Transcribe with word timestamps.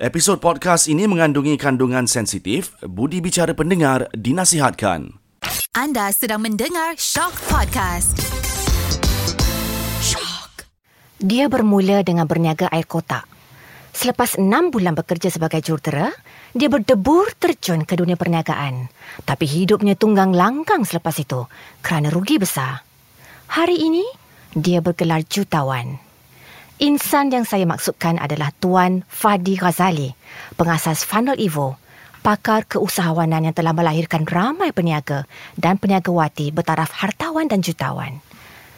Episod 0.00 0.40
podcast 0.40 0.88
ini 0.88 1.04
mengandungi 1.04 1.60
kandungan 1.60 2.08
sensitif, 2.08 2.72
budi 2.80 3.20
bicara 3.20 3.52
pendengar 3.52 4.08
dinasihatkan. 4.16 5.12
Anda 5.76 6.08
sedang 6.16 6.40
mendengar 6.40 6.96
Shock 6.96 7.36
Podcast. 7.52 8.16
Shock. 10.00 10.64
Dia 11.20 11.52
bermula 11.52 12.00
dengan 12.00 12.24
berniaga 12.24 12.72
air 12.72 12.88
kotak. 12.88 13.28
Selepas 13.92 14.40
enam 14.40 14.72
bulan 14.72 14.96
bekerja 14.96 15.28
sebagai 15.28 15.60
jurutera, 15.60 16.08
dia 16.56 16.72
berdebur 16.72 17.36
terjun 17.36 17.84
ke 17.84 17.92
dunia 17.92 18.16
perniagaan. 18.16 18.88
Tapi 19.28 19.44
hidupnya 19.44 20.00
tunggang 20.00 20.32
langgang 20.32 20.88
selepas 20.88 21.20
itu 21.20 21.44
kerana 21.84 22.08
rugi 22.08 22.40
besar. 22.40 22.88
Hari 23.52 23.76
ini, 23.76 24.08
dia 24.56 24.80
bergelar 24.80 25.28
jutawan. 25.28 26.00
Insan 26.80 27.28
yang 27.28 27.44
saya 27.44 27.68
maksudkan 27.68 28.16
adalah 28.16 28.56
Tuan 28.56 29.04
Fadi 29.04 29.52
Ghazali, 29.52 30.16
pengasas 30.56 31.04
Funnel 31.04 31.36
Evo, 31.36 31.76
pakar 32.24 32.64
keusahawanan 32.64 33.44
yang 33.44 33.52
telah 33.52 33.76
melahirkan 33.76 34.24
ramai 34.24 34.72
peniaga 34.72 35.28
dan 35.60 35.76
peniagawati 35.76 36.48
bertaraf 36.48 36.88
hartawan 36.88 37.52
dan 37.52 37.60
jutawan. 37.60 38.24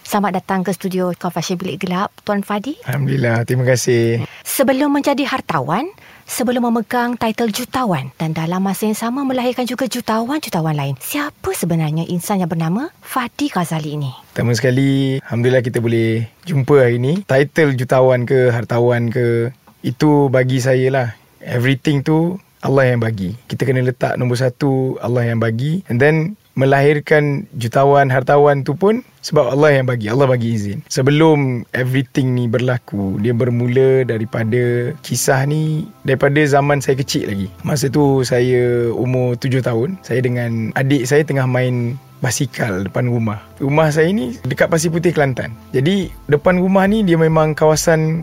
Selamat 0.02 0.42
datang 0.42 0.66
ke 0.66 0.74
studio 0.74 1.14
Coffee 1.14 1.54
Bilik 1.54 1.78
Gelap, 1.86 2.10
Tuan 2.26 2.42
Fadi. 2.42 2.74
Alhamdulillah, 2.90 3.46
terima 3.46 3.70
kasih. 3.70 4.26
Sebelum 4.42 4.90
menjadi 4.90 5.22
hartawan, 5.22 5.86
sebelum 6.26 6.70
memegang 6.70 7.18
title 7.18 7.50
jutawan 7.50 8.10
dan 8.16 8.34
dalam 8.36 8.62
masa 8.62 8.88
yang 8.88 8.98
sama 8.98 9.22
melahirkan 9.22 9.66
juga 9.68 9.86
jutawan-jutawan 9.86 10.74
lain. 10.74 10.94
Siapa 10.98 11.52
sebenarnya 11.54 12.06
insan 12.08 12.42
yang 12.42 12.50
bernama 12.50 12.90
Fadi 13.02 13.50
Ghazali 13.50 13.96
ini? 13.98 14.12
Pertama 14.32 14.52
sekali, 14.56 15.18
Alhamdulillah 15.22 15.64
kita 15.64 15.78
boleh 15.78 16.26
jumpa 16.48 16.74
hari 16.82 16.96
ini. 16.98 17.12
Title 17.26 17.76
jutawan 17.76 18.24
ke, 18.24 18.50
hartawan 18.50 19.12
ke, 19.12 19.52
itu 19.82 20.30
bagi 20.30 20.62
saya 20.62 20.88
lah. 20.88 21.08
Everything 21.42 22.06
tu 22.06 22.38
Allah 22.62 22.94
yang 22.94 23.02
bagi. 23.02 23.34
Kita 23.50 23.66
kena 23.66 23.82
letak 23.82 24.14
nombor 24.14 24.38
satu 24.38 24.96
Allah 25.02 25.26
yang 25.26 25.42
bagi. 25.42 25.82
And 25.90 25.98
then 25.98 26.38
melahirkan 26.54 27.48
jutawan, 27.56 28.12
hartawan 28.12 28.64
tu 28.64 28.76
pun 28.76 29.00
sebab 29.22 29.54
Allah 29.54 29.80
yang 29.80 29.86
bagi. 29.88 30.10
Allah 30.10 30.26
bagi 30.26 30.52
izin. 30.52 30.82
Sebelum 30.90 31.62
everything 31.72 32.34
ni 32.34 32.50
berlaku, 32.50 33.16
dia 33.22 33.32
bermula 33.32 34.02
daripada 34.04 34.92
kisah 35.06 35.46
ni 35.46 35.86
daripada 36.02 36.42
zaman 36.42 36.82
saya 36.82 36.98
kecil 36.98 37.30
lagi. 37.30 37.48
Masa 37.62 37.88
tu 37.88 38.26
saya 38.26 38.90
umur 38.92 39.38
tujuh 39.38 39.62
tahun. 39.62 39.96
Saya 40.02 40.20
dengan 40.20 40.74
adik 40.74 41.06
saya 41.06 41.22
tengah 41.22 41.46
main 41.46 41.96
basikal 42.22 42.86
depan 42.86 43.10
rumah. 43.10 43.42
Rumah 43.58 43.90
saya 43.90 44.08
ni 44.14 44.38
dekat 44.46 44.70
Pasir 44.70 44.94
Putih 44.94 45.10
Kelantan. 45.10 45.54
Jadi 45.74 46.10
depan 46.30 46.62
rumah 46.62 46.86
ni 46.86 47.02
dia 47.02 47.18
memang 47.18 47.52
kawasan 47.58 48.22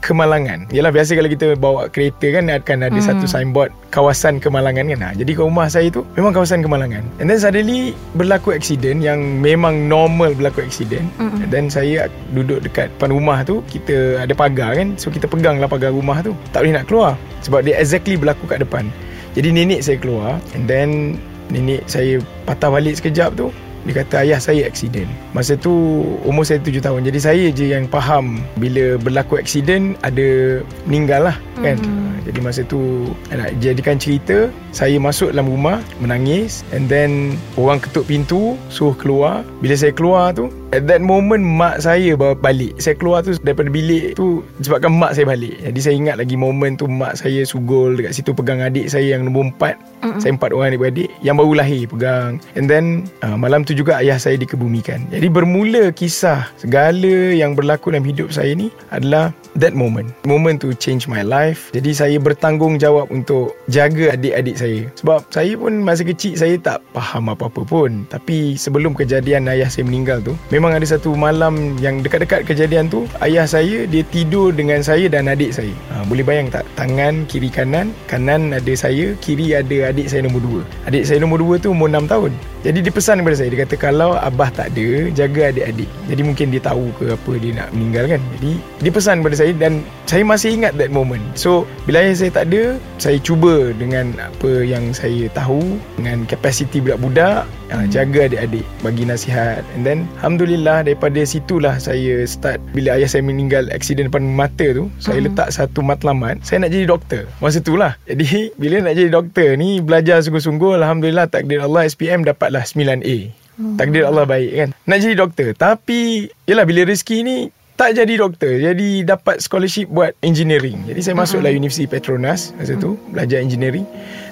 Kemalangan. 0.00 0.64
Yalah 0.72 0.88
biasa 0.96 1.12
kalau 1.12 1.28
kita 1.28 1.60
bawa 1.60 1.92
kereta 1.92 2.32
kan 2.32 2.48
akan 2.48 2.88
ada 2.88 2.96
hmm. 2.96 3.04
satu 3.04 3.24
signboard 3.28 3.68
kawasan 3.92 4.40
Kemalangan 4.40 4.88
kan. 4.88 5.00
Ha, 5.04 5.08
jadi 5.12 5.36
rumah 5.36 5.68
saya 5.68 5.92
tu 5.92 6.08
memang 6.16 6.32
kawasan 6.32 6.64
Kemalangan. 6.64 7.04
And 7.20 7.28
then 7.28 7.36
suddenly 7.36 7.92
berlaku 8.16 8.56
accident 8.56 9.04
yang 9.04 9.20
memang 9.44 9.92
normal 9.92 10.32
berlaku 10.32 10.64
accident. 10.64 11.04
Hmm. 11.20 11.44
And 11.44 11.52
then 11.52 11.68
saya 11.68 12.08
duduk 12.32 12.64
dekat 12.64 12.88
depan 12.96 13.12
rumah 13.12 13.44
tu, 13.44 13.60
kita 13.68 14.24
ada 14.24 14.32
pagar 14.32 14.72
kan. 14.80 14.96
So 14.96 15.12
kita 15.12 15.28
peganglah 15.28 15.68
pagar 15.68 15.92
rumah 15.92 16.24
tu. 16.24 16.32
Tak 16.56 16.64
boleh 16.64 16.80
nak 16.80 16.88
keluar 16.88 17.12
sebab 17.44 17.64
dia 17.64 17.76
exactly 17.76 18.16
berlaku 18.16 18.48
kat 18.48 18.64
depan. 18.64 18.88
Jadi 19.36 19.52
nenek 19.52 19.84
saya 19.84 20.00
keluar 20.00 20.40
and 20.56 20.64
then 20.64 21.20
nenek 21.52 21.84
saya 21.86 22.18
patah 22.48 22.72
balik 22.72 22.98
sekejap 22.98 23.36
tu 23.36 23.54
dia 23.90 24.06
kata 24.06 24.22
ayah 24.22 24.38
saya 24.38 24.70
aksiden. 24.70 25.10
Masa 25.34 25.58
tu 25.58 26.06
umur 26.22 26.46
saya 26.46 26.62
tujuh 26.62 26.78
tahun. 26.78 27.02
Jadi 27.10 27.18
saya 27.18 27.44
je 27.50 27.74
yang 27.74 27.90
faham 27.90 28.38
bila 28.62 28.94
berlaku 29.02 29.42
aksiden 29.42 29.98
ada 30.06 30.62
meninggal 30.86 31.26
lah 31.26 31.36
kan. 31.58 31.74
Mm-hmm. 31.74 32.22
Jadi 32.30 32.38
masa 32.38 32.62
tu 32.62 33.10
nak 33.34 33.50
jadikan 33.58 33.98
cerita 33.98 34.46
saya 34.70 34.94
masuk 35.02 35.34
dalam 35.34 35.50
rumah 35.50 35.82
menangis 35.98 36.62
and 36.70 36.86
then 36.86 37.34
orang 37.58 37.82
ketuk 37.82 38.06
pintu 38.06 38.54
suruh 38.70 38.94
keluar. 38.94 39.42
Bila 39.58 39.74
saya 39.74 39.90
keluar 39.90 40.30
tu 40.38 40.46
At 40.70 40.86
that 40.86 41.02
moment 41.02 41.42
mak 41.42 41.82
saya 41.82 42.14
bawa 42.14 42.38
balik. 42.38 42.78
Saya 42.78 42.94
keluar 42.94 43.26
tu 43.26 43.34
daripada 43.42 43.66
bilik 43.66 44.14
tu 44.14 44.46
Sebabkan 44.62 44.94
mak 44.94 45.18
saya 45.18 45.26
balik. 45.26 45.58
Jadi 45.66 45.80
saya 45.82 45.94
ingat 45.98 46.16
lagi 46.22 46.38
moment 46.38 46.78
tu 46.78 46.86
Mak 46.86 47.18
saya 47.18 47.42
sugul 47.42 47.98
dekat 47.98 48.14
situ 48.14 48.30
Pegang 48.30 48.62
adik 48.62 48.86
saya 48.86 49.18
yang 49.18 49.26
nombor 49.26 49.50
empat. 49.50 49.74
Mm-mm. 50.06 50.22
Saya 50.22 50.38
empat 50.38 50.54
orang 50.54 50.70
adik-adik 50.70 51.10
Yang 51.26 51.36
baru 51.42 51.52
lahir 51.58 51.82
pegang. 51.90 52.38
And 52.54 52.70
then 52.70 53.10
uh, 53.26 53.34
malam 53.34 53.66
tu 53.66 53.74
juga 53.74 53.98
ayah 53.98 54.14
saya 54.14 54.38
dikebumikan. 54.38 55.10
Jadi 55.10 55.26
bermula 55.26 55.90
kisah 55.90 56.46
Segala 56.54 57.34
yang 57.34 57.58
berlaku 57.58 57.90
dalam 57.90 58.06
hidup 58.06 58.30
saya 58.30 58.54
ni 58.54 58.70
Adalah 58.94 59.34
that 59.58 59.74
moment. 59.74 60.14
Moment 60.22 60.62
to 60.62 60.70
change 60.78 61.10
my 61.10 61.26
life. 61.26 61.74
Jadi 61.74 61.90
saya 61.90 62.16
bertanggungjawab 62.22 63.10
untuk 63.10 63.58
Jaga 63.66 64.14
adik-adik 64.14 64.54
saya. 64.54 64.86
Sebab 64.94 65.26
saya 65.34 65.50
pun 65.58 65.82
masa 65.82 66.06
kecil 66.06 66.38
Saya 66.38 66.54
tak 66.62 66.78
faham 66.94 67.26
apa-apa 67.26 67.66
pun. 67.66 68.06
Tapi 68.06 68.54
sebelum 68.54 68.94
kejadian 68.94 69.50
ayah 69.50 69.66
saya 69.66 69.82
meninggal 69.82 70.22
tu 70.22 70.38
memang 70.60 70.76
ada 70.76 70.84
satu 70.84 71.16
malam 71.16 71.80
yang 71.80 72.04
dekat-dekat 72.04 72.44
kejadian 72.44 72.92
tu 72.92 73.08
ayah 73.24 73.48
saya 73.48 73.88
dia 73.88 74.04
tidur 74.12 74.52
dengan 74.52 74.84
saya 74.84 75.08
dan 75.08 75.24
adik 75.24 75.56
saya. 75.56 75.72
Ha, 75.88 76.04
boleh 76.04 76.20
bayang 76.20 76.52
tak? 76.52 76.68
Tangan 76.76 77.24
kiri 77.24 77.48
kanan 77.48 77.96
kanan 78.04 78.52
ada 78.52 78.68
saya 78.76 79.16
kiri 79.24 79.56
ada 79.56 79.88
adik 79.88 80.12
saya 80.12 80.28
nombor 80.28 80.44
dua. 80.44 80.60
Adik 80.84 81.08
saya 81.08 81.24
nombor 81.24 81.40
dua 81.40 81.56
tu 81.56 81.72
umur 81.72 81.88
6 81.88 82.12
tahun. 82.12 82.32
Jadi 82.60 82.78
dia 82.84 82.92
pesan 82.92 83.24
kepada 83.24 83.36
saya 83.40 83.48
dia 83.48 83.64
kata 83.64 83.74
kalau 83.80 84.20
abah 84.20 84.52
tak 84.52 84.68
ada 84.76 85.08
jaga 85.16 85.48
adik-adik. 85.48 85.88
Jadi 86.12 86.22
mungkin 86.28 86.46
dia 86.52 86.60
tahu 86.60 86.92
ke 87.00 87.16
apa 87.16 87.32
dia 87.40 87.50
nak 87.56 87.68
meninggal 87.72 88.04
kan 88.12 88.20
jadi 88.36 88.52
dia 88.84 88.92
pesan 88.92 89.24
kepada 89.24 89.36
saya 89.40 89.52
dan 89.56 89.72
saya 90.04 90.22
masih 90.28 90.60
ingat 90.60 90.76
that 90.76 90.92
moment. 90.92 91.24
So 91.32 91.64
bila 91.88 92.04
ayah 92.04 92.20
saya 92.20 92.30
tak 92.36 92.52
ada 92.52 92.76
saya 93.00 93.16
cuba 93.16 93.72
dengan 93.72 94.12
apa 94.20 94.60
yang 94.60 94.92
saya 94.92 95.32
tahu 95.32 95.80
dengan 95.96 96.28
kapasiti 96.28 96.84
budak-budak 96.84 97.48
ha, 97.72 97.86
jaga 97.88 98.28
adik-adik 98.28 98.66
bagi 98.84 99.08
nasihat. 99.08 99.64
And 99.72 99.86
then 99.86 100.04
Alhamdulillah 100.20 100.49
Alhamdulillah 100.50 100.82
daripada 100.82 101.22
situlah 101.22 101.78
saya 101.78 102.26
start 102.26 102.58
bila 102.74 102.98
ayah 102.98 103.06
saya 103.06 103.22
meninggal 103.22 103.70
aksiden 103.70 104.10
depan 104.10 104.34
mata 104.34 104.66
tu 104.74 104.90
saya 104.98 105.22
hmm. 105.22 105.30
letak 105.30 105.54
satu 105.54 105.78
matlamat 105.78 106.42
saya 106.42 106.66
nak 106.66 106.74
jadi 106.74 106.90
doktor. 106.90 107.22
Masa 107.38 107.62
tu 107.62 107.78
lah 107.78 107.94
jadi 108.02 108.50
bila 108.60 108.82
nak 108.82 108.98
jadi 108.98 109.14
doktor 109.14 109.54
ni 109.54 109.78
belajar 109.78 110.18
sungguh-sungguh 110.26 110.74
Alhamdulillah 110.82 111.30
takdir 111.30 111.62
Allah 111.62 111.86
SPM 111.86 112.26
dapatlah 112.26 112.66
9A 112.66 113.30
hmm. 113.62 113.78
takdir 113.78 114.02
Allah 114.02 114.26
baik 114.26 114.50
kan? 114.50 114.68
Nak 114.90 114.98
jadi 114.98 115.14
doktor. 115.14 115.54
Tapi 115.54 116.26
yelah 116.50 116.66
bila 116.66 116.82
rezeki 116.82 117.22
ni 117.22 117.36
tak 117.78 117.94
jadi 117.94 118.14
doktor. 118.18 118.58
Jadi 118.58 119.06
dapat 119.06 119.38
scholarship 119.38 119.86
buat 119.86 120.18
engineering. 120.26 120.82
Jadi 120.90 120.98
saya 120.98 121.14
masuklah 121.14 121.54
hmm. 121.54 121.62
Universiti 121.62 121.86
Petronas 121.86 122.58
masa 122.58 122.74
tu 122.74 122.98
belajar 123.14 123.38
engineering 123.38 123.86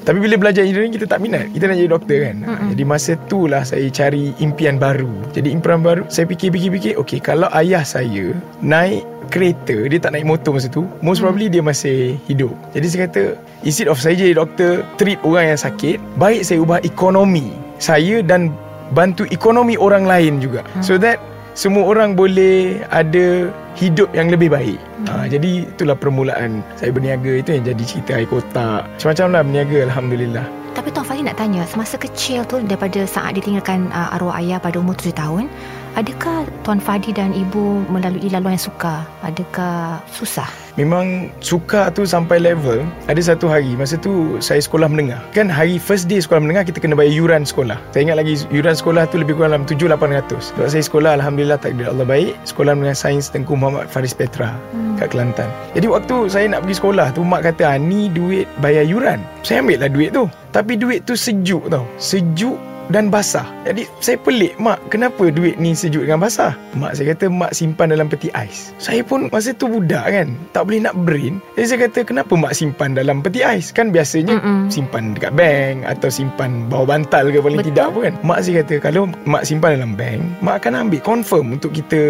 tapi 0.09 0.25
bila 0.25 0.41
belajar 0.41 0.65
engineering 0.65 0.97
kita 0.97 1.05
tak 1.05 1.21
minat. 1.21 1.53
Kita 1.53 1.69
nak 1.69 1.77
jadi 1.77 1.91
doktor 1.93 2.17
kan. 2.25 2.37
Mm-hmm. 2.41 2.69
Jadi 2.73 2.83
masa 2.89 3.13
tu 3.29 3.45
lah 3.45 3.61
saya 3.61 3.85
cari 3.93 4.33
impian 4.41 4.81
baru. 4.81 5.13
Jadi 5.37 5.53
impian 5.53 5.85
baru 5.85 6.09
saya 6.09 6.25
fikir-fikir-fikir. 6.25 6.97
Okay 6.97 7.21
kalau 7.21 7.45
ayah 7.53 7.85
saya 7.85 8.33
naik 8.65 9.05
kereta. 9.29 9.85
Dia 9.85 10.01
tak 10.01 10.17
naik 10.17 10.25
motor 10.25 10.57
masa 10.57 10.73
tu. 10.73 10.89
Most 11.05 11.21
probably 11.21 11.53
mm. 11.53 11.61
dia 11.61 11.63
masih 11.63 12.17
hidup. 12.25 12.57
Jadi 12.73 12.87
saya 12.89 13.01
kata 13.05 13.23
instead 13.69 13.93
of 13.93 14.01
saya 14.01 14.17
jadi 14.17 14.33
doktor 14.33 14.81
treat 14.97 15.21
orang 15.29 15.53
yang 15.53 15.61
sakit. 15.61 16.01
Baik 16.17 16.41
saya 16.41 16.65
ubah 16.65 16.81
ekonomi 16.89 17.53
saya 17.77 18.25
dan 18.25 18.49
bantu 18.97 19.29
ekonomi 19.29 19.77
orang 19.77 20.09
lain 20.09 20.41
juga. 20.41 20.65
Mm. 20.73 20.81
So 20.81 20.97
that 20.97 21.21
semua 21.59 21.91
orang 21.91 22.15
boleh 22.15 22.87
ada 22.95 23.51
hidup 23.75 24.07
yang 24.15 24.31
lebih 24.31 24.47
baik. 24.47 24.79
Hmm. 24.79 25.07
Ha, 25.11 25.27
jadi 25.27 25.67
itulah 25.67 25.99
permulaan 25.99 26.63
saya 26.79 26.95
berniaga 26.95 27.35
itu 27.35 27.51
yang 27.59 27.67
jadi 27.67 27.83
cerita 27.83 28.11
air 28.15 28.31
kotak. 28.31 28.87
Macam-macam 28.87 29.27
lah 29.35 29.43
berniaga 29.43 29.79
Alhamdulillah. 29.91 30.47
Tapi 30.79 30.95
Tuan 30.95 31.03
Fahli 31.03 31.27
nak 31.27 31.35
tanya, 31.35 31.67
semasa 31.67 31.99
kecil 31.99 32.47
tu 32.47 32.63
daripada 32.63 33.03
saat 33.03 33.35
ditinggalkan 33.35 33.91
uh, 33.91 34.15
arwah 34.15 34.39
ayah 34.39 34.63
pada 34.63 34.79
umur 34.79 34.95
7 34.95 35.11
tahun, 35.11 35.51
adakah 35.99 36.47
Tuan 36.63 36.79
Fadi 36.79 37.11
dan 37.11 37.35
Ibu 37.35 37.91
melalui 37.91 38.31
laluan 38.31 38.55
yang 38.55 38.67
suka? 38.71 39.03
Adakah 39.27 39.99
susah? 40.15 40.47
Memang 40.79 41.35
suka 41.43 41.91
tu 41.91 42.07
sampai 42.07 42.39
level. 42.39 42.87
Ada 43.11 43.35
satu 43.35 43.51
hari 43.51 43.75
Masa 43.75 43.99
tu 43.99 44.39
saya 44.39 44.63
sekolah 44.63 44.87
menengah. 44.87 45.19
Kan 45.35 45.51
hari 45.51 45.75
first 45.75 46.07
day 46.07 46.23
sekolah 46.23 46.39
menengah 46.39 46.63
Kita 46.63 46.79
kena 46.79 46.95
bayar 46.95 47.11
yuran 47.11 47.43
sekolah. 47.43 47.75
Saya 47.91 48.07
ingat 48.07 48.23
lagi 48.23 48.39
yuran 48.55 48.79
sekolah 48.79 49.11
tu 49.11 49.19
lebih 49.19 49.35
kurang 49.35 49.59
dalam 49.59 49.67
7-800 49.67 50.55
Sebab 50.55 50.67
saya 50.71 50.83
sekolah 50.87 51.11
Alhamdulillah 51.19 51.59
takdir 51.59 51.91
Allah 51.91 52.07
baik. 52.07 52.39
Sekolah 52.47 52.79
menengah 52.79 52.95
sains 52.95 53.27
Tengku 53.27 53.59
Muhammad 53.59 53.91
Faris 53.91 54.15
Petra 54.15 54.55
hmm. 54.71 55.03
Kat 55.03 55.11
Kelantan. 55.11 55.51
Jadi 55.75 55.91
waktu 55.91 56.31
saya 56.31 56.47
nak 56.47 56.63
pergi 56.63 56.79
sekolah 56.79 57.07
tu 57.11 57.27
Mak 57.27 57.43
kata 57.43 57.75
ah, 57.75 57.77
ni 57.77 58.07
duit 58.07 58.47
bayar 58.63 58.87
yuran. 58.87 59.19
Saya 59.43 59.67
ambil 59.67 59.83
lah 59.83 59.91
duit 59.91 60.15
tu. 60.15 60.31
Tapi 60.55 60.79
duit 60.79 61.03
tu 61.03 61.19
sejuk 61.19 61.67
tau. 61.67 61.83
Sejuk 61.99 62.68
dan 62.89 63.13
basah. 63.13 63.45
Jadi 63.69 63.85
saya 64.01 64.17
pelik, 64.21 64.57
mak, 64.57 64.81
kenapa 64.89 65.29
duit 65.29 65.61
ni 65.61 65.77
sejuk 65.77 66.09
dengan 66.09 66.25
basah? 66.25 66.57
Mak 66.77 66.97
saya 66.97 67.13
kata 67.13 67.29
mak 67.29 67.53
simpan 67.53 67.93
dalam 67.93 68.09
peti 68.09 68.33
ais. 68.33 68.73
Saya 68.81 69.05
pun 69.05 69.29
masa 69.29 69.53
tu 69.53 69.69
budak 69.69 70.09
kan, 70.09 70.33
tak 70.57 70.69
boleh 70.69 70.81
nak 70.85 70.97
brain. 71.05 71.41
Jadi 71.57 71.67
saya 71.69 71.79
kata 71.89 72.01
kenapa 72.09 72.33
mak 72.35 72.57
simpan 72.57 72.97
dalam 72.97 73.21
peti 73.21 73.45
ais? 73.45 73.71
Kan 73.71 73.93
biasanya 73.93 74.41
Mm-mm. 74.41 74.73
simpan 74.73 75.13
dekat 75.13 75.37
bank 75.37 75.85
atau 75.85 76.09
simpan 76.09 76.67
bawah 76.73 76.89
bantal 76.89 77.29
ke 77.29 77.39
paling 77.45 77.61
Betul. 77.61 77.71
tidak 77.77 77.87
pun 77.93 78.01
kan. 78.09 78.15
Mak 78.25 78.39
saya 78.41 78.55
kata 78.65 78.75
kalau 78.81 79.03
mak 79.29 79.45
simpan 79.45 79.71
dalam 79.77 79.93
bank, 79.93 80.21
mak 80.41 80.65
akan 80.65 80.89
ambil 80.89 81.01
confirm 81.05 81.47
untuk 81.61 81.77
kita 81.77 82.01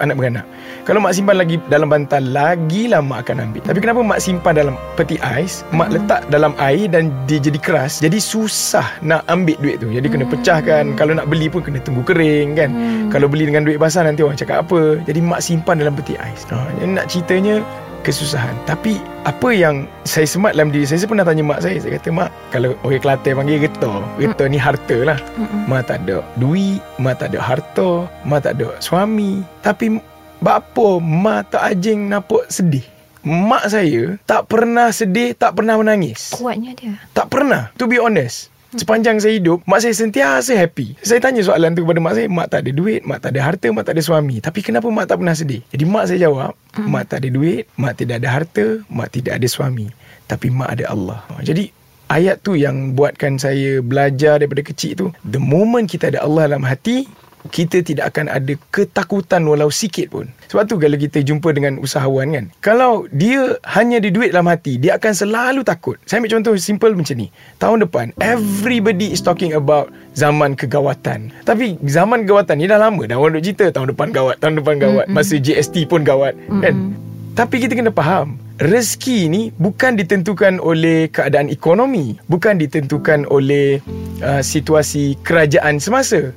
anak 0.00 0.16
beranak. 0.16 0.46
Kalau 0.88 1.00
mak 1.04 1.12
simpan 1.12 1.36
lagi 1.36 1.60
dalam 1.68 1.92
bantal, 1.92 2.24
lagilah 2.24 3.04
mak 3.04 3.28
akan 3.28 3.50
ambil. 3.50 3.60
Tapi 3.68 3.78
kenapa 3.80 4.00
mak 4.00 4.20
simpan 4.24 4.56
dalam 4.56 4.74
peti 4.96 5.20
ais, 5.20 5.60
mak 5.76 5.92
letak 5.92 6.24
dalam 6.32 6.56
air 6.56 6.88
dan 6.88 7.12
dia 7.28 7.36
jadi 7.40 7.60
keras, 7.60 8.00
jadi 8.00 8.16
susah 8.16 8.88
nak 9.04 9.20
ambil 9.28 9.56
duit 9.60 9.76
tu. 9.80 9.92
Jadi 9.92 10.13
kena 10.14 10.30
pecahkan. 10.30 10.94
Kalau 10.94 11.18
nak 11.18 11.26
beli 11.26 11.50
pun 11.50 11.66
kena 11.66 11.82
tunggu 11.82 12.06
kering 12.06 12.54
kan. 12.54 12.70
Kalau 13.10 13.26
beli 13.26 13.50
dengan 13.50 13.66
duit 13.66 13.82
basah 13.82 14.06
nanti 14.06 14.22
orang 14.22 14.38
cakap 14.38 14.62
apa. 14.70 15.02
Jadi 15.02 15.18
mak 15.18 15.42
simpan 15.42 15.82
dalam 15.82 15.98
peti 15.98 16.14
ais. 16.14 16.46
Ha, 16.54 16.70
nak 16.86 17.10
ceritanya 17.10 17.58
kesusahan. 18.06 18.54
Tapi 18.68 19.00
apa 19.24 19.48
yang 19.50 19.88
saya 20.04 20.28
semat 20.28 20.54
dalam 20.54 20.70
diri 20.70 20.84
saya, 20.84 21.02
saya 21.02 21.10
pernah 21.10 21.26
tanya 21.26 21.42
mak 21.42 21.60
saya. 21.64 21.80
Saya 21.80 21.96
kata, 21.98 22.08
mak, 22.12 22.30
kalau 22.52 22.76
orang 22.84 23.02
Kelantan 23.02 23.32
panggil 23.40 23.58
getah. 23.64 23.98
Getah 24.20 24.46
ni 24.46 24.58
harta 24.60 24.96
lah. 25.02 25.18
Mm-mm. 25.40 25.66
Mak 25.66 25.82
tak 25.88 25.98
ada 26.06 26.22
duit, 26.38 26.78
mak 27.00 27.18
tak 27.18 27.34
ada 27.34 27.38
harta, 27.40 27.90
mak 28.22 28.40
tak 28.44 28.60
ada 28.60 28.76
suami. 28.78 29.42
Tapi 29.64 29.98
bapa 30.38 31.00
mak 31.00 31.56
tak 31.56 31.74
ajing 31.74 32.12
nampak 32.12 32.46
sedih. 32.52 32.84
Mak 33.24 33.72
saya 33.72 34.20
tak 34.28 34.52
pernah 34.52 34.92
sedih, 34.92 35.32
tak 35.32 35.56
pernah 35.56 35.80
menangis. 35.80 36.36
Kuatnya 36.36 36.76
dia. 36.76 37.00
Tak 37.16 37.32
pernah 37.32 37.72
To 37.80 37.88
be 37.88 37.96
honest 37.96 38.53
Sepanjang 38.74 39.22
saya 39.22 39.38
hidup 39.38 39.62
Mak 39.70 39.80
saya 39.86 39.94
sentiasa 39.94 40.52
happy. 40.58 40.98
Saya 40.98 41.22
tanya 41.22 41.46
soalan 41.46 41.78
tu 41.78 41.86
kepada 41.86 42.02
mak 42.02 42.14
saya 42.18 42.26
Mak 42.26 42.48
tak 42.50 42.60
ada 42.66 42.70
duit 42.74 43.06
Mak 43.06 43.18
tak 43.22 43.30
ada 43.34 43.40
harta 43.46 43.66
Mak 43.70 43.84
tak 43.86 43.94
ada 43.94 44.02
suami. 44.02 44.36
Tapi 44.42 44.60
kenapa 44.66 44.90
mak 44.90 45.06
tak 45.06 45.22
pernah 45.22 45.36
sedih? 45.36 45.62
Jadi 45.70 45.84
mak 45.86 46.04
saya 46.10 46.26
jawab 46.26 46.58
Mak 46.74 47.04
tak 47.06 47.22
ada 47.22 47.28
duit 47.30 47.70
Mak 47.78 47.94
tidak 47.94 48.16
ada 48.22 48.28
harta 48.34 48.66
Mak 48.90 49.08
tidak 49.14 49.38
ada 49.38 49.46
suami. 49.46 49.86
Tapi 50.26 50.50
mak 50.50 50.70
ada 50.74 50.90
Allah. 50.90 51.22
Jadi 51.40 51.70
Ayat 52.04 52.44
tu 52.44 52.52
yang 52.52 52.92
buatkan 52.92 53.40
saya 53.40 53.80
belajar 53.80 54.36
daripada 54.36 54.60
kecil 54.60 54.92
tu 54.92 55.06
The 55.24 55.40
moment 55.40 55.88
kita 55.88 56.12
ada 56.12 56.20
Allah 56.20 56.52
dalam 56.52 56.60
hati 56.68 57.08
kita 57.52 57.84
tidak 57.84 58.14
akan 58.14 58.32
ada 58.32 58.54
ketakutan 58.72 59.44
walau 59.44 59.68
sikit 59.68 60.08
pun. 60.08 60.26
Sebab 60.48 60.64
tu 60.64 60.76
kalau 60.80 60.96
kita 60.96 61.20
jumpa 61.20 61.52
dengan 61.52 61.76
usahawan 61.82 62.32
kan. 62.32 62.44
Kalau 62.64 63.04
dia 63.12 63.58
hanya 63.76 64.00
ada 64.00 64.08
duit 64.08 64.32
dalam 64.32 64.48
hati, 64.48 64.80
dia 64.80 64.96
akan 64.96 65.12
selalu 65.12 65.60
takut. 65.66 66.00
Saya 66.08 66.22
ambil 66.24 66.40
contoh 66.40 66.54
simple 66.56 66.92
macam 66.96 67.16
ni. 67.18 67.28
Tahun 67.60 67.78
depan, 67.84 68.06
everybody 68.22 69.12
is 69.12 69.20
talking 69.20 69.52
about 69.52 69.92
zaman 70.16 70.56
kegawatan. 70.56 71.34
Tapi 71.44 71.76
zaman 71.84 72.24
kegawatan 72.24 72.56
ni 72.60 72.70
dah 72.70 72.80
lama. 72.80 73.02
Dah 73.04 73.18
orang 73.20 73.36
duk 73.40 73.44
cerita 73.44 73.74
tahun 73.74 73.92
depan 73.92 74.08
gawat, 74.14 74.36
tahun 74.40 74.62
depan 74.62 74.74
gawat. 74.80 75.06
Masa 75.10 75.36
GST 75.36 75.90
pun 75.90 76.06
gawat. 76.06 76.38
Kan? 76.62 76.96
Tapi 77.34 77.66
kita 77.66 77.74
kena 77.74 77.90
faham 77.90 78.38
Rezeki 78.62 79.26
ni 79.26 79.42
bukan 79.58 79.98
ditentukan 79.98 80.62
oleh 80.62 81.10
keadaan 81.10 81.50
ekonomi 81.50 82.14
Bukan 82.30 82.62
ditentukan 82.62 83.26
oleh 83.26 83.82
uh, 84.22 84.38
situasi 84.38 85.18
kerajaan 85.26 85.82
semasa 85.82 86.30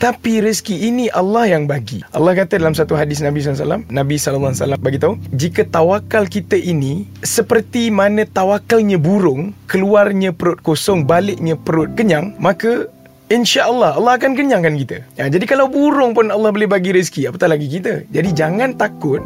Tapi 0.00 0.40
rezeki 0.40 0.88
ini 0.88 1.12
Allah 1.12 1.44
yang 1.44 1.68
bagi. 1.68 2.00
Allah 2.16 2.32
kata 2.32 2.56
dalam 2.56 2.72
satu 2.72 2.96
hadis 2.96 3.20
Nabi 3.20 3.44
SAW 3.44 3.84
Nabi 3.92 4.16
SAW 4.16 4.80
bagi 4.80 4.96
tahu 4.96 5.20
Jika 5.36 5.68
tawakal 5.68 6.24
kita 6.24 6.56
ini 6.56 7.04
Seperti 7.20 7.92
mana 7.92 8.24
tawakalnya 8.24 8.96
burung 8.96 9.52
Keluarnya 9.68 10.32
perut 10.32 10.64
kosong 10.64 11.04
Baliknya 11.04 11.52
perut 11.52 11.92
kenyang 12.00 12.32
Maka 12.40 12.88
InsyaAllah 13.28 14.00
Allah 14.00 14.16
akan 14.16 14.32
kenyangkan 14.32 14.74
kita. 14.80 14.96
Ya, 15.20 15.28
Jadi 15.28 15.44
kalau 15.44 15.68
burung 15.68 16.16
pun 16.16 16.32
Allah 16.32 16.48
boleh 16.48 16.64
bagi 16.64 16.96
rezeki 16.96 17.28
Apatah 17.28 17.52
lagi 17.52 17.68
kita? 17.68 18.08
Jadi 18.08 18.32
jangan 18.32 18.80
takut 18.80 19.20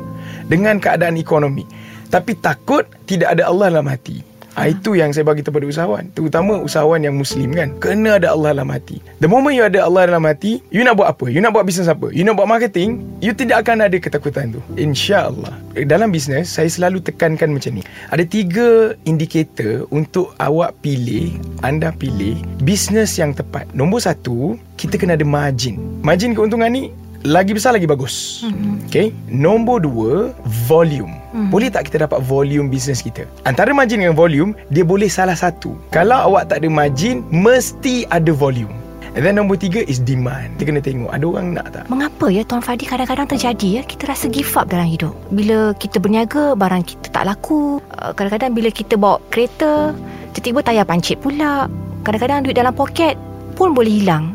Dengan 0.50 0.82
keadaan 0.82 1.14
ekonomi. 1.14 1.62
Tapi 2.10 2.34
takut 2.42 2.82
Tidak 3.06 3.30
ada 3.30 3.46
Allah 3.46 3.78
dalam 3.78 3.86
hati 3.86 4.33
ha, 4.56 4.70
Itu 4.70 4.96
yang 4.96 5.10
saya 5.14 5.26
bagi 5.26 5.42
kepada 5.44 5.66
usahawan. 5.66 6.10
Terutama 6.14 6.62
usahawan 6.62 7.02
yang 7.02 7.14
muslim 7.18 7.52
kan? 7.54 7.74
Kena 7.78 8.18
ada 8.18 8.32
Allah 8.32 8.56
dalam 8.56 8.70
hati. 8.70 9.02
The 9.20 9.28
moment 9.28 9.54
you 9.54 9.66
ada 9.66 9.84
Allah 9.84 10.08
dalam 10.08 10.24
hati 10.24 10.62
You 10.72 10.82
nak 10.86 10.98
buat 10.98 11.10
apa? 11.14 11.26
You 11.30 11.42
nak 11.42 11.52
buat 11.54 11.66
bisnes 11.66 11.90
apa? 11.90 12.10
You 12.14 12.24
nak 12.26 12.40
buat 12.40 12.48
marketing? 12.48 13.02
You 13.20 13.36
tidak 13.36 13.66
akan 13.66 13.86
ada 13.86 13.96
ketakutan 13.98 14.54
tu. 14.56 14.60
InsyaAllah. 14.78 15.54
Dalam 15.86 16.14
bisnes 16.14 16.46
Saya 16.50 16.70
selalu 16.70 17.02
tekankan 17.02 17.50
macam 17.52 17.78
ni. 17.78 17.82
Ada 18.14 18.24
tiga 18.24 18.94
indikator 19.04 19.90
Untuk 19.90 20.32
awak 20.38 20.78
pilih 20.80 21.34
Anda 21.66 21.90
pilih 21.90 22.38
Bisnes 22.62 23.14
yang 23.18 23.34
tepat. 23.34 23.66
Nombor 23.74 24.02
satu 24.06 24.56
Kita 24.78 24.98
kena 24.98 25.18
ada 25.18 25.26
margin. 25.26 25.78
Margin 26.02 26.32
keuntungan 26.32 26.70
ni 26.70 26.90
lagi 27.24 27.56
besar 27.56 27.72
lagi 27.72 27.88
bagus. 27.88 28.44
Mm-hmm. 28.44 28.92
Okay. 28.92 29.10
Nombor 29.32 29.82
dua, 29.82 30.30
volume. 30.68 31.16
Mm-hmm. 31.32 31.48
Boleh 31.50 31.68
tak 31.72 31.88
kita 31.88 32.04
dapat 32.04 32.20
volume 32.20 32.68
bisnes 32.68 33.00
kita? 33.00 33.24
Antara 33.48 33.72
margin 33.72 34.04
dengan 34.04 34.14
volume, 34.14 34.52
dia 34.68 34.84
boleh 34.84 35.08
salah 35.08 35.34
satu. 35.34 35.74
Kalau 35.88 36.14
awak 36.30 36.52
tak 36.52 36.60
ada 36.62 36.68
margin, 36.68 37.24
mesti 37.32 38.04
ada 38.12 38.30
volume. 38.30 38.70
And 39.14 39.22
then 39.22 39.38
nombor 39.38 39.62
tiga 39.62 39.78
is 39.86 40.02
demand. 40.02 40.58
Kita 40.58 40.74
kena 40.74 40.80
tengok, 40.82 41.10
ada 41.14 41.24
orang 41.24 41.54
nak 41.54 41.66
tak? 41.70 41.86
Mengapa 41.86 42.26
ya 42.34 42.42
Tuan 42.42 42.58
Fadi 42.58 42.82
kadang-kadang 42.82 43.30
terjadi 43.30 43.80
ya 43.80 43.82
kita 43.86 44.10
rasa 44.10 44.26
give 44.26 44.50
up 44.58 44.66
dalam 44.66 44.90
hidup. 44.90 45.14
Bila 45.30 45.70
kita 45.78 46.02
berniaga 46.02 46.58
barang 46.58 46.82
kita 46.82 47.14
tak 47.14 47.30
laku. 47.30 47.78
Uh, 47.94 48.10
Kadang-kadang 48.10 48.58
bila 48.58 48.74
kita 48.74 48.98
bawa 48.98 49.22
kereta 49.30 49.94
tiba-tiba 50.34 50.66
tayar 50.66 50.82
pancit 50.82 51.22
pula. 51.22 51.70
Kadang-kadang 52.02 52.42
duit 52.42 52.58
dalam 52.58 52.74
poket 52.74 53.14
pun 53.54 53.70
boleh 53.70 54.02
hilang. 54.02 54.34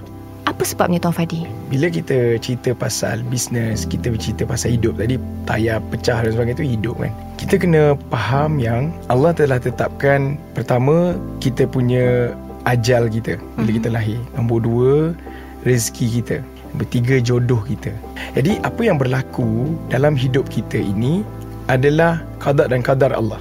Apa 0.60 0.68
sebabnya 0.68 1.00
Tuan 1.00 1.16
Fadi? 1.16 1.48
Bila 1.72 1.88
kita 1.88 2.36
cerita 2.44 2.76
pasal 2.76 3.24
bisnes, 3.32 3.88
kita 3.88 4.12
bercerita 4.12 4.44
pasal 4.44 4.76
hidup 4.76 5.00
tadi, 5.00 5.16
tayar 5.48 5.80
pecah 5.88 6.20
dan 6.20 6.36
sebagainya 6.36 6.60
itu 6.60 6.76
hidup 6.76 7.00
kan. 7.00 7.16
Kita 7.40 7.56
kena 7.56 7.96
faham 8.12 8.60
yang 8.60 8.92
Allah 9.08 9.32
telah 9.32 9.56
tetapkan 9.56 10.36
pertama 10.52 11.16
kita 11.40 11.64
punya 11.64 12.36
ajal 12.68 13.08
kita 13.08 13.40
bila 13.56 13.72
kita 13.72 13.88
lahir. 13.88 14.20
Nombor 14.36 14.60
dua, 14.68 14.96
rezeki 15.64 16.20
kita. 16.20 16.44
Nombor 16.76 16.88
tiga, 16.92 17.16
jodoh 17.24 17.64
kita. 17.64 17.96
Jadi 18.36 18.60
apa 18.68 18.84
yang 18.84 19.00
berlaku 19.00 19.80
dalam 19.88 20.12
hidup 20.20 20.44
kita 20.52 20.76
ini 20.76 21.24
adalah 21.72 22.20
qada 22.44 22.68
dan 22.68 22.84
qadar 22.84 23.16
Allah. 23.16 23.40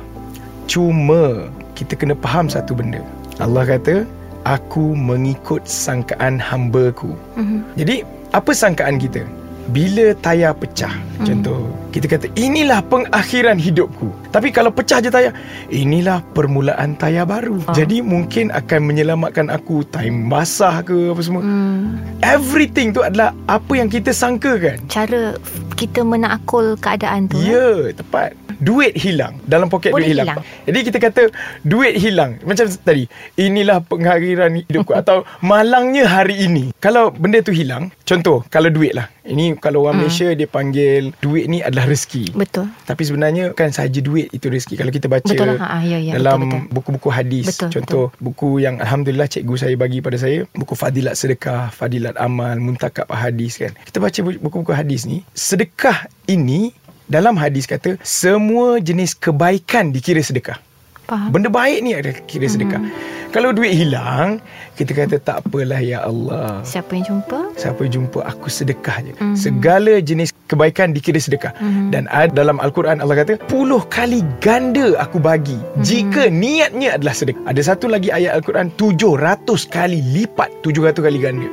Cuma 0.70 1.50
kita 1.74 1.98
kena 1.98 2.14
faham 2.22 2.46
satu 2.46 2.78
benda. 2.78 3.02
Allah 3.42 3.66
kata, 3.66 4.06
aku 4.48 4.96
mengikut 4.96 5.68
sangkaan 5.68 6.40
hamba-Ku. 6.40 7.12
Mm-hmm. 7.36 7.60
Jadi 7.76 7.96
apa 8.32 8.50
sangkaan 8.56 8.96
kita? 8.96 9.20
Bila 9.68 10.16
tayar 10.24 10.56
pecah 10.56 10.88
Hmm. 11.18 11.26
Contoh 11.26 11.66
Kita 11.90 12.06
kata 12.06 12.30
inilah 12.38 12.78
pengakhiran 12.86 13.58
hidupku 13.58 14.06
Tapi 14.30 14.54
kalau 14.54 14.70
pecah 14.70 15.02
je 15.02 15.10
tayar 15.10 15.34
Inilah 15.66 16.22
permulaan 16.30 16.94
tayar 16.94 17.26
baru 17.26 17.58
Ah. 17.66 17.74
Jadi 17.74 17.98
mungkin 18.00 18.54
akan 18.54 18.80
menyelamatkan 18.86 19.50
aku 19.50 19.82
Time 19.90 20.30
basah 20.30 20.78
ke 20.86 21.10
apa 21.10 21.20
semua 21.20 21.42
Hmm, 21.42 21.98
Everything 22.22 22.94
tu 22.94 23.02
adalah 23.02 23.34
Apa 23.50 23.82
yang 23.82 23.90
kita 23.90 24.14
sangkakan 24.14 24.78
cara 24.86 25.34
kita 25.74 26.02
menakul 26.02 26.78
keadaan 26.78 27.26
tu. 27.26 27.38
Ya 27.38 27.42
eh? 27.42 27.50
yeah, 27.50 27.78
tepat 27.94 28.34
Duit 28.58 28.94
hilang 28.94 29.38
Dalam 29.42 29.66
poket 29.66 29.90
Boleh 29.90 30.04
duit 30.04 30.12
hilang. 30.12 30.26
hilang. 30.34 30.44
Jadi 30.64 30.78
kita 30.84 30.98
kata 31.00 31.22
Duit 31.60 31.94
hilang 31.94 32.36
Macam 32.42 32.66
tadi 32.78 33.06
Inilah 33.34 33.78
pengakhiran 33.80 34.50
hidupku 34.60 34.92
Atau 35.00 35.22
malangnya 35.40 36.04
hari 36.04 36.42
ini 36.42 36.74
Kalau 36.76 37.08
benda 37.08 37.38
tu 37.38 37.50
hilang 37.50 37.94
Contoh 38.02 38.42
Kalau 38.44 38.68
duit 38.68 38.92
lah 38.92 39.06
Ini 39.22 39.56
kalau 39.56 39.82
orang 39.82 39.96
Hmm. 39.96 40.04
Malaysia 40.04 40.28
Dia 40.30 40.46
panggil 40.46 41.10
Duit 41.16 41.46
ni 41.46 41.58
adalah 41.58 41.86
rezeki 41.86 42.32
Betul. 42.32 42.66
Tapi 42.82 43.02
sebenarnya 43.02 43.50
Kan 43.52 43.70
sahaja 43.70 43.98
duit 43.98 44.28
itu 44.28 44.46
rezeki 44.46 44.74
Kalau 44.76 44.90
kita 44.90 45.06
baca 45.06 45.24
Betul 45.24 45.48
lah. 45.48 45.58
Ha, 45.60 45.78
ya, 45.80 45.98
ya, 45.98 46.12
Dalam 46.14 46.38
betul, 46.40 46.50
betul. 46.60 46.72
buku-buku 46.72 47.08
hadis 47.08 47.46
Betul, 47.48 47.68
Contoh 47.72 48.04
Buku 48.16 48.58
yang 48.58 48.78
Alhamdulillah 48.78 49.26
cikgu 49.26 49.54
saya 49.56 49.74
bagi 49.74 49.98
pada 49.98 50.16
saya 50.16 50.42
Buku 50.50 50.74
Fadilat 50.74 51.14
Sedekah 51.14 51.70
Fadilat 51.70 52.14
Amal 52.14 52.58
Muntakab 52.58 53.06
Hadis 53.08 53.56
kan 53.56 53.70
Kita 53.80 53.98
baca 53.98 54.18
bu- 54.20 54.40
buku-buku 54.40 54.70
hadis 54.70 55.02
ni 55.02 55.22
Sedekah 55.30 55.96
ini 56.24 56.70
dalam 57.08 57.34
hadis 57.34 57.64
kata 57.64 57.96
semua 58.04 58.78
jenis 58.78 59.16
kebaikan 59.16 59.90
dikira 59.90 60.20
sedekah. 60.20 60.60
Faham. 61.08 61.32
Benda 61.32 61.48
baik 61.48 61.80
ni 61.80 61.96
ada 61.96 62.12
kira 62.28 62.44
sedekah. 62.44 62.84
Kalau 63.32 63.52
duit 63.56 63.72
hilang, 63.72 64.44
kita 64.76 64.92
kata 64.92 65.16
tak 65.16 65.40
apalah 65.40 65.80
ya 65.80 66.04
Allah. 66.04 66.60
Siapa 66.64 66.96
yang 67.00 67.04
jumpa? 67.08 67.56
Siapa 67.56 67.80
jumpa 67.88 68.20
aku 68.28 68.52
sedekah 68.52 68.96
je. 69.00 69.12
Mhm. 69.16 69.36
Segala 69.36 69.92
jenis 70.04 70.36
kebaikan 70.48 70.92
dikira 70.92 71.16
sedekah. 71.16 71.56
Mhm. 71.56 71.96
Dan 71.96 72.04
dalam 72.36 72.60
Al-Quran 72.60 73.00
Allah 73.00 73.24
kata, 73.24 73.40
puluh 73.48 73.88
kali 73.88 74.20
ganda 74.44 75.00
aku 75.00 75.16
bagi 75.16 75.56
Mhm. 75.56 75.80
jika 75.80 76.22
niatnya 76.28 77.00
adalah 77.00 77.16
sedekah. 77.16 77.40
Ada 77.48 77.72
satu 77.72 77.88
lagi 77.88 78.12
ayat 78.12 78.44
Al-Quran, 78.44 78.68
700 78.76 79.64
kali 79.64 80.04
lipat, 80.04 80.60
700 80.60 81.00
kali 81.00 81.16
ganda. 81.20 81.48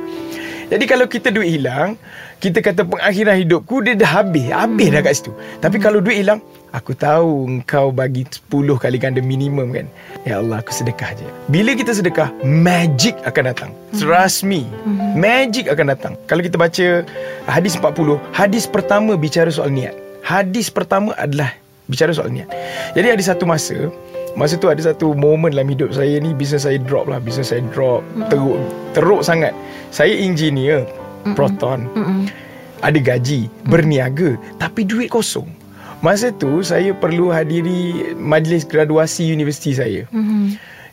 Jadi 0.68 0.84
kalau 0.84 1.06
kita 1.08 1.32
duit 1.32 1.48
hilang, 1.48 1.96
kita 2.36 2.60
kata 2.60 2.84
pengakhiran 2.84 3.36
hidupku 3.40 3.80
dia 3.80 3.96
dah 3.96 4.20
habis. 4.20 4.52
Habis 4.52 4.88
dah 4.92 5.00
kat 5.00 5.14
situ. 5.16 5.32
Tapi 5.64 5.76
kalau 5.80 6.04
duit 6.04 6.20
hilang, 6.20 6.44
aku 6.76 6.92
tahu 6.92 7.48
engkau 7.48 7.88
bagi 7.88 8.28
10 8.28 8.52
kali 8.76 8.96
ganda 9.00 9.24
minimum 9.24 9.72
kan. 9.72 9.86
Ya 10.28 10.44
Allah, 10.44 10.60
aku 10.60 10.68
sedekah 10.68 11.16
je. 11.16 11.24
Bila 11.48 11.72
kita 11.72 11.96
sedekah, 11.96 12.28
magic 12.44 13.16
akan 13.24 13.56
datang. 13.56 13.70
Trust 13.96 14.44
me. 14.44 14.68
Magic 15.16 15.72
akan 15.72 15.96
datang. 15.96 16.12
Kalau 16.28 16.44
kita 16.44 16.60
baca 16.60 16.86
hadis 17.48 17.80
40, 17.80 18.20
hadis 18.36 18.68
pertama 18.68 19.16
bicara 19.16 19.48
soal 19.48 19.72
niat. 19.72 19.96
Hadis 20.20 20.68
pertama 20.68 21.16
adalah 21.16 21.56
bicara 21.88 22.12
soal 22.12 22.28
niat. 22.28 22.50
Jadi 22.92 23.16
ada 23.16 23.22
satu 23.24 23.48
masa 23.48 23.88
Masa 24.36 24.60
tu 24.60 24.68
ada 24.68 24.76
satu 24.76 25.16
moment 25.16 25.48
dalam 25.48 25.64
hidup 25.64 25.96
saya 25.96 26.20
ni 26.20 26.36
Bisnes 26.36 26.68
saya 26.68 26.76
drop 26.76 27.08
lah 27.08 27.16
Bisnes 27.24 27.48
saya 27.48 27.64
drop 27.72 28.04
Teruk 28.28 28.60
Teruk 28.92 29.24
sangat 29.24 29.56
Saya 29.88 30.12
engineer 30.12 30.84
Proton. 31.34 31.90
Ada 32.84 33.00
gaji 33.00 33.48
Berniaga 33.66 34.36
Tapi 34.60 34.84
duit 34.84 35.08
kosong. 35.08 35.48
Masa 36.04 36.28
tu 36.28 36.60
saya 36.60 36.92
perlu 36.92 37.32
hadiri 37.32 38.12
Majlis 38.20 38.68
graduasi 38.68 39.32
universiti 39.32 39.72
saya. 39.72 40.04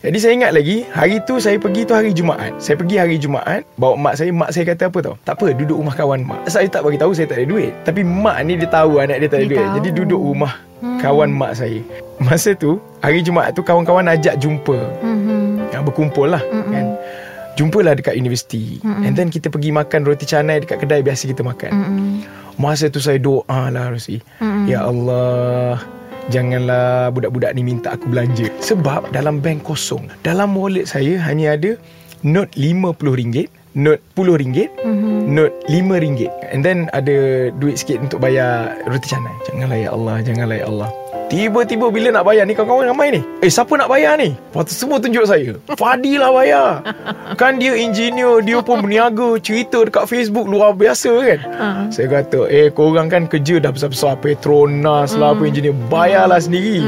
Jadi 0.03 0.17
saya 0.19 0.33
ingat 0.35 0.51
lagi 0.51 0.83
Hari 0.91 1.23
tu 1.23 1.39
saya 1.39 1.55
pergi 1.59 1.87
tu 1.87 1.95
hari 1.95 2.11
Jumaat. 2.15 2.59
Saya 2.59 2.75
pergi 2.79 2.99
hari 2.99 3.15
Jumaat 3.19 3.63
Bawa 3.79 3.95
mak 3.99 4.15
saya 4.19 4.31
Mak 4.35 4.51
saya 4.51 4.63
kata 4.67 4.91
apa 4.91 4.99
tau? 4.99 5.15
Tak 5.23 5.39
apa 5.39 5.55
duduk 5.55 5.79
rumah 5.79 5.95
kawan 5.95 6.23
mak. 6.23 6.43
Saya 6.47 6.67
tak 6.67 6.83
bagi 6.87 6.99
tahu 6.99 7.11
saya 7.15 7.27
tak 7.27 7.43
ada 7.43 7.47
duit. 7.47 7.71
Tapi 7.83 8.01
mak 8.03 8.43
ni 8.47 8.59
dia 8.59 8.67
tahu 8.71 8.99
anak 8.99 9.19
dia 9.23 9.29
tak 9.31 9.39
ada 9.39 9.45
Dia 9.47 9.51
duit. 9.51 9.59
tahu. 9.59 9.75
Jadi 9.79 9.89
duduk 9.95 10.21
rumah 10.23 10.53
kawan 10.99 11.29
mak 11.31 11.51
saya. 11.55 11.79
Masa 12.19 12.55
tu 12.55 12.79
Hari 13.03 13.19
Jumaat 13.23 13.55
tu 13.55 13.63
kawan-kawan 13.63 14.07
ajak 14.11 14.39
jumpa. 14.39 14.79
Mhm. 15.03 15.33
yang 15.73 15.83
berkumpul 15.83 16.29
lah 16.29 16.39
mm-hmm. 16.45 16.71
kan 16.71 16.85
Jumpalah 17.53 17.93
dekat 17.93 18.17
universiti 18.17 18.81
mm-hmm. 18.81 19.05
And 19.05 19.13
then 19.13 19.29
kita 19.29 19.53
pergi 19.53 19.69
makan 19.69 20.10
roti 20.10 20.25
canai 20.25 20.65
Dekat 20.65 20.81
kedai 20.81 21.05
biasa 21.05 21.29
kita 21.29 21.45
makan 21.45 21.72
mm-hmm. 21.72 22.10
Masa 22.57 22.89
tu 22.89 22.98
saya 22.98 23.22
doa 23.22 23.69
lah 23.69 23.93
Rosi 23.93 24.17
mm-hmm. 24.17 24.65
Ya 24.65 24.86
Allah 24.86 25.77
Janganlah 26.31 27.12
budak-budak 27.12 27.51
ni 27.53 27.62
minta 27.62 27.93
aku 27.93 28.10
belanja 28.10 28.48
Sebab 28.63 29.12
dalam 29.13 29.43
bank 29.43 29.67
kosong 29.67 30.07
Dalam 30.24 30.55
wallet 30.57 30.89
saya 30.89 31.19
hanya 31.29 31.53
ada 31.53 31.75
Note 32.24 32.55
RM50 32.55 33.51
Note 33.75 34.01
RM10 34.15 34.69
mm-hmm. 34.72 35.19
Note 35.29 35.55
RM5 35.69 36.22
And 36.50 36.65
then 36.65 36.89
ada 36.95 37.50
duit 37.60 37.77
sikit 37.77 38.01
untuk 38.01 38.24
bayar 38.24 38.81
roti 38.89 39.12
canai 39.12 39.36
Janganlah 39.45 39.77
ya 39.77 39.89
Allah 39.91 40.15
Janganlah 40.25 40.57
ya 40.57 40.67
Allah 40.72 41.02
Tiba-tiba 41.33 41.89
bila 41.89 42.13
nak 42.13 42.29
bayar 42.29 42.45
ni 42.45 42.53
Kawan-kawan 42.53 42.93
ramai 42.93 43.09
ni. 43.09 43.21
Eh 43.41 43.49
siapa 43.49 43.73
nak 43.73 43.89
bayar 43.89 44.21
ni? 44.21 44.37
Lepas 44.37 44.69
tu 44.69 44.77
semua 44.77 45.01
tunjuk 45.01 45.25
saya. 45.25 45.57
Fadi 45.73 46.21
lah 46.21 46.29
bayar. 46.29 46.85
Kan 47.41 47.57
dia 47.57 47.73
engineer 47.73 48.45
Dia 48.45 48.61
pun 48.61 48.85
berniaga 48.85 49.41
Cerita 49.41 49.81
dekat 49.81 50.05
Facebook 50.05 50.45
Luar 50.45 50.77
biasa 50.77 51.09
kan. 51.09 51.39
Ha. 51.57 51.67
Saya 51.89 52.21
kata 52.21 52.45
Eh 52.53 52.69
korang 52.69 53.09
kan 53.09 53.25
kerja 53.25 53.57
dah 53.57 53.73
besar-besar 53.73 54.21
Petronas 54.21 55.17
lah 55.17 55.33
Apa 55.33 55.49
engineer 55.49 55.73
Bayarlah 55.89 56.37
sendiri. 56.37 56.85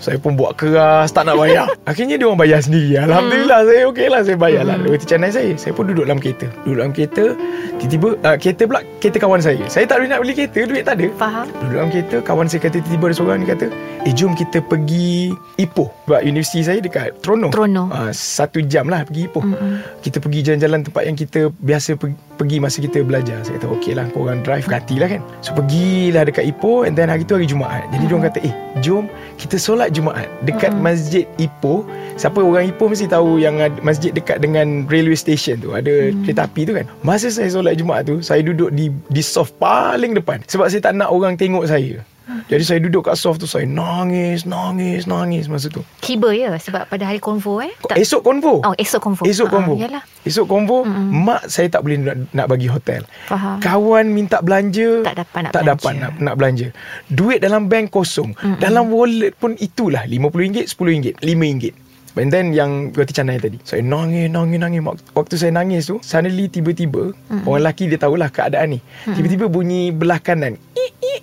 Saya 0.00 0.16
pun 0.16 0.40
buat 0.40 0.56
keras 0.56 1.12
Tak 1.12 1.28
nak 1.28 1.36
bayar. 1.36 1.68
Akhirnya 1.90 2.16
dia 2.16 2.24
orang 2.24 2.40
bayar 2.40 2.64
sendiri. 2.64 2.96
Alhamdulillah 2.96 3.60
saya 3.68 3.82
okey 3.92 4.08
lah 4.08 4.20
Saya 4.24 4.36
bayar 4.40 4.62
lah. 4.64 4.80
Roti 4.80 5.04
canai 5.04 5.28
saya 5.28 5.52
Saya 5.60 5.76
pun 5.76 5.84
duduk 5.92 6.08
dalam 6.08 6.16
kereta. 6.16 6.48
Duduk 6.64 6.80
dalam 6.80 6.92
kereta 6.96 7.36
Tiba-tiba 7.76 8.08
uh, 8.24 8.36
Kereta 8.40 8.62
pula 8.64 8.80
Kereta 9.04 9.18
kawan 9.20 9.40
saya. 9.44 9.60
Saya 9.68 9.84
tak 9.84 10.00
boleh 10.00 10.08
nak 10.16 10.24
beli 10.24 10.32
kereta 10.32 10.60
Duit 10.64 10.82
tak 10.88 10.96
ada. 10.96 11.06
Faham? 11.20 11.44
Duduk 11.60 11.76
dalam 11.76 11.88
kereta 11.92 12.16
Kawan 12.24 12.46
saya 12.48 12.60
kata 12.64 12.80
Tiba-tiba 12.80 13.04
ada 13.12 13.16
seorang 13.20 13.38
ni 13.44 13.48
kata 13.52 13.68
Eh 14.02 14.10
jom 14.18 14.34
kita 14.34 14.58
pergi 14.66 15.30
Ipoh 15.62 15.86
Sebab 16.10 16.26
universiti 16.26 16.66
saya 16.66 16.82
dekat 16.82 17.22
Trono 17.22 17.54
Trono. 17.54 17.86
uh, 17.86 18.10
Satu 18.10 18.58
jam 18.66 18.90
lah 18.90 19.06
pergi 19.06 19.30
Ipoh 19.30 19.46
mm-hmm. 19.46 20.02
Kita 20.02 20.18
pergi 20.18 20.38
jalan-jalan 20.42 20.80
tempat 20.82 21.02
yang 21.06 21.14
kita 21.14 21.40
Biasa 21.62 21.94
pergi, 21.94 22.18
pergi 22.34 22.56
masa 22.58 22.82
kita 22.82 22.98
belajar 23.06 23.46
Saya 23.46 23.62
kata 23.62 23.70
okey 23.78 23.94
lah 23.94 24.10
Korang 24.10 24.42
drive 24.42 24.66
Ganti 24.66 24.98
lah 24.98 25.06
kan 25.06 25.22
So 25.38 25.54
pergilah 25.54 26.26
dekat 26.26 26.50
Ipoh 26.50 26.82
And 26.82 26.98
then 26.98 27.14
hari 27.14 27.22
tu 27.22 27.38
hari 27.38 27.46
Jumaat 27.46 27.86
Jadi 27.94 27.94
mm-hmm. 27.94 28.08
diorang 28.10 28.26
kata 28.26 28.38
Eh 28.42 28.54
jom 28.82 29.06
Kita 29.38 29.54
solat 29.54 29.94
Jumaat 29.94 30.26
Dekat 30.42 30.74
mm-hmm. 30.74 30.82
masjid 30.82 31.24
Ipoh 31.38 31.86
Siapa 32.18 32.42
orang 32.42 32.74
Ipoh 32.74 32.90
mesti 32.90 33.06
tahu 33.06 33.38
Yang 33.38 33.70
ada 33.70 33.78
masjid 33.86 34.10
dekat 34.10 34.42
dengan 34.42 34.82
Railway 34.90 35.14
station 35.14 35.62
tu 35.62 35.78
Ada 35.78 36.10
mm. 36.10 36.26
kereta 36.26 36.50
api 36.50 36.62
tu 36.66 36.74
kan 36.74 36.90
Masa 37.06 37.30
saya 37.30 37.46
solat 37.54 37.78
Jumaat 37.78 38.10
tu 38.10 38.18
Saya 38.18 38.42
duduk 38.42 38.74
di 38.74 38.90
Di 39.14 39.22
soft 39.22 39.54
paling 39.62 40.18
depan 40.18 40.42
Sebab 40.50 40.66
saya 40.66 40.82
tak 40.82 40.98
nak 40.98 41.14
orang 41.14 41.38
tengok 41.38 41.70
saya 41.70 42.02
jadi 42.44 42.62
saya 42.62 42.78
duduk 42.78 43.04
kat 43.04 43.14
soft 43.14 43.38
tu 43.38 43.46
Saya 43.46 43.64
nangis 43.64 44.42
Nangis 44.42 45.04
Nangis 45.04 45.46
masa 45.46 45.66
tu. 45.66 45.82
Kiba 45.98 46.30
ya 46.30 46.52
Sebab 46.52 46.86
pada 46.86 47.04
hari 47.04 47.18
konvo 47.18 47.58
eh? 47.58 47.72
Tak. 47.82 47.94
Esok 47.94 48.22
konvo? 48.22 48.60
Oh 48.60 48.74
esok 48.74 49.00
konvo. 49.00 49.22
Esok 49.22 49.46
Ah, 49.46 49.52
konvo. 49.52 49.74
Yalah. 49.74 50.02
Esok 50.22 50.46
konvo 50.46 50.78
mm 50.82 51.08
Mak 51.22 51.42
saya 51.46 51.66
tak 51.68 51.80
boleh 51.80 51.98
nak, 51.98 52.16
nak 52.30 52.46
bagi 52.46 52.66
hotel. 52.66 53.02
Faham. 53.26 53.58
Kawan 53.58 54.06
minta 54.08 54.38
belanja 54.38 55.02
Tak 55.02 55.14
dapat 55.18 55.40
nak 55.40 55.50
Tak 55.50 55.62
belanja. 55.62 55.72
dapat 55.74 55.92
nak, 55.94 56.12
nak 56.18 56.34
belanja. 56.34 56.66
Duit 57.06 57.38
dalam 57.38 57.66
bank 57.66 57.90
kosong. 57.90 58.32
Mm-mm. 58.32 58.58
Dalam 58.58 58.88
wallet 58.88 59.32
pun 59.32 59.54
itulah. 59.56 60.02
RM50 60.04 60.66
RM10 60.68 61.14
RM5 61.18 61.64
And 62.12 62.28
then 62.28 62.52
yang 62.52 62.92
roti 62.92 63.10
canai 63.10 63.38
tadi. 63.38 63.56
Saya 63.62 63.80
nangis, 63.80 64.28
nangis, 64.28 64.58
nangis. 64.58 64.80
Wak- 64.80 65.00
Waktu 65.14 65.34
saya 65.34 65.48
nangis 65.50 65.86
tu 65.86 65.96
Suddenly 65.98 66.44
tiba-tiba 66.46 67.08
mm 67.08 67.42
Orang 67.42 67.62
lelaki 67.62 67.86
dia 67.86 67.96
tahulah 67.96 68.28
keadaan 68.28 68.76
ni. 68.76 68.80
Mm 69.02 69.14
Tiba-tiba 69.14 69.46
bunyi 69.46 69.88
belah 69.90 70.18
kanan. 70.18 70.60
Ik, 70.72 70.92
ik, 70.92 70.92
ik, 70.92 71.16
ik. 71.16 71.22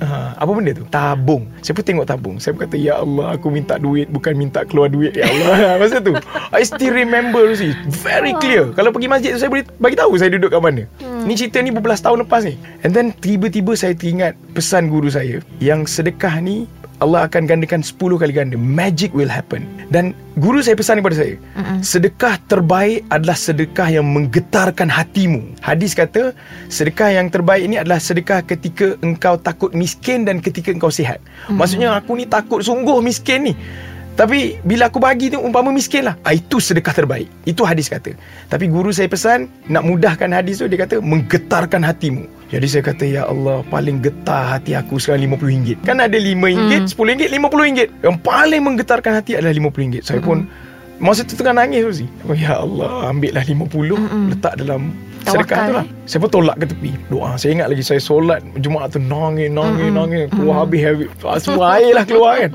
Ha, 0.00 0.34
apa 0.42 0.50
benda 0.50 0.74
tu? 0.74 0.82
Tabung. 0.90 1.46
Saya 1.62 1.78
pun 1.78 1.84
tengok 1.86 2.06
tabung? 2.08 2.36
Saya 2.42 2.50
pun 2.50 2.66
kata 2.66 2.74
Ya 2.74 2.98
Allah 2.98 3.38
Aku 3.38 3.46
minta 3.46 3.78
duit 3.78 4.10
Bukan 4.10 4.34
minta 4.34 4.66
keluar 4.66 4.90
duit. 4.90 5.14
Ya 5.14 5.30
Allah 5.30 5.78
Masa 5.80 6.02
tu. 6.02 6.18
I 6.50 6.66
still 6.66 6.90
remember 6.90 7.46
tu 7.46 7.54
sih 7.54 7.72
Very 8.02 8.34
clear. 8.42 8.74
Kalau 8.74 8.90
pergi 8.90 9.06
masjid 9.06 9.30
tu 9.30 9.38
Saya 9.38 9.50
boleh 9.52 9.62
bagi 9.78 9.94
tahu 9.94 10.18
Saya 10.18 10.34
duduk 10.34 10.50
kat 10.50 10.58
mana. 10.58 10.82
Ni 11.22 11.38
cerita 11.38 11.62
ni 11.62 11.70
berbelas 11.70 12.02
tahun 12.02 12.26
lepas 12.26 12.42
ni. 12.42 12.58
And 12.82 12.90
then 12.90 13.14
tiba-tiba 13.14 13.78
saya 13.78 13.94
teringat 13.94 14.34
Pesan 14.50 14.90
guru 14.90 15.06
saya 15.06 15.38
Yang 15.62 16.00
sedekah 16.00 16.42
ni 16.42 16.66
Allah 17.00 17.24
akan 17.26 17.48
gandakan 17.48 17.80
10 17.80 17.96
kali 17.96 18.32
ganda. 18.32 18.56
Magic 18.60 19.16
will 19.16 19.28
happen. 19.32 19.64
Dan 19.88 20.12
guru 20.36 20.60
saya 20.60 20.76
pesan 20.76 21.00
kepada 21.00 21.16
saya 21.18 21.34
uh-uh. 21.56 21.80
Sedekah 21.80 22.36
terbaik 22.46 23.02
adalah 23.08 23.34
sedekah 23.34 23.88
yang 23.88 24.06
menggetarkan 24.06 24.86
hatimu. 24.86 25.56
Hadis 25.64 25.96
kata 25.96 26.36
Sedekah 26.68 27.16
yang 27.16 27.32
terbaik 27.32 27.64
ini 27.64 27.80
adalah 27.80 27.98
sedekah 27.98 28.44
ketika 28.44 28.94
engkau 29.00 29.40
takut 29.40 29.72
miskin 29.72 30.28
Dan 30.28 30.38
ketika 30.44 30.70
engkau 30.70 30.92
sihat. 30.92 31.18
Uh-huh. 31.20 31.56
Maksudnya 31.56 31.96
aku 31.96 32.20
ni 32.20 32.28
takut 32.28 32.60
sungguh 32.60 33.00
miskin 33.00 33.50
ni 33.50 33.54
tapi 34.20 34.60
bila 34.68 34.92
aku 34.92 35.00
bagi 35.00 35.32
tu 35.32 35.40
umpama 35.40 35.72
miskin 35.72 36.04
lah. 36.04 36.12
Ah, 36.28 36.36
Itu 36.36 36.60
sedekah 36.60 36.92
terbaik. 36.92 37.24
Itu 37.48 37.64
hadis 37.64 37.88
kata. 37.88 38.12
Tapi 38.52 38.68
guru 38.68 38.92
saya 38.92 39.08
pesan 39.08 39.48
Nak 39.72 39.80
mudahkan 39.80 40.28
hadis 40.36 40.60
tu 40.60 40.68
Dia 40.68 40.84
kata 40.84 41.00
Menggetarkan 41.00 41.80
hatimu. 41.80 42.28
Jadi 42.52 42.66
saya 42.68 42.82
kata 42.84 43.04
Ya 43.08 43.24
Allah 43.24 43.64
Paling 43.72 44.04
getar 44.04 44.58
hati 44.58 44.76
aku 44.76 45.00
sekarang 45.00 45.24
RM50 45.38 45.86
Kan 45.88 46.04
ada 46.04 46.12
RM5 46.12 46.44
hmm. 46.44 46.68
RM10 46.90 47.08
RM50 47.30 48.04
Yang 48.04 48.16
paling 48.20 48.60
menggetarkan 48.60 49.12
hati 49.22 49.40
adalah 49.40 49.56
RM50 49.56 50.04
Saya 50.04 50.20
pun 50.20 50.44
Masa 51.00 51.24
tu 51.24 51.38
tengah 51.38 51.56
nangis 51.56 51.80
tu 51.80 51.92
sih 52.04 52.08
oh, 52.28 52.36
Ya 52.36 52.60
Allah 52.60 53.08
Ambil 53.08 53.32
lah 53.32 53.46
RM50 53.46 53.86
Mm-mm. 53.96 54.24
Letak 54.36 54.58
dalam 54.60 54.92
Sedekah 55.22 55.58
tu 55.62 55.72
lah? 55.74 55.86
Saya 56.04 56.18
pun 56.18 56.30
tolak 56.30 56.56
ke 56.56 56.66
tepi. 56.66 56.90
Doa. 57.06 57.34
Saya 57.34 57.50
ingat 57.54 57.68
lagi 57.68 57.82
Saya 57.82 57.98
solat 57.98 58.40
Jumaat 58.56 58.90
tu 58.90 58.98
nangis 58.98 59.48
Nangis 59.48 59.86
Mm-mm. 59.86 59.94
nangis. 59.94 60.24
Keluar 60.30 60.56
habis, 60.62 60.80
habis. 60.82 61.08
Semua 61.38 61.76
air 61.76 61.92
lah 61.92 62.04
keluar 62.04 62.34
kan. 62.38 62.52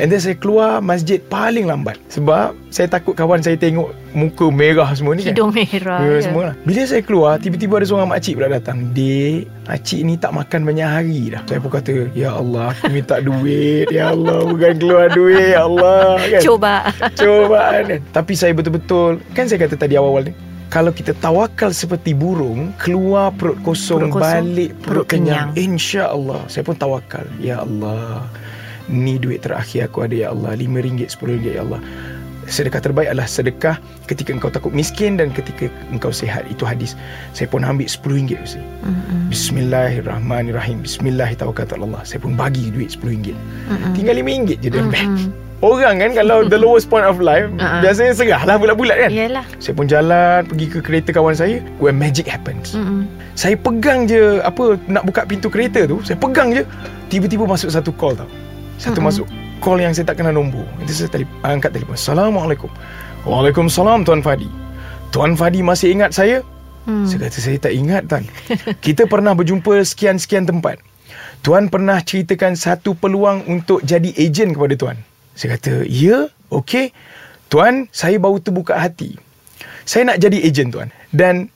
And 0.00 0.08
then 0.08 0.16
saya 0.16 0.32
keluar 0.32 0.80
masjid 0.80 1.20
paling 1.20 1.68
lambat. 1.68 2.00
Sebab 2.08 2.56
saya 2.72 2.88
takut 2.88 3.12
kawan 3.12 3.40
saya 3.40 3.54
tengok 3.54 3.92
Muka 4.10 4.48
merah 4.48 4.88
semua 4.90 5.12
ni 5.12 5.22
kan. 5.22 5.36
Hidung 5.36 5.52
merah 5.52 6.00
Ya, 6.00 6.10
ya. 6.16 6.20
semua 6.24 6.42
lah. 6.50 6.54
Bila 6.58 6.82
saya 6.82 6.98
keluar 7.00 7.36
Tiba-tiba 7.36 7.76
ada 7.76 7.86
seorang 7.86 8.08
makcik 8.08 8.34
pula 8.34 8.48
datang. 8.48 8.90
Dek 8.90 9.44
Makcik 9.68 10.00
ni 10.00 10.16
tak 10.16 10.32
makan 10.32 10.60
banyak 10.64 10.88
hari 10.88 11.20
dah. 11.30 11.42
Saya 11.44 11.60
pun 11.60 11.70
kata 11.70 12.08
Ya 12.10 12.32
Allah 12.32 12.72
Aku 12.72 12.88
minta 12.88 13.20
duit. 13.20 13.92
Ya 13.92 14.10
Allah 14.10 14.48
Bukan 14.48 14.72
keluar 14.78 15.06
duit. 15.10 15.52
Ya 15.52 15.62
Allah. 15.62 16.16
Kan? 16.32 16.40
Coba 16.40 16.74
Cobaan 17.14 17.82
kan. 17.86 18.00
Tapi 18.10 18.32
saya 18.32 18.50
betul-betul 18.50 19.20
Kan 19.30 19.46
saya 19.46 19.60
kata 19.60 19.76
tadi 19.76 19.94
awal-awal 19.94 20.26
ni 20.26 20.34
kalau 20.70 20.94
kita 20.94 21.12
tawakal 21.18 21.74
seperti 21.74 22.14
burung 22.14 22.70
Keluar 22.78 23.34
perut 23.34 23.58
kosong, 23.66 24.06
Perut 24.08 24.22
kosong, 24.22 24.46
Balik 24.46 24.70
perut, 24.78 25.02
perut 25.02 25.06
kenyang, 25.10 25.50
kenyang. 25.52 25.74
InsyaAllah. 25.76 26.46
Saya 26.46 26.62
pun 26.62 26.78
tawakal. 26.78 27.26
Ya 27.42 27.60
Allah 27.60 28.30
Ni 28.86 29.18
duit 29.18 29.42
terakhir 29.42 29.90
aku 29.90 30.06
ada 30.06 30.14
Ya 30.14 30.28
Allah. 30.30 30.54
RM5, 30.54 30.78
RM10 31.10 31.30
Ya 31.42 31.62
Allah 31.66 31.82
Sedekah 32.50 32.82
terbaik 32.82 33.08
adalah 33.14 33.30
sedekah 33.30 33.78
Ketika 34.10 34.34
engkau 34.34 34.50
takut 34.50 34.74
miskin 34.74 35.14
Dan 35.14 35.30
ketika 35.30 35.70
engkau 35.94 36.10
sihat. 36.10 36.42
Itu 36.50 36.66
hadis. 36.66 36.98
Saya 37.30 37.46
pun 37.46 37.62
ambil 37.62 37.86
RM10 37.86 38.42
Ustaz. 38.42 38.64
Bismillahirrahmanirrahim. 39.30 40.82
Bismillahirrahmanirrahim. 40.82 42.02
Saya 42.02 42.18
pun 42.18 42.34
bagi 42.34 42.74
duit 42.74 42.90
RM10 42.98 43.38
Tinggal 43.94 44.18
RM5 44.18 44.58
je 44.58 44.68
dalam 44.68 44.90
bank 44.94 45.30
Orang 45.60 46.00
kan 46.00 46.16
kalau 46.16 46.48
the 46.48 46.56
lowest 46.64 46.88
point 46.88 47.04
of 47.04 47.20
life 47.20 47.46
Uh-uh. 47.60 47.84
Biasanya 47.84 48.16
serah 48.16 48.42
lah 48.48 48.56
bulat-bulat 48.56 48.96
kan. 48.96 49.10
Yalah 49.12 49.44
Saya 49.60 49.76
pun 49.76 49.86
jalan 49.86 50.48
Pergi 50.48 50.66
ke 50.72 50.78
kereta 50.80 51.12
kawan 51.12 51.36
saya 51.36 51.60
Where 51.78 51.92
magic 51.94 52.24
happens. 52.26 52.72
Mm-mm. 52.72 53.04
Saya 53.36 53.54
pegang 53.60 54.08
je 54.08 54.40
Apa 54.40 54.80
Nak 54.88 55.04
buka 55.06 55.28
pintu 55.28 55.52
kereta 55.52 55.84
tu 55.84 56.00
Saya 56.00 56.16
pegang 56.16 56.50
je 56.50 56.64
Tiba-tiba 57.12 57.44
masuk 57.44 57.68
satu 57.70 57.92
call 57.94 58.16
tau 58.16 58.26
Satu 58.80 59.04
Mm-mm. 59.04 59.12
masuk 59.12 59.26
Call 59.60 59.84
yang 59.84 59.92
saya 59.92 60.08
tak 60.08 60.24
kenal 60.24 60.32
nombor 60.32 60.64
Itu 60.80 61.04
saya 61.04 61.12
telefon, 61.12 61.36
angkat 61.44 61.76
telefon 61.76 62.00
Assalamualaikum 62.00 62.72
Waalaikumsalam 63.28 64.08
Tuan 64.08 64.24
Fadi 64.24 64.48
Tuan 65.12 65.36
Fadi 65.36 65.60
masih 65.60 65.92
ingat 65.92 66.16
saya 66.16 66.40
Hmm. 66.88 67.04
Saya 67.04 67.28
kata 67.28 67.38
saya 67.38 67.58
tak 67.60 67.74
ingat 67.76 68.08
tuan. 68.08 68.24
Kita 68.84 69.04
pernah 69.04 69.36
berjumpa 69.36 69.84
sekian-sekian 69.84 70.48
tempat. 70.48 70.80
Tuan 71.40 71.68
pernah 71.72 72.00
ceritakan 72.00 72.56
satu 72.56 72.96
peluang 72.96 73.44
untuk 73.48 73.80
jadi 73.84 74.12
ejen 74.16 74.52
kepada 74.52 74.74
tuan. 74.76 74.96
Saya 75.36 75.56
kata, 75.56 75.88
ya, 75.88 76.28
okey. 76.52 76.92
Tuan, 77.48 77.88
saya 77.90 78.20
baru 78.20 78.40
terbuka 78.40 78.76
hati. 78.76 79.16
Saya 79.88 80.12
nak 80.12 80.20
jadi 80.20 80.36
ejen 80.44 80.68
tuan. 80.68 80.92
Dan 81.12 81.48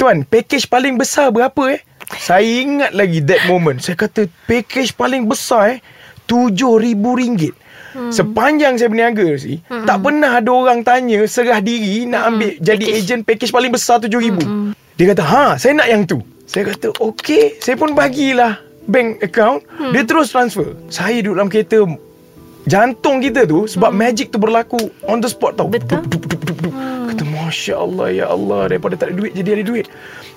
tuan, 0.00 0.24
package 0.24 0.68
paling 0.68 0.96
besar 0.96 1.28
berapa 1.32 1.76
eh? 1.76 1.80
Saya 2.16 2.44
ingat 2.44 2.92
lagi 2.96 3.20
that 3.24 3.44
moment. 3.44 3.80
Saya 3.80 3.96
kata, 3.96 4.28
package 4.48 4.96
paling 4.96 5.28
besar 5.28 5.76
eh, 5.76 5.78
RM7,000. 6.28 7.52
Hmm. 7.94 8.10
Sepanjang 8.10 8.74
saya 8.74 8.90
berniaga 8.90 9.22
sih, 9.38 9.62
hmm. 9.70 9.86
tak 9.86 10.02
pernah 10.02 10.42
ada 10.42 10.50
orang 10.50 10.82
tanya 10.82 11.22
serah 11.30 11.62
diri 11.62 12.10
nak 12.10 12.26
hmm. 12.26 12.30
ambil 12.34 12.50
hmm. 12.50 12.62
jadi 12.66 12.86
package. 12.90 13.06
ejen 13.06 13.20
package 13.22 13.52
paling 13.54 13.70
besar 13.70 13.96
RM7,000. 14.02 14.42
Hmm. 14.42 14.70
Dia 14.98 15.04
kata, 15.14 15.22
ha, 15.22 15.46
saya 15.54 15.72
nak 15.78 15.88
yang 15.90 16.02
tu. 16.02 16.18
Saya 16.44 16.74
kata, 16.74 16.90
okey. 16.98 17.58
Saya 17.62 17.74
pun 17.78 17.94
bagilah 17.94 18.58
bank 18.90 19.22
account. 19.22 19.62
Hmm. 19.78 19.94
Dia 19.94 20.02
terus 20.02 20.34
transfer. 20.34 20.74
Saya 20.90 21.22
duduk 21.22 21.34
dalam 21.38 21.50
kereta 21.50 21.78
jantung 22.64 23.20
kita 23.20 23.44
tu 23.44 23.68
sebab 23.68 23.92
hmm. 23.92 23.98
magic 24.00 24.26
tu 24.32 24.38
berlaku 24.40 24.80
on 25.06 25.20
the 25.20 25.30
spot 25.30 25.56
tau. 25.56 25.68
Betul. 25.68 26.02
Dup, 26.08 26.24
dup, 26.26 26.42
dup, 26.42 26.42
dup, 26.44 26.60
Hmm. 26.74 27.12
Kata 27.12 27.22
Masya 27.28 27.74
Allah 27.76 28.08
ya 28.10 28.26
Allah 28.32 28.66
daripada 28.72 28.96
tak 28.98 29.12
ada 29.12 29.14
duit 29.20 29.36
jadi 29.36 29.60
ada 29.60 29.64
duit. 29.68 29.86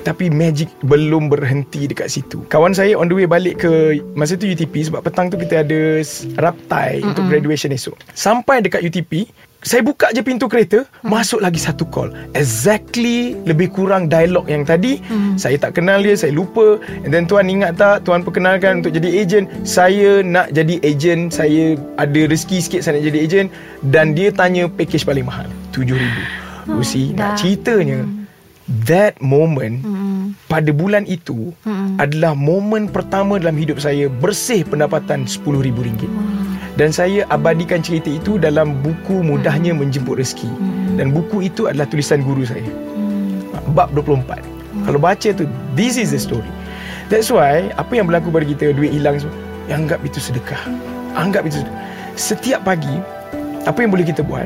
Tapi 0.06 0.30
magic 0.30 0.70
belum 0.86 1.30
berhenti 1.32 1.90
dekat 1.90 2.12
situ. 2.12 2.44
Kawan 2.52 2.74
saya 2.76 2.98
on 2.98 3.10
the 3.10 3.16
way 3.18 3.28
balik 3.30 3.62
ke 3.64 4.02
masa 4.14 4.38
tu 4.38 4.50
UTP 4.50 4.88
sebab 4.88 5.02
petang 5.06 5.28
tu 5.32 5.38
kita 5.38 5.64
ada 5.66 6.02
raptai 6.38 7.02
Mm-mm. 7.02 7.10
untuk 7.14 7.24
graduation 7.30 7.74
esok. 7.74 7.98
Sampai 8.14 8.62
dekat 8.62 8.82
UTP, 8.86 9.28
saya 9.68 9.82
buka 9.82 10.14
je 10.14 10.22
pintu 10.22 10.46
kereta, 10.46 10.86
hmm. 10.86 11.10
masuk 11.10 11.42
lagi 11.42 11.58
satu 11.58 11.84
call. 11.90 12.14
Exactly 12.38 13.34
lebih 13.50 13.74
kurang 13.74 14.06
dialog 14.06 14.46
yang 14.46 14.62
tadi. 14.62 15.02
Hmm. 15.10 15.34
Saya 15.34 15.58
tak 15.58 15.82
kenal 15.82 16.06
dia, 16.06 16.14
saya 16.14 16.32
lupa. 16.32 16.78
And 17.02 17.10
then 17.10 17.26
tuan 17.26 17.50
ingat 17.50 17.76
tak, 17.82 18.06
tuan 18.06 18.22
perkenalkan 18.22 18.86
untuk 18.86 18.94
jadi 18.94 19.10
ejen. 19.26 19.50
Saya 19.66 20.22
nak 20.22 20.54
jadi 20.54 20.78
ejen, 20.86 21.34
saya 21.34 21.74
ada 21.98 22.22
rezeki 22.30 22.58
sikit 22.62 22.82
saya 22.86 23.02
nak 23.02 23.06
jadi 23.10 23.20
ejen 23.26 23.46
dan 23.90 24.14
dia 24.14 24.30
tanya 24.30 24.70
package 24.70 25.04
paling 25.04 25.26
mahal, 25.26 25.50
RM7,000. 25.74 26.00
Hmm, 26.70 26.78
Lucy, 26.78 27.04
nak 27.18 27.42
ceritanya 27.42 28.06
hmm. 28.06 28.27
That 28.88 29.16
moment 29.24 29.80
hmm. 29.82 30.36
pada 30.52 30.70
bulan 30.76 31.08
itu 31.08 31.56
hmm. 31.64 31.98
adalah 32.04 32.36
momen 32.36 32.92
pertama 32.92 33.40
dalam 33.40 33.56
hidup 33.56 33.80
saya 33.80 34.12
bersih 34.12 34.68
pendapatan 34.68 35.24
RM10,000. 35.24 36.08
Hmm. 36.08 36.48
Dan 36.78 36.94
saya 36.94 37.26
abadikan 37.34 37.82
cerita 37.82 38.12
itu 38.12 38.38
dalam 38.38 38.78
buku 38.86 39.26
Mudahnya. 39.26 39.74
Menjemput 39.74 40.22
Rezeki. 40.22 40.46
Hmm. 40.46 41.02
Dan 41.02 41.10
buku 41.10 41.50
itu 41.50 41.66
adalah 41.66 41.90
tulisan 41.90 42.22
guru 42.22 42.46
saya. 42.46 42.62
Hmm. 42.62 43.42
Bab 43.74 43.90
24. 43.98 44.44
Hmm. 44.46 44.86
Kalau 44.86 45.00
baca 45.02 45.30
tu, 45.34 45.50
this 45.74 45.98
is 45.98 46.14
the 46.14 46.22
story. 46.22 46.52
That's 47.08 47.32
why, 47.32 47.72
apa 47.80 47.98
yang 47.98 48.06
berlaku 48.12 48.30
pada 48.30 48.46
kita, 48.46 48.76
duit 48.76 48.92
hilang 48.92 49.18
semua, 49.18 49.34
yang 49.72 49.88
anggap 49.88 50.04
itu 50.04 50.20
sedekah. 50.20 50.60
Anggap 51.16 51.48
itu 51.48 51.64
sedekah. 51.64 51.82
Setiap 52.20 52.62
pagi, 52.68 52.92
apa 53.64 53.80
yang 53.80 53.96
boleh 53.96 54.04
kita 54.04 54.28
buat, 54.28 54.46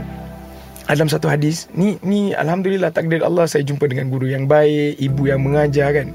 dalam 0.97 1.11
satu 1.11 1.27
hadis, 1.31 1.71
ni 1.77 1.95
ni 2.01 2.35
alhamdulillah 2.35 2.91
takdir 2.91 3.23
Allah 3.23 3.47
saya 3.47 3.63
jumpa 3.63 3.87
dengan 3.87 4.11
guru 4.11 4.27
yang 4.27 4.49
baik, 4.49 4.99
ibu 4.99 5.29
yang 5.29 5.43
mengajar 5.43 5.93
kan? 5.95 6.11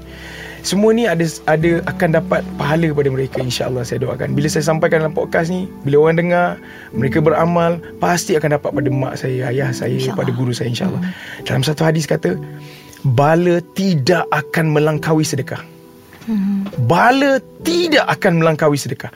Semua 0.65 0.91
ni 0.91 1.07
ada 1.07 1.23
ada 1.47 1.79
akan 1.87 2.09
dapat 2.17 2.41
pahala 2.59 2.91
pada 2.91 3.07
mereka 3.07 3.39
insyaallah 3.39 3.87
saya 3.87 4.03
doakan. 4.03 4.35
Bila 4.35 4.51
saya 4.51 4.67
sampaikan 4.67 5.05
dalam 5.05 5.15
podcast 5.15 5.47
ni 5.47 5.69
bila 5.87 6.09
orang 6.09 6.27
dengar 6.27 6.47
mereka 6.91 7.23
beramal 7.23 7.79
pasti 8.03 8.35
akan 8.35 8.59
dapat 8.59 8.75
pada 8.75 8.89
mak 8.91 9.15
saya 9.15 9.47
ayah 9.47 9.71
saya 9.71 9.95
pada 10.11 10.33
guru 10.33 10.51
saya 10.51 10.67
insyaallah. 10.73 10.99
Hmm. 10.99 11.13
dalam 11.47 11.63
satu 11.63 11.87
hadis 11.87 12.03
kata 12.03 12.35
bala 13.15 13.63
tidak 13.77 14.27
akan 14.33 14.75
melangkaui 14.75 15.23
sedekah 15.23 15.61
hmm. 16.27 16.85
bala 16.85 17.39
tidak 17.63 18.05
akan 18.07 18.43
melangkaui 18.43 18.77
sedekah 18.77 19.09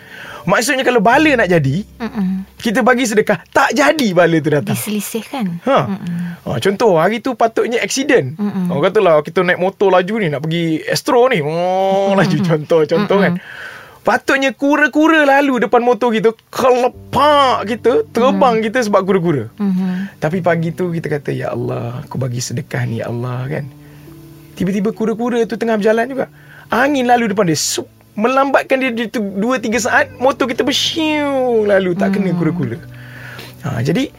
Maksudnya 0.46 0.82
kalau 0.82 1.02
bala 1.04 1.38
nak 1.38 1.50
jadi 1.50 1.86
Mm-mm. 2.02 2.50
Kita 2.58 2.82
bagi 2.82 3.06
sedekah 3.06 3.46
Tak 3.54 3.78
jadi 3.78 4.08
bala 4.14 4.38
tu 4.42 4.50
datang 4.50 4.74
Diselisihkan 4.74 5.62
ha. 5.70 5.80
ha. 6.46 6.58
Contoh 6.58 6.98
hari 6.98 7.22
tu 7.22 7.38
patutnya 7.38 7.82
accident 7.82 8.34
Mm-mm. 8.38 8.74
Orang 8.74 8.90
katalah 8.90 9.22
kita 9.22 9.46
naik 9.46 9.62
motor 9.62 9.94
laju 9.94 10.16
ni 10.18 10.28
Nak 10.34 10.42
pergi 10.42 10.82
Astro 10.90 11.30
ni 11.30 11.40
oh, 11.46 12.18
Laju 12.18 12.38
contoh-contoh 12.42 13.18
kan 13.22 13.34
Patutnya 14.02 14.50
kura-kura 14.58 15.30
lalu 15.30 15.62
depan 15.62 15.86
motor 15.86 16.10
kita 16.10 16.34
Kelepak 16.50 17.70
kita 17.70 17.92
Terbang 18.10 18.58
mm. 18.58 18.64
kita 18.66 18.80
sebab 18.82 19.02
kura-kura 19.06 19.54
mm-hmm. 19.62 20.18
Tapi 20.18 20.42
pagi 20.42 20.74
tu 20.74 20.90
kita 20.90 21.06
kata 21.06 21.30
Ya 21.30 21.54
Allah 21.54 22.02
Aku 22.02 22.18
bagi 22.18 22.42
sedekah 22.42 22.82
ni 22.90 23.06
Ya 23.06 23.14
Allah 23.14 23.46
kan 23.46 23.70
Tiba-tiba 24.58 24.90
kura-kura 24.90 25.46
tu 25.46 25.54
tengah 25.54 25.78
berjalan 25.78 26.10
juga 26.10 26.28
Angin 26.72 27.04
lalu 27.04 27.36
depan 27.36 27.52
dia 27.52 27.60
Sup 27.60 27.88
melambatkan 28.16 28.80
dia 28.80 28.92
2 28.92 29.12
3 29.12 29.72
saat 29.80 30.08
motor 30.20 30.48
kita 30.48 30.68
bersiu 30.68 31.64
lalu 31.64 31.96
tak 31.96 32.16
kena 32.16 32.32
hmm. 32.32 32.40
kura-kura. 32.40 32.78
Ha 33.64 33.80
jadi 33.84 34.12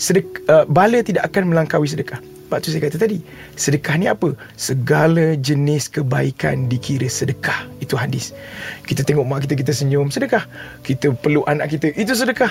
sedek, 0.00 0.44
uh, 0.48 0.64
bala 0.68 1.04
tidak 1.04 1.28
akan 1.28 1.52
melangkaui 1.52 1.88
sedekah. 1.88 2.20
Sebab 2.20 2.58
tu 2.66 2.74
saya 2.74 2.82
kata 2.82 2.98
tadi, 2.98 3.22
sedekah 3.54 3.94
ni 3.94 4.10
apa? 4.10 4.34
Segala 4.58 5.38
jenis 5.38 5.86
kebaikan 5.86 6.66
dikira 6.66 7.06
sedekah. 7.06 7.68
Itu 7.78 7.94
hadis. 7.94 8.34
Kita 8.82 9.06
tengok 9.06 9.22
mak 9.22 9.46
kita 9.46 9.54
kita 9.54 9.70
senyum, 9.70 10.10
sedekah. 10.10 10.50
Kita 10.82 11.14
peluk 11.14 11.46
anak 11.46 11.70
kita, 11.70 11.94
itu 11.94 12.10
sedekah 12.10 12.50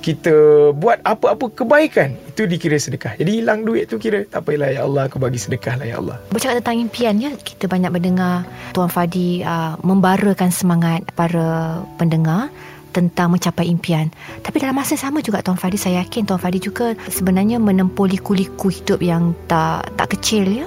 kita 0.00 0.34
buat 0.72 1.04
apa-apa 1.04 1.52
kebaikan 1.52 2.16
itu 2.32 2.48
dikira 2.48 2.80
sedekah. 2.80 3.20
Jadi 3.20 3.44
hilang 3.44 3.68
duit 3.68 3.86
tu 3.86 4.00
kira 4.00 4.24
tak 4.24 4.48
apalah 4.48 4.72
ya 4.72 4.88
Allah 4.88 5.06
aku 5.06 5.20
bagi 5.20 5.36
sedekah 5.36 5.76
lah 5.76 5.86
ya 5.86 5.96
Allah. 6.00 6.16
Bercakap 6.32 6.64
tentang 6.64 6.80
impian 6.80 7.14
ya 7.20 7.30
kita 7.36 7.68
banyak 7.68 7.92
mendengar 7.92 8.48
Tuan 8.72 8.88
Fadi 8.88 9.44
uh, 9.44 9.76
membarakan 9.84 10.48
semangat 10.48 11.04
para 11.12 11.80
pendengar 12.00 12.48
tentang 12.90 13.30
mencapai 13.30 13.70
impian. 13.70 14.10
Tapi 14.42 14.56
dalam 14.58 14.74
masa 14.74 14.98
sama 14.98 15.22
juga 15.22 15.40
Tuan 15.40 15.56
Fadi 15.56 15.78
saya 15.78 16.02
yakin 16.02 16.26
Tuan 16.26 16.42
Fadi 16.42 16.58
juga 16.58 16.98
sebenarnya 17.06 17.62
menempuh 17.62 18.10
liku-liku 18.10 18.68
hidup 18.68 18.98
yang 19.00 19.32
tak 19.46 19.86
tak 19.94 20.18
kecil 20.18 20.44
ya. 20.64 20.66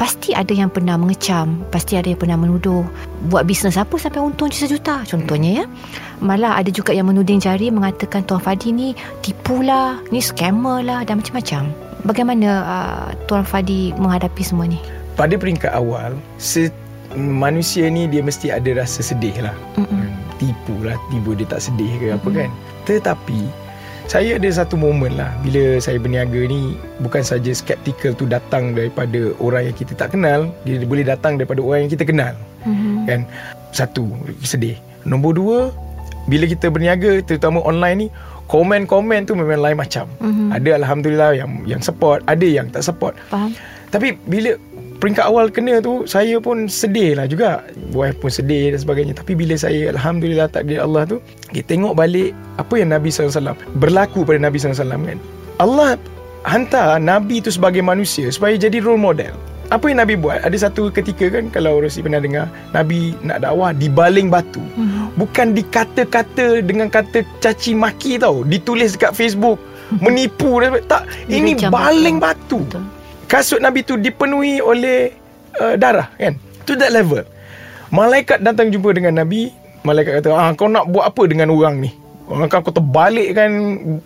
Pasti 0.00 0.32
ada 0.32 0.48
yang 0.56 0.72
pernah 0.72 0.96
mengecam, 0.96 1.60
pasti 1.68 2.00
ada 2.00 2.08
yang 2.08 2.16
pernah 2.16 2.40
menuduh 2.40 2.88
buat 3.28 3.44
bisnes 3.44 3.76
apa 3.76 4.00
sampai 4.00 4.24
untung 4.24 4.48
juta-juta 4.48 5.04
contohnya 5.04 5.60
ya. 5.60 5.64
Malah 6.24 6.56
ada 6.56 6.72
juga 6.72 6.96
yang 6.96 7.12
menuding 7.12 7.36
jari 7.36 7.68
mengatakan 7.68 8.24
Tuan 8.24 8.40
Fadi 8.40 8.72
ni 8.72 8.96
tipu 9.20 9.60
lah, 9.60 10.00
ni 10.08 10.24
scammer 10.24 10.80
lah 10.80 11.04
dan 11.04 11.20
macam-macam. 11.20 11.68
Bagaimana 12.08 12.48
uh, 12.64 13.06
Tuan 13.28 13.44
Fadi 13.44 13.92
menghadapi 14.00 14.40
semua 14.40 14.64
ni? 14.64 14.80
Pada 15.20 15.36
peringkat 15.36 15.68
awal, 15.76 16.16
se- 16.40 16.72
manusia 17.12 17.84
ni 17.92 18.08
dia 18.08 18.24
mesti 18.24 18.48
ada 18.48 18.72
rasa 18.80 19.04
sedih 19.04 19.36
lah. 19.44 19.52
Mm-mm. 19.76 20.08
Tipu 20.40 20.80
lah, 20.80 20.96
tiba 21.12 21.36
dia 21.36 21.44
tak 21.44 21.60
sedih 21.60 21.92
ke 22.00 22.06
Mm-mm. 22.08 22.24
apa 22.24 22.28
kan. 22.32 22.50
Tetapi 22.88 23.59
saya 24.10 24.42
ada 24.42 24.50
satu 24.50 24.74
momen 24.74 25.14
lah 25.14 25.30
bila 25.38 25.78
saya 25.78 26.02
berniaga 26.02 26.42
ni 26.50 26.74
bukan 26.98 27.22
saja 27.22 27.54
skeptical 27.54 28.10
tu 28.10 28.26
datang 28.26 28.74
daripada 28.74 29.30
orang 29.38 29.70
yang 29.70 29.76
kita 29.78 29.94
tak 29.94 30.18
kenal 30.18 30.50
dia 30.66 30.82
boleh 30.82 31.06
datang 31.06 31.38
daripada 31.38 31.62
orang 31.62 31.86
yang 31.86 31.92
kita 31.94 32.02
kenal. 32.02 32.34
Mm-hmm. 32.66 33.06
kan? 33.06 33.20
Satu 33.70 34.10
sedih. 34.42 34.74
Nombor 35.06 35.38
dua 35.38 35.58
bila 36.26 36.50
kita 36.50 36.74
berniaga 36.74 37.22
terutama 37.22 37.62
online 37.62 37.96
ni 38.02 38.08
komen-komen 38.50 39.30
tu 39.30 39.38
memang 39.38 39.62
lain 39.62 39.78
macam. 39.78 40.10
Mm-hmm. 40.18 40.58
ada 40.58 40.70
alhamdulillah 40.82 41.30
yang 41.38 41.50
yang 41.62 41.78
support 41.78 42.26
ada 42.26 42.42
yang 42.42 42.66
tak 42.66 42.82
support. 42.82 43.14
Faham. 43.30 43.54
Tapi 43.94 44.18
bila 44.26 44.58
peringkat 45.00 45.24
awal 45.24 45.48
kena 45.48 45.80
tu 45.80 46.04
saya 46.04 46.36
pun 46.38 46.68
sedih 46.68 47.16
lah 47.16 47.26
juga. 47.26 47.64
Wife 47.96 48.20
pun 48.20 48.30
sedih 48.30 48.76
dan 48.76 48.78
sebagainya. 48.84 49.16
Tapi 49.16 49.32
bila 49.32 49.56
saya 49.56 49.90
Alhamdulillah 49.90 50.52
takdir 50.52 50.84
Allah 50.84 51.08
tu 51.08 51.16
kita 51.50 51.74
tengok 51.74 51.96
balik 51.96 52.36
apa 52.60 52.74
yang 52.76 52.92
Nabi 52.92 53.08
SAW 53.08 53.56
berlaku 53.80 54.22
pada 54.22 54.38
Nabi 54.38 54.60
SAW 54.60 54.76
kan. 54.84 55.18
Allah 55.56 55.96
hantar 56.44 57.00
Nabi 57.00 57.40
tu 57.40 57.48
sebagai 57.48 57.80
manusia 57.80 58.28
supaya 58.28 58.54
jadi 58.60 58.78
role 58.84 59.00
model. 59.00 59.32
Apa 59.70 59.86
yang 59.86 60.02
Nabi 60.02 60.18
buat? 60.18 60.42
Ada 60.42 60.66
satu 60.66 60.90
ketika 60.90 61.30
kan 61.30 61.46
kalau 61.46 61.78
Rosi 61.78 62.02
pernah 62.02 62.18
dengar 62.18 62.50
Nabi 62.74 63.14
nak 63.22 63.46
dakwah 63.46 63.70
di 63.70 63.86
baling 63.86 64.26
batu. 64.26 64.60
Hmm. 64.74 65.14
bukan 65.14 65.54
dikata-kata 65.54 66.58
dengan 66.66 66.90
kata 66.90 67.22
caci 67.38 67.74
maki 67.78 68.18
tau 68.18 68.42
ditulis 68.42 68.98
dekat 68.98 69.14
Facebook 69.14 69.62
menipu 70.04 70.58
dan 70.58 70.82
tak 70.90 71.06
ini 71.30 71.54
baling 71.70 72.18
batu. 72.18 72.66
Betul 72.66 72.99
kasut 73.30 73.62
Nabi 73.62 73.86
tu 73.86 73.94
dipenuhi 73.94 74.58
oleh 74.58 75.14
uh, 75.62 75.78
darah 75.78 76.10
kan? 76.18 76.34
To 76.66 76.74
that 76.74 76.90
level. 76.90 77.22
Malaikat 77.94 78.42
datang 78.42 78.74
jumpa 78.74 78.90
dengan 78.90 79.22
Nabi 79.22 79.54
malaikat 79.86 80.20
kata 80.20 80.34
ah 80.34 80.50
kau 80.58 80.68
nak 80.68 80.90
buat 80.90 81.06
apa 81.06 81.22
dengan 81.30 81.54
orang 81.54 81.78
ni? 81.78 81.94
Orang 82.26 82.50
kau 82.50 82.74
terbalik 82.74 83.38
kan 83.38 83.50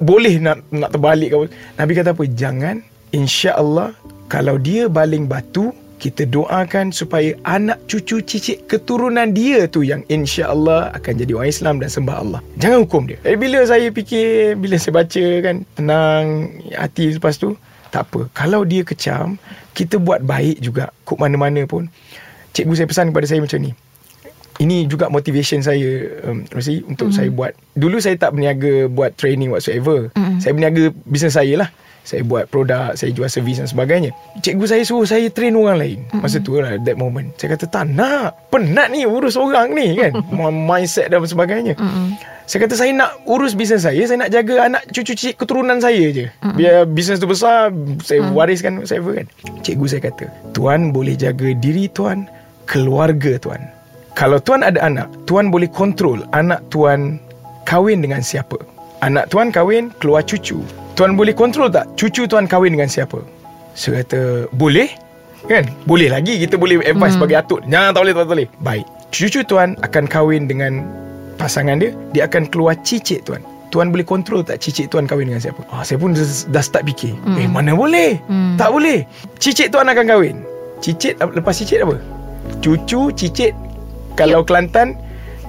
boleh 0.00 0.36
nak 0.40 0.60
nak 0.68 0.92
terbalik 0.92 1.32
kau 1.32 1.48
Nabi 1.80 1.92
kata 1.96 2.12
apa? 2.12 2.24
Jangan 2.28 2.84
insya-Allah 3.16 3.96
kalau 4.28 4.60
dia 4.60 4.92
baling 4.92 5.24
batu 5.24 5.72
kita 6.00 6.28
doakan 6.28 6.92
supaya 6.92 7.32
anak 7.48 7.80
cucu 7.88 8.20
cicit 8.20 8.68
keturunan 8.68 9.32
dia 9.32 9.64
tu 9.64 9.80
yang 9.80 10.04
insya-Allah 10.12 10.92
akan 10.92 11.12
jadi 11.16 11.32
orang 11.32 11.48
Islam 11.48 11.74
dan 11.80 11.88
sembah 11.88 12.16
Allah. 12.20 12.40
Jangan 12.60 12.78
hukum 12.84 13.08
dia. 13.08 13.16
Eh 13.24 13.40
bila 13.40 13.64
saya 13.64 13.88
fikir 13.88 14.60
bila 14.60 14.76
saya 14.76 15.00
baca 15.00 15.24
kan 15.40 15.56
tenang 15.76 16.24
hati 16.76 17.16
lepas 17.16 17.40
tu 17.40 17.56
Tak 17.94 18.10
apa. 18.10 18.26
Kalau 18.34 18.66
dia 18.66 18.82
kecam, 18.82 19.38
kita 19.70 20.02
buat 20.02 20.26
baik 20.26 20.58
juga. 20.58 20.90
Kok 21.06 21.22
mana-mana 21.22 21.62
pun. 21.62 21.86
Cikgu 22.50 22.74
saya 22.74 22.88
pesan 22.90 23.14
kepada 23.14 23.30
saya 23.30 23.38
macam 23.38 23.62
ni. 23.62 23.70
Ini 24.58 24.90
juga 24.90 25.06
motivation 25.10 25.62
saya 25.62 26.10
um, 26.26 26.42
Rosie, 26.50 26.82
untuk 26.90 27.10
mm. 27.10 27.14
saya 27.14 27.30
buat. 27.30 27.54
Dulu 27.78 28.02
saya 28.02 28.18
tak 28.18 28.34
berniaga 28.34 28.90
buat 28.90 29.14
training 29.14 29.54
whatsoever. 29.54 30.10
Mm. 30.18 30.42
Saya 30.42 30.52
berniaga 30.58 30.90
bisnes 31.06 31.38
saya 31.38 31.54
lah. 31.54 31.70
Saya 32.04 32.20
buat 32.20 32.52
produk, 32.52 32.92
saya 32.92 33.16
jual 33.16 33.32
servis 33.32 33.56
dan 33.56 33.64
sebagainya. 33.64 34.12
Cikgu 34.44 34.64
saya 34.68 34.84
suruh 34.84 35.08
saya 35.08 35.32
train 35.32 35.56
orang 35.56 35.80
lain. 35.80 35.98
Mm-hmm. 36.04 36.20
Masa 36.20 36.36
tu 36.36 36.60
lah, 36.60 36.76
that 36.76 37.00
moment. 37.00 37.32
Saya 37.40 37.56
kata, 37.56 37.64
tak 37.64 37.88
nak. 37.88 38.36
Penat 38.52 38.92
ni 38.92 39.08
urus 39.08 39.40
orang 39.40 39.72
ni 39.72 39.96
kan. 39.96 40.12
Mindset 40.68 41.08
dan 41.08 41.24
sebagainya. 41.24 41.72
Mm-hmm. 41.80 42.06
Saya 42.44 42.60
kata, 42.68 42.74
saya 42.76 42.92
nak 42.92 43.24
urus 43.24 43.56
bisnes 43.56 43.88
saya. 43.88 44.04
Saya 44.04 44.20
nak 44.20 44.30
jaga 44.36 44.68
anak 44.68 44.84
cucu 44.92 45.16
cik 45.16 45.40
keturunan 45.40 45.80
saya 45.80 46.12
je. 46.12 46.28
Mm-hmm. 46.28 46.54
Biar 46.60 46.84
bisnes 46.84 47.16
tu 47.16 47.24
besar, 47.24 47.72
saya 48.04 48.20
mm-hmm. 48.20 48.36
wariskan 48.36 48.72
saya 48.84 49.00
kan. 49.00 49.26
Cikgu 49.64 49.86
saya 49.88 50.02
kata, 50.04 50.28
Tuan 50.52 50.92
boleh 50.92 51.16
jaga 51.16 51.56
diri 51.56 51.88
Tuan, 51.88 52.28
keluarga 52.68 53.40
Tuan. 53.40 53.64
Kalau 54.12 54.36
Tuan 54.44 54.60
ada 54.60 54.76
anak, 54.84 55.08
Tuan 55.24 55.48
boleh 55.48 55.72
kontrol 55.72 56.20
anak 56.36 56.60
Tuan 56.68 57.16
kahwin 57.64 58.04
dengan 58.04 58.20
siapa. 58.20 58.60
Anak 59.00 59.32
Tuan 59.32 59.48
kahwin, 59.48 59.88
keluar 60.04 60.20
cucu. 60.20 60.60
Tuan 60.94 61.18
boleh 61.18 61.34
kontrol 61.34 61.74
tak 61.74 61.90
cucu 61.98 62.30
tuan 62.30 62.46
kahwin 62.46 62.78
dengan 62.78 62.86
siapa? 62.86 63.18
Saya 63.74 64.06
kata, 64.06 64.46
boleh. 64.54 64.86
Kan? 65.50 65.66
Boleh 65.90 66.06
lagi 66.06 66.38
kita 66.38 66.54
boleh 66.54 66.78
advice 66.86 67.18
hmm. 67.18 67.22
bagi 67.26 67.34
atuk. 67.34 67.60
Jangan 67.66 67.90
tak 67.90 68.00
boleh, 68.06 68.14
tak 68.14 68.30
boleh. 68.30 68.48
Baik. 68.62 68.86
Cucu 69.10 69.42
tuan 69.42 69.74
akan 69.82 70.06
kahwin 70.06 70.46
dengan 70.46 70.86
pasangan 71.36 71.82
dia. 71.82 71.90
Dia 72.14 72.30
akan 72.30 72.46
keluar 72.46 72.78
cicit 72.86 73.26
tuan. 73.26 73.42
Tuan 73.74 73.90
boleh 73.90 74.06
kontrol 74.06 74.46
tak 74.46 74.62
cicit 74.62 74.86
tuan 74.86 75.10
kahwin 75.10 75.34
dengan 75.34 75.42
siapa? 75.42 75.66
Ah, 75.74 75.82
saya 75.82 75.98
pun 75.98 76.14
dah, 76.14 76.22
dah 76.54 76.62
start 76.62 76.86
fikir. 76.86 77.18
Hmm. 77.26 77.42
Eh, 77.42 77.50
mana 77.50 77.74
boleh? 77.74 78.22
Hmm. 78.30 78.54
Tak 78.54 78.70
boleh. 78.70 79.02
Cicit 79.42 79.74
tuan 79.74 79.90
akan 79.90 80.06
kahwin. 80.06 80.46
Cicit, 80.78 81.18
lepas 81.18 81.58
cicit 81.58 81.82
apa? 81.82 81.98
Cucu, 82.62 83.10
cicit. 83.18 83.50
Kalau 84.14 84.46
Kelantan, 84.46 84.94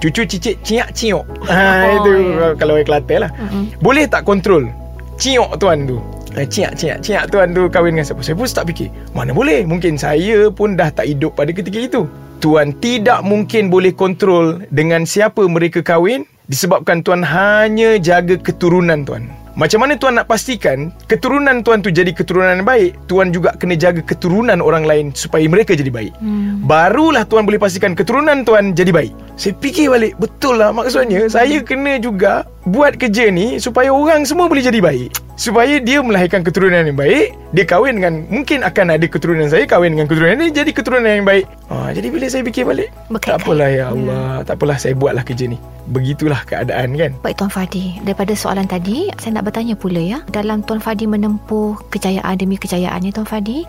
cucu, 0.02 0.26
cicit, 0.26 0.58
ciak, 0.66 0.90
ciok. 0.90 1.22
Ha, 1.46 1.58
oh, 1.86 1.90
itu 2.02 2.10
yeah. 2.34 2.52
kalau 2.58 2.74
Kelantan 2.82 3.30
lah. 3.30 3.30
Hmm. 3.38 3.70
Boleh 3.78 4.10
tak 4.10 4.26
kontrol? 4.26 4.66
Ciok 5.16 5.58
tuan 5.60 5.88
tu. 5.88 5.98
Eh, 6.36 6.44
Ciak 6.44 6.76
ciak 6.76 7.00
ciak 7.00 7.32
tuan 7.32 7.56
tu 7.56 7.64
kahwin 7.72 7.96
dengan 7.96 8.04
siapa? 8.04 8.20
Saya 8.20 8.36
pun 8.36 8.44
tak 8.44 8.68
fikir. 8.68 8.88
Mana 9.16 9.32
boleh? 9.32 9.64
Mungkin 9.64 9.96
saya 9.96 10.52
pun 10.52 10.76
dah 10.76 10.92
tak 10.92 11.08
hidup 11.08 11.32
pada 11.32 11.48
ketika 11.48 11.80
itu. 11.80 12.04
Tuan 12.36 12.76
tidak 12.84 13.24
mungkin 13.24 13.72
boleh 13.72 13.96
kontrol 13.96 14.60
Dengan 14.68 15.08
siapa 15.08 15.40
mereka 15.48 15.80
kahwin 15.80 16.28
Disebabkan 16.46 17.02
tuan 17.02 17.26
hanya 17.26 17.98
jaga 17.98 18.38
keturunan 18.38 19.02
tuan. 19.02 19.26
Macam 19.58 19.82
mana 19.82 19.98
tuan 19.98 20.14
nak 20.14 20.30
pastikan 20.30 20.94
keturunan 21.10 21.64
tuan 21.66 21.82
tu 21.82 21.90
jadi 21.90 22.14
keturunan 22.14 22.60
yang 22.60 22.68
baik, 22.68 22.94
tuan 23.10 23.34
juga 23.34 23.56
kena 23.56 23.74
jaga 23.74 23.98
keturunan 23.98 24.62
orang 24.62 24.86
lain 24.86 25.06
supaya 25.10 25.42
mereka 25.48 25.74
jadi 25.74 25.90
baik. 25.90 26.14
Hmm. 26.22 26.62
Barulah 26.62 27.26
tuan 27.26 27.48
boleh 27.50 27.58
pastikan 27.58 27.98
keturunan 27.98 28.46
tuan 28.46 28.78
jadi 28.78 28.94
baik. 28.94 29.10
Saya 29.34 29.58
fikir 29.58 29.90
balik, 29.90 30.14
betul 30.22 30.62
lah 30.62 30.70
maksudnya. 30.70 31.26
Saya 31.26 31.64
kena 31.66 31.98
juga 31.98 32.46
buat 32.66 32.98
kerja 32.98 33.30
ni 33.30 33.62
supaya 33.62 33.94
orang 33.94 34.26
semua 34.26 34.50
boleh 34.50 34.66
jadi 34.66 34.82
baik. 34.82 35.14
Supaya 35.38 35.78
dia 35.78 36.02
melahirkan 36.02 36.42
keturunan 36.42 36.82
yang 36.82 36.98
baik 36.98 37.36
dia 37.54 37.62
kahwin 37.62 38.00
dengan 38.02 38.26
mungkin 38.26 38.66
akan 38.66 38.98
ada 38.98 39.06
keturunan 39.06 39.46
saya 39.46 39.68
kahwin 39.68 39.94
dengan 39.94 40.10
keturunan 40.10 40.34
dia 40.42 40.64
jadi 40.64 40.70
keturunan 40.74 41.06
yang 41.06 41.28
baik. 41.28 41.46
Ha, 41.70 41.94
jadi 41.94 42.08
bila 42.10 42.26
saya 42.26 42.42
fikir 42.42 42.66
balik 42.66 42.90
Berkait 43.12 43.36
tak 43.36 43.46
apalah 43.46 43.70
ya 43.70 43.92
Allah 43.94 44.42
hmm. 44.42 44.44
tak 44.48 44.54
apalah 44.58 44.76
saya 44.80 44.98
buatlah 44.98 45.22
kerja 45.22 45.46
ni. 45.46 45.58
Begitulah 45.86 46.42
keadaan 46.42 46.98
kan. 46.98 47.14
Baik 47.22 47.38
Tuan 47.38 47.52
Fadi. 47.52 48.02
Daripada 48.02 48.32
soalan 48.34 48.66
tadi 48.66 49.12
saya 49.20 49.38
nak 49.38 49.46
bertanya 49.46 49.78
pula 49.78 50.02
ya. 50.02 50.18
Dalam 50.26 50.66
Tuan 50.66 50.82
Fadi 50.82 51.06
menempuh 51.06 51.78
kejayaan 51.94 52.34
demi 52.34 52.58
kejayaannya 52.58 53.14
Tuan 53.14 53.28
Fadi 53.28 53.62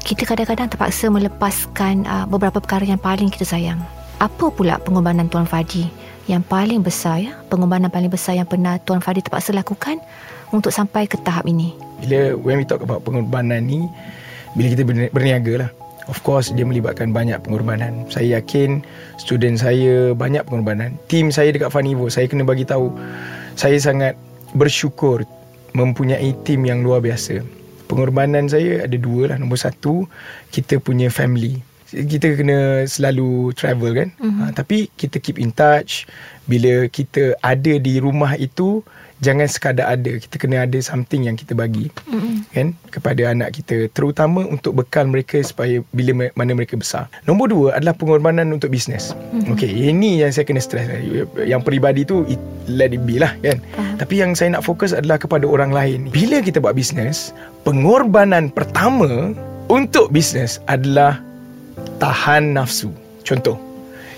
kita 0.00 0.24
kadang-kadang 0.24 0.72
terpaksa 0.72 1.12
melepaskan 1.12 2.08
uh, 2.08 2.24
beberapa 2.24 2.58
perkara 2.58 2.88
yang 2.88 2.98
paling 2.98 3.30
kita 3.30 3.44
sayang. 3.44 3.78
Apa 4.18 4.48
pula 4.48 4.80
pengorbanan 4.80 5.28
Tuan 5.28 5.46
Fadi 5.46 6.10
yang 6.30 6.46
paling 6.46 6.78
besar 6.86 7.18
ya 7.18 7.34
pengorbanan 7.50 7.90
paling 7.90 8.06
besar 8.06 8.38
yang 8.38 8.46
pernah 8.46 8.78
Tuan 8.78 9.02
Fadi 9.02 9.18
terpaksa 9.18 9.50
lakukan 9.50 9.98
untuk 10.54 10.70
sampai 10.70 11.10
ke 11.10 11.18
tahap 11.26 11.50
ini? 11.50 11.74
Bila 11.98 12.38
when 12.38 12.62
we 12.62 12.66
talk 12.66 12.86
about 12.86 13.02
pengorbanan 13.02 13.66
ni, 13.66 13.90
bila 14.54 14.70
kita 14.70 14.86
berniaga 15.10 15.66
lah. 15.66 15.70
Of 16.10 16.26
course, 16.26 16.50
dia 16.50 16.66
melibatkan 16.66 17.14
banyak 17.14 17.38
pengorbanan. 17.46 18.06
Saya 18.10 18.42
yakin 18.42 18.82
student 19.14 19.62
saya 19.62 20.10
banyak 20.10 20.42
pengorbanan. 20.42 20.98
Team 21.06 21.30
saya 21.30 21.54
dekat 21.54 21.70
Funivo, 21.70 22.10
saya 22.10 22.26
kena 22.26 22.42
bagi 22.42 22.66
tahu 22.66 22.90
saya 23.54 23.78
sangat 23.78 24.18
bersyukur 24.58 25.22
mempunyai 25.70 26.34
team 26.42 26.66
yang 26.66 26.82
luar 26.82 26.98
biasa. 26.98 27.46
Pengorbanan 27.86 28.50
saya 28.50 28.86
ada 28.86 28.96
dua 28.98 29.30
lah. 29.30 29.36
Nombor 29.38 29.62
satu, 29.62 30.06
kita 30.50 30.82
punya 30.82 31.10
family. 31.14 31.62
Kita 31.90 32.38
kena 32.38 32.86
selalu 32.86 33.54
travel 33.54 33.92
kan. 33.94 34.08
Mm-hmm. 34.18 34.40
Ha, 34.46 34.52
tapi 34.54 34.90
kita 34.94 35.18
keep 35.18 35.36
in 35.36 35.50
touch. 35.50 36.06
Bila 36.46 36.86
kita 36.90 37.38
ada 37.42 37.78
di 37.78 38.02
rumah 38.02 38.34
itu, 38.34 38.82
jangan 39.20 39.46
sekadar 39.46 39.86
ada 39.86 40.16
kita 40.16 40.40
kena 40.40 40.64
ada 40.64 40.80
something 40.80 41.28
yang 41.28 41.36
kita 41.36 41.52
bagi 41.52 41.92
mm-hmm. 42.08 42.36
kan 42.56 42.72
kepada 42.88 43.36
anak 43.36 43.52
kita 43.60 43.86
terutama 43.92 44.48
untuk 44.48 44.80
bekal 44.80 45.04
mereka 45.06 45.44
supaya 45.44 45.84
bila 45.92 46.32
mana 46.34 46.56
mereka 46.56 46.74
besar 46.80 47.06
nombor 47.28 47.52
dua 47.52 47.76
adalah 47.76 47.92
pengorbanan 47.92 48.48
untuk 48.48 48.72
bisnes 48.72 49.12
mm-hmm. 49.12 49.52
okey 49.54 49.70
ini 49.92 50.24
yang 50.24 50.32
saya 50.32 50.48
kena 50.48 50.64
stress 50.64 50.88
yang 51.36 51.60
peribadi 51.60 52.08
tu 52.08 52.24
let 52.66 52.96
it 52.96 53.04
be 53.04 53.20
lah 53.20 53.36
kan 53.44 53.60
uh-huh. 53.60 54.00
tapi 54.00 54.24
yang 54.24 54.32
saya 54.32 54.56
nak 54.56 54.64
fokus 54.64 54.96
adalah 54.96 55.20
kepada 55.20 55.44
orang 55.44 55.70
lain 55.70 56.08
bila 56.08 56.40
kita 56.40 56.56
buat 56.56 56.72
bisnes 56.72 57.36
pengorbanan 57.68 58.48
pertama 58.48 59.36
untuk 59.68 60.08
bisnes 60.10 60.58
adalah 60.66 61.20
tahan 62.00 62.56
nafsu. 62.56 62.90
Contoh 63.22 63.70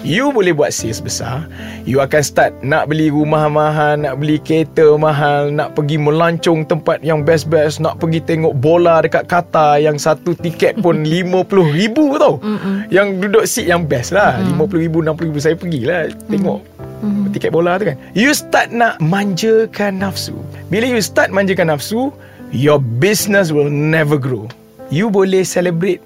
You 0.02 0.34
boleh 0.34 0.50
buat 0.50 0.74
sales 0.74 0.98
besar 0.98 1.46
You 1.86 2.02
akan 2.02 2.22
start 2.26 2.50
Nak 2.66 2.90
beli 2.90 3.06
rumah 3.06 3.46
mahal 3.46 4.02
Nak 4.02 4.18
beli 4.18 4.42
kereta 4.42 4.98
mahal 4.98 5.54
Nak 5.54 5.78
pergi 5.78 5.94
melancong 5.94 6.66
tempat 6.66 7.06
yang 7.06 7.22
best-best 7.22 7.78
Nak 7.78 8.02
pergi 8.02 8.18
tengok 8.26 8.58
bola 8.58 8.98
dekat 8.98 9.30
Qatar 9.30 9.78
Yang 9.78 10.02
satu 10.02 10.34
tiket 10.34 10.82
pun 10.82 11.04
RM50,000 11.06 11.96
tau. 12.18 12.42
Mm-mm. 12.42 12.90
Yang 12.90 13.08
duduk 13.22 13.44
seat 13.46 13.70
yang 13.70 13.86
best 13.86 14.10
lah 14.10 14.42
RM50,000, 14.42 14.90
RM60,000 14.90 15.38
Saya 15.38 15.54
pergilah 15.54 16.10
Tengok 16.26 16.60
Mm-mm. 17.06 17.30
tiket 17.30 17.50
bola 17.54 17.78
tu 17.78 17.86
kan. 17.86 17.96
You 18.18 18.34
start 18.34 18.74
nak 18.74 18.98
manjakan 18.98 20.02
nafsu. 20.02 20.34
Bila 20.66 20.86
you 20.90 20.98
start 20.98 21.30
manjakan 21.30 21.70
nafsu 21.70 22.10
Your 22.50 22.82
business 22.82 23.54
will 23.54 23.70
never 23.70 24.18
grow. 24.18 24.50
You 24.92 25.08
boleh 25.08 25.46
celebrate 25.46 26.04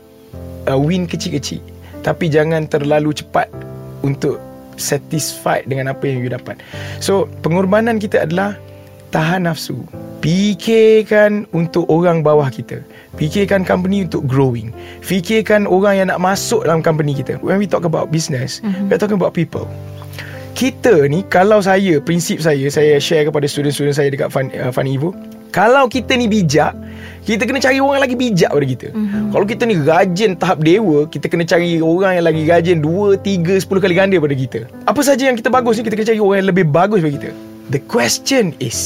a 0.67 0.77
win 0.77 1.07
kecil-kecil 1.09 1.63
Tapi 2.07 2.31
jangan 2.31 2.71
terlalu 2.71 3.11
cepat 3.11 3.51
untuk 4.07 4.39
satisfied 4.79 5.67
dengan 5.67 5.91
apa 5.91 6.05
yang 6.07 6.23
you 6.23 6.31
dapat. 6.31 6.61
So, 7.01 7.27
pengorbanan 7.43 7.99
kita 7.99 8.29
adalah 8.29 8.55
tahan 9.11 9.49
nafsu. 9.49 9.81
Fikirkan 10.27 11.47
untuk 11.55 11.87
orang 11.87 12.27
bawah 12.27 12.51
kita. 12.51 12.83
Fikirkan 13.15 13.63
company 13.63 14.05
untuk 14.05 14.27
growing. 14.27 14.75
Fikirkan 15.01 15.71
orang 15.71 16.03
yang 16.03 16.07
nak 16.11 16.19
masuk 16.19 16.67
dalam 16.67 16.83
company 16.83 17.15
kita. 17.15 17.39
When 17.41 17.63
we 17.63 17.67
talk 17.71 17.87
about 17.87 18.11
business, 18.11 18.59
mm-hmm. 18.61 18.91
we're 18.91 18.99
talking 19.01 19.19
about 19.19 19.33
people. 19.33 19.71
Kita 20.57 21.07
ni, 21.07 21.23
kalau 21.31 21.61
saya, 21.61 22.01
prinsip 22.01 22.43
saya, 22.43 22.67
saya 22.73 22.97
share 22.97 23.29
kepada 23.29 23.45
student-student 23.47 23.97
saya 23.97 24.09
dekat 24.09 24.29
Fun, 24.33 24.49
uh, 24.57 24.73
Fun 24.73 24.89
Evo, 24.89 25.13
kalau 25.57 25.89
kita 25.89 26.13
ni 26.21 26.29
bijak, 26.29 26.77
kita 27.25 27.49
kena 27.49 27.65
cari 27.65 27.81
orang 27.81 28.05
lagi 28.05 28.13
bijak 28.13 28.53
pada 28.53 28.67
kita. 28.69 28.89
Mm-hmm. 28.93 29.33
Kalau 29.33 29.47
kita 29.49 29.63
ni 29.65 29.75
rajin 29.81 30.31
tahap 30.37 30.61
dewa, 30.61 31.09
kita 31.09 31.33
kena 31.33 31.49
cari 31.49 31.81
orang 31.81 32.21
yang 32.21 32.27
lagi 32.29 32.43
rajin 32.45 32.79
2, 32.85 33.25
3, 33.25 33.65
10 33.65 33.65
kali 33.65 33.95
ganda 33.97 34.17
pada 34.21 34.37
kita. 34.37 34.61
Apa 34.85 35.01
saja 35.01 35.25
yang 35.25 35.35
kita 35.41 35.49
bagus 35.49 35.81
ni, 35.81 35.89
kita 35.89 35.97
kena 35.97 36.09
cari 36.13 36.21
orang 36.21 36.39
yang 36.45 36.49
lebih 36.53 36.67
bagus 36.69 37.01
pada 37.01 37.15
kita. 37.17 37.31
The 37.73 37.81
question 37.89 38.53
is, 38.61 38.79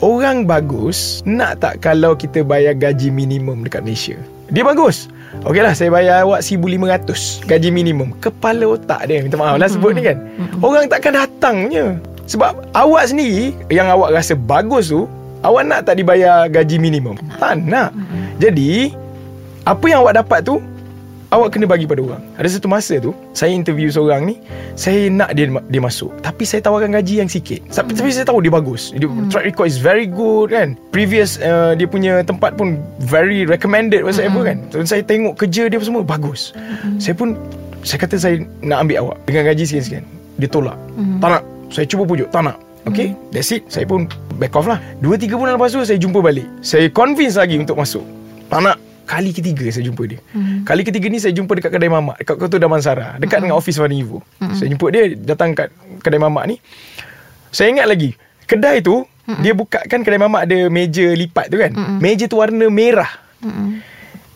orang 0.00 0.48
bagus 0.48 1.20
nak 1.28 1.60
tak 1.60 1.84
kalau 1.84 2.16
kita 2.16 2.40
bayar 2.40 2.72
gaji 2.72 3.12
minimum 3.12 3.60
dekat 3.68 3.84
Malaysia? 3.84 4.16
Dia 4.48 4.64
bagus. 4.64 5.12
Okey 5.44 5.60
lah, 5.60 5.76
saya 5.76 5.92
bayar 5.92 6.24
awak 6.24 6.40
1,500 6.40 7.44
gaji 7.44 7.68
minimum. 7.68 8.16
Kepala 8.24 8.64
otak 8.64 9.04
dia, 9.12 9.20
minta 9.20 9.36
maaf 9.36 9.60
lah 9.60 9.68
sebut 9.68 9.92
ni 9.92 10.08
kan. 10.08 10.24
Orang 10.64 10.88
takkan 10.88 11.12
datangnya. 11.12 12.00
Sebab 12.24 12.72
awak 12.72 13.12
sendiri, 13.12 13.52
yang 13.68 13.92
awak 13.92 14.16
rasa 14.16 14.34
bagus 14.34 14.88
tu, 14.90 15.04
Awak 15.46 15.62
nak 15.62 15.80
tak 15.86 15.94
dibayar 16.02 16.50
gaji 16.50 16.82
minimum? 16.82 17.14
Tak 17.38 17.54
nak. 17.62 17.94
Mm-hmm. 17.94 18.22
Jadi, 18.42 18.90
apa 19.62 19.84
yang 19.86 20.02
awak 20.02 20.18
dapat 20.18 20.42
tu, 20.42 20.58
awak 21.30 21.54
kena 21.54 21.70
bagi 21.70 21.86
pada 21.86 22.02
orang. 22.02 22.22
Ada 22.34 22.58
satu 22.58 22.66
masa 22.66 22.98
tu, 22.98 23.14
saya 23.30 23.54
interview 23.54 23.86
seorang 23.86 24.26
ni, 24.26 24.42
saya 24.74 25.06
nak 25.06 25.38
dia 25.38 25.46
dia 25.46 25.78
masuk. 25.78 26.10
Tapi 26.18 26.42
saya 26.42 26.66
tawarkan 26.66 26.98
gaji 26.98 27.22
yang 27.22 27.30
sikit. 27.30 27.62
Tapi, 27.70 27.94
mm-hmm. 27.94 27.98
tapi 28.02 28.10
saya 28.10 28.26
tahu 28.26 28.42
dia 28.42 28.50
bagus. 28.50 28.90
Dia, 28.90 29.06
mm-hmm. 29.06 29.30
Track 29.30 29.46
record 29.46 29.70
is 29.70 29.78
very 29.78 30.10
good 30.10 30.50
kan. 30.50 30.74
Previous, 30.90 31.38
uh, 31.38 31.78
dia 31.78 31.86
punya 31.86 32.26
tempat 32.26 32.58
pun 32.58 32.82
very 33.06 33.46
recommended 33.46 34.02
whatsoever 34.02 34.42
mm-hmm. 34.42 34.74
kan. 34.74 34.82
So, 34.82 34.98
saya 34.98 35.06
tengok 35.06 35.38
kerja 35.38 35.70
dia 35.70 35.78
semua 35.78 36.02
bagus. 36.02 36.50
Mm-hmm. 36.58 36.98
Saya 36.98 37.14
pun, 37.14 37.38
saya 37.86 38.02
kata 38.02 38.18
saya 38.18 38.42
nak 38.66 38.82
ambil 38.82 39.06
awak 39.06 39.16
dengan 39.30 39.46
gaji 39.46 39.62
sekian-sekian. 39.62 40.02
Dia 40.42 40.50
tolak. 40.50 40.74
Mm-hmm. 40.98 41.22
Tak 41.22 41.28
nak. 41.38 41.42
Saya 41.70 41.86
cuba 41.86 42.02
pujuk. 42.02 42.34
Tak 42.34 42.42
nak. 42.50 42.65
Okay 42.86 43.18
That's 43.34 43.50
it. 43.50 43.66
Saya 43.66 43.84
pun 43.84 44.06
back 44.38 44.54
off 44.54 44.70
lah. 44.70 44.78
2-3 45.02 45.34
bulan 45.34 45.58
lepas 45.58 45.74
tu 45.74 45.82
Saya 45.82 45.98
jumpa 45.98 46.22
balik. 46.22 46.46
Saya 46.62 46.86
convince 46.88 47.34
lagi 47.36 47.58
untuk 47.58 47.76
masuk. 47.76 48.06
Tak 48.46 48.62
nak. 48.62 48.78
Kali 49.06 49.30
ketiga 49.30 49.70
saya 49.70 49.86
jumpa 49.86 50.02
dia. 50.10 50.18
Hmm. 50.34 50.66
Kali 50.66 50.82
ketiga 50.82 51.06
ni 51.06 51.22
saya 51.22 51.30
jumpa 51.30 51.54
dekat 51.54 51.70
kedai 51.70 51.86
mamak. 51.86 52.18
Dekat 52.18 52.36
Kota 52.42 52.58
Damansara. 52.58 53.18
Dekat 53.22 53.38
hmm. 53.38 53.44
dengan 53.46 53.56
office 53.58 53.78
Fani 53.78 54.02
Ivo 54.02 54.18
hmm. 54.42 54.54
Saya 54.58 54.68
jumpa 54.74 54.86
dia 54.90 55.02
Datang 55.14 55.54
kat 55.54 55.70
kedai 56.02 56.18
mamak 56.18 56.44
ni. 56.50 56.56
Saya 57.54 57.70
ingat 57.70 57.86
lagi 57.86 58.18
Kedai 58.50 58.82
tu 58.82 59.06
hmm. 59.06 59.42
Dia 59.46 59.52
buka 59.54 59.82
kan 59.86 60.02
kedai 60.02 60.18
mamak 60.18 60.50
ada 60.50 60.58
meja 60.66 61.06
lipat 61.14 61.46
tu 61.50 61.56
kan? 61.58 61.70
Hmm. 61.70 61.98
Meja 62.02 62.26
tu 62.26 62.42
warna 62.42 62.66
merah. 62.66 63.10
Hmm. 63.42 63.78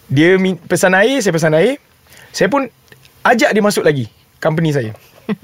Dia 0.07 0.39
pesan 0.67 0.95
air 0.95 1.19
Saya 1.19 1.35
pesan 1.35 1.55
air. 1.59 1.83
Saya 2.31 2.47
pun 2.47 2.71
Ajak 3.27 3.51
dia 3.51 3.63
masuk 3.63 3.83
lagi 3.83 4.07
Company 4.39 4.71
saya. 4.75 4.95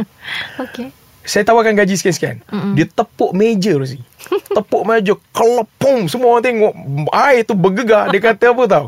Okay. 0.58 0.90
Saya 1.26 1.42
tawarkan 1.42 1.74
gaji 1.74 1.98
sekian-sekian. 1.98 2.38
Mm-mm. 2.46 2.72
Dia 2.78 2.86
tepuk 2.86 3.34
meja 3.34 3.74
Rozi. 3.74 3.98
Tepuk 4.56 4.86
meja. 4.86 5.12
Kelepung. 5.34 6.06
Semua 6.06 6.38
orang 6.38 6.44
tengok. 6.46 6.72
Air 7.10 7.42
tu 7.42 7.58
bergegar. 7.58 8.08
Dia 8.14 8.22
kata 8.22 8.54
apa 8.54 8.62
tau? 8.70 8.86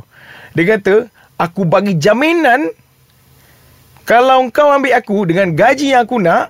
Dia 0.55 0.65
kata, 0.79 1.11
aku 1.35 1.67
bagi 1.67 1.99
jaminan 1.99 2.71
kalau 4.09 4.49
kau 4.49 4.73
ambil 4.73 4.97
aku 4.97 5.29
dengan 5.29 5.53
gaji 5.53 5.93
yang 5.93 6.09
aku 6.09 6.17
nak, 6.17 6.49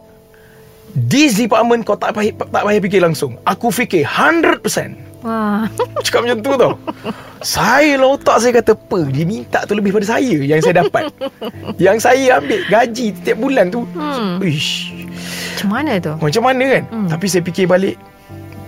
this 0.95 1.43
department 1.43 1.83
kau 1.83 1.99
tak 1.99 2.15
payah, 2.15 2.31
tak 2.31 2.63
payah 2.63 2.81
fikir 2.85 3.01
langsung. 3.03 3.35
Aku 3.43 3.75
fikir 3.75 4.07
100%. 4.07 5.08
Wah. 5.23 5.67
Cakap 6.07 6.21
macam 6.27 6.39
tu 6.39 6.53
tau. 6.55 6.73
Saya 7.43 7.99
lah 7.99 8.19
otak 8.19 8.43
saya 8.43 8.53
kata 8.59 8.75
Apa? 8.75 9.07
Dia 9.11 9.23
minta 9.23 9.63
tu 9.63 9.79
lebih 9.79 9.95
pada 9.95 10.19
saya 10.19 10.43
Yang 10.43 10.67
saya 10.67 10.83
dapat. 10.87 11.11
Yang 11.85 11.99
saya 12.03 12.43
ambil 12.43 12.61
gaji 12.67 13.15
Setiap 13.15 13.39
bulan 13.39 13.71
tu. 13.71 13.87
Hmm. 13.95 14.43
Ish, 14.43 14.91
Macam 15.55 15.69
mana 15.71 15.93
tu? 16.03 16.13
Macam 16.19 16.43
mana 16.43 16.65
kan? 16.67 16.83
Hmm. 16.91 17.09
Tapi 17.11 17.27
saya 17.31 17.43
fikir 17.47 17.67
balik 17.71 17.97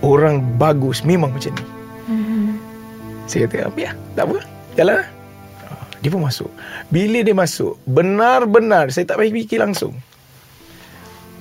Orang 0.03 0.43
bagus 0.55 1.03
Memang 1.03 1.35
macam 1.35 1.51
ni. 1.55 1.65
Hmm. 2.07 2.49
Saya 3.27 3.47
kata 3.47 3.67
Ambil 3.71 3.91
lah. 3.91 3.95
Tak 4.15 4.23
apa. 4.27 4.37
Jalan 4.79 4.95
lah. 5.03 5.07
Ah, 5.67 5.83
Dia 5.99 6.09
pun 6.11 6.21
masuk. 6.23 6.49
Bila 6.87 7.19
dia 7.23 7.35
masuk 7.35 7.75
Benar-benar 7.83 8.87
Saya 8.91 9.03
tak 9.03 9.19
payah 9.19 9.35
fikir 9.35 9.59
langsung. 9.59 9.95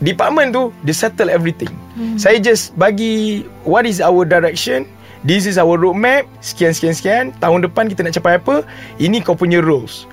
Department 0.03 0.51
tu 0.51 0.63
Dia 0.83 0.95
settle 0.95 1.31
everything. 1.31 1.71
Hmm. 1.95 2.19
Saya 2.19 2.43
just 2.43 2.75
bagi 2.75 3.47
What 3.63 3.87
is 3.87 4.03
our 4.03 4.27
direction 4.27 4.87
This 5.21 5.45
is 5.45 5.61
our 5.61 5.77
roadmap. 5.77 6.25
Sekian 6.41 6.73
sekian 6.73 6.95
sekian. 6.97 7.25
Tahun 7.41 7.61
depan 7.61 7.93
kita 7.93 8.01
nak 8.01 8.17
capai 8.17 8.41
apa? 8.41 8.65
Ini 8.97 9.21
kau 9.21 9.37
punya 9.37 9.61
rules. 9.61 10.09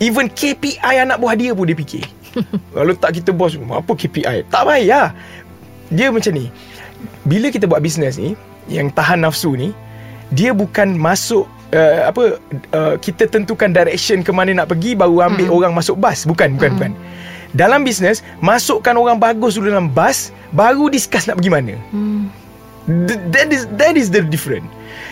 Even 0.00 0.28
KPI 0.32 0.80
anak 1.00 1.20
buah 1.20 1.36
dia 1.36 1.52
pun 1.52 1.68
dia 1.68 1.76
fikir. 1.76 2.04
Kalau 2.76 2.94
tak 2.96 3.20
kita 3.20 3.34
bos 3.34 3.58
Apa 3.58 3.92
KPI 3.94 4.46
Tak 4.50 4.62
payah 4.66 5.10
Dia 5.90 6.14
macam 6.14 6.30
ni. 6.34 6.46
Bila 7.26 7.50
kita 7.50 7.66
buat 7.66 7.82
bisnes 7.82 8.16
ni 8.20 8.38
Yang 8.70 8.94
tahan 8.94 9.26
nafsu 9.26 9.58
ni 9.58 9.74
Dia 10.30 10.54
bukan 10.54 10.94
masuk 10.94 11.50
uh, 11.74 12.06
Apa 12.06 12.38
uh, 12.74 12.94
Kita 13.02 13.26
tentukan 13.26 13.74
direction 13.74 14.22
ke 14.22 14.30
mana 14.30 14.54
nak 14.54 14.70
pergi 14.70 14.94
Baru 14.94 15.18
ambil 15.18 15.50
mm. 15.50 15.56
orang 15.56 15.72
masuk 15.74 15.98
bas. 15.98 16.22
Bukan 16.22 16.54
bukan 16.54 16.70
mm. 16.70 16.76
bukan. 16.78 16.92
Dalam 17.58 17.82
bisnes 17.82 18.22
Masukkan 18.38 18.94
orang 18.94 19.18
bagus 19.18 19.58
dulu 19.58 19.74
dalam 19.74 19.90
bas 19.90 20.30
Baru 20.54 20.90
discuss 20.90 21.26
nak 21.26 21.38
pergi 21.38 21.50
mana. 21.50 21.74
Hmm. 21.94 22.26
Th- 22.88 23.22
That 23.32 23.48
is 23.52 23.68
that 23.76 23.94
is 23.98 24.08
the 24.08 24.24
different. 24.24 24.64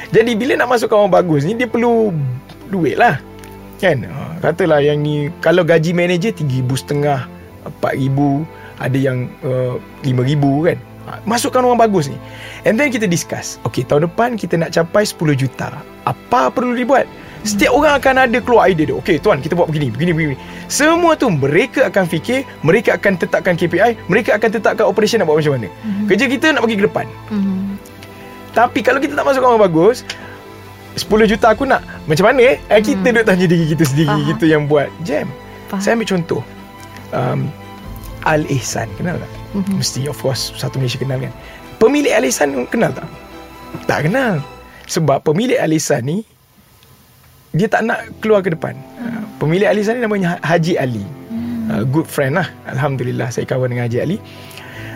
Jadi 0.08 0.32
bila 0.32 0.56
nak 0.56 0.72
masukkan 0.72 1.04
orang 1.04 1.12
bagus 1.12 1.44
ni 1.44 1.52
Dia 1.52 1.68
perlu 1.68 2.16
duit 2.72 2.96
lah. 2.96 3.20
Kan? 3.76 4.08
Ha, 4.08 4.40
Katalah 4.40 4.80
yang 4.80 5.04
ni 5.04 5.28
Kalau 5.44 5.62
gaji 5.62 5.92
manager 5.92 6.32
RM3,500 6.32 7.28
RM4,000 7.78 8.18
Ada 8.80 8.98
yang 8.98 9.18
uh, 9.44 9.76
RM5,000 10.02 10.44
kan? 10.64 10.78
Ha, 10.80 11.10
Masukkan 11.28 11.60
orang 11.60 11.78
bagus 11.78 12.08
ni. 12.08 12.16
And 12.64 12.80
then 12.80 12.88
kita 12.88 13.04
discuss 13.04 13.60
Okay 13.68 13.84
tahun 13.84 14.08
depan 14.08 14.40
kita 14.40 14.56
nak 14.56 14.72
capai 14.72 15.04
10 15.04 15.36
juta. 15.36 15.68
Apa 16.08 16.48
perlu 16.48 16.72
dibuat 16.72 17.04
Setiap 17.40 17.70
orang 17.70 17.96
akan 17.96 18.14
ada 18.18 18.38
keluar 18.38 18.66
idea 18.66 18.90
dia 18.90 18.96
Okay 18.98 19.16
tuan 19.16 19.38
kita 19.38 19.54
buat 19.54 19.66
begini 19.66 19.88
Begini 19.88 20.10
begini 20.10 20.34
Semua 20.66 21.14
tu 21.14 21.30
mereka 21.30 21.86
akan 21.86 22.04
fikir 22.04 22.42
Mereka 22.60 22.98
akan 22.98 23.14
tetapkan 23.14 23.54
KPI 23.54 24.06
Mereka 24.06 24.34
akan 24.34 24.50
tetapkan 24.50 24.84
operation 24.84 25.22
nak 25.22 25.30
buat 25.30 25.38
macam 25.38 25.54
mana 25.54 25.68
Kerja 26.04 26.24
kita 26.26 26.46
nak 26.50 26.62
pergi 26.62 26.76
ke 26.76 26.84
depan 26.84 27.06
Hmm. 27.28 27.78
tapi 28.50 28.80
kalau 28.80 28.98
kita 28.98 29.12
tak 29.12 29.22
masuk 29.22 29.40
orang 29.40 29.62
bagus 29.62 30.02
10 30.96 31.06
juta 31.26 31.52
aku 31.52 31.62
nak 31.62 31.78
Macam 32.04 32.26
mana 32.26 32.40
eh, 32.42 32.56
eh 32.58 32.80
Kita 32.80 32.98
Hmm. 32.98 33.14
duduk 33.14 33.24
tanya 33.24 33.46
diri 33.46 33.64
kita 33.68 33.84
sendiri 33.84 34.10
Faham. 34.10 34.28
Kita 34.28 34.44
yang 34.44 34.62
buat 34.64 34.88
Jam 35.00 35.26
Faham. 35.68 35.78
Saya 35.78 35.92
ambil 35.94 36.08
contoh 36.08 36.42
um, 37.12 37.40
Al-Ihsan 38.24 38.88
Kenal 38.94 39.16
tak? 39.16 39.30
Mhm. 39.54 39.78
Mesti 39.78 40.00
of 40.06 40.18
course 40.18 40.50
Satu 40.52 40.76
Malaysia 40.76 40.98
kenal 40.98 41.20
kan 41.20 41.32
Pemilik 41.78 42.10
Al-Ihsan 42.10 42.66
kenal 42.66 42.90
tak? 42.90 43.06
Tak 43.86 44.10
kenal 44.10 44.42
Sebab 44.84 45.22
pemilik 45.22 45.56
Al-Ihsan 45.56 46.02
ni 46.02 46.26
Dia 47.58 47.66
tak 47.66 47.82
nak 47.82 48.06
keluar 48.22 48.46
ke 48.46 48.54
depan. 48.54 48.78
Uh, 49.02 49.26
Pemilik 49.42 49.66
Al-Ihsan 49.66 49.98
ni 49.98 50.06
namanya 50.06 50.38
Haji 50.46 50.78
Ali. 50.78 51.02
Uh, 51.66 51.82
Good 51.90 52.06
friend 52.06 52.38
lah. 52.38 52.46
Alhamdulillah 52.70 53.34
saya 53.34 53.42
kawan 53.50 53.74
dengan 53.74 53.90
Haji 53.90 53.98
Ali. 53.98 54.16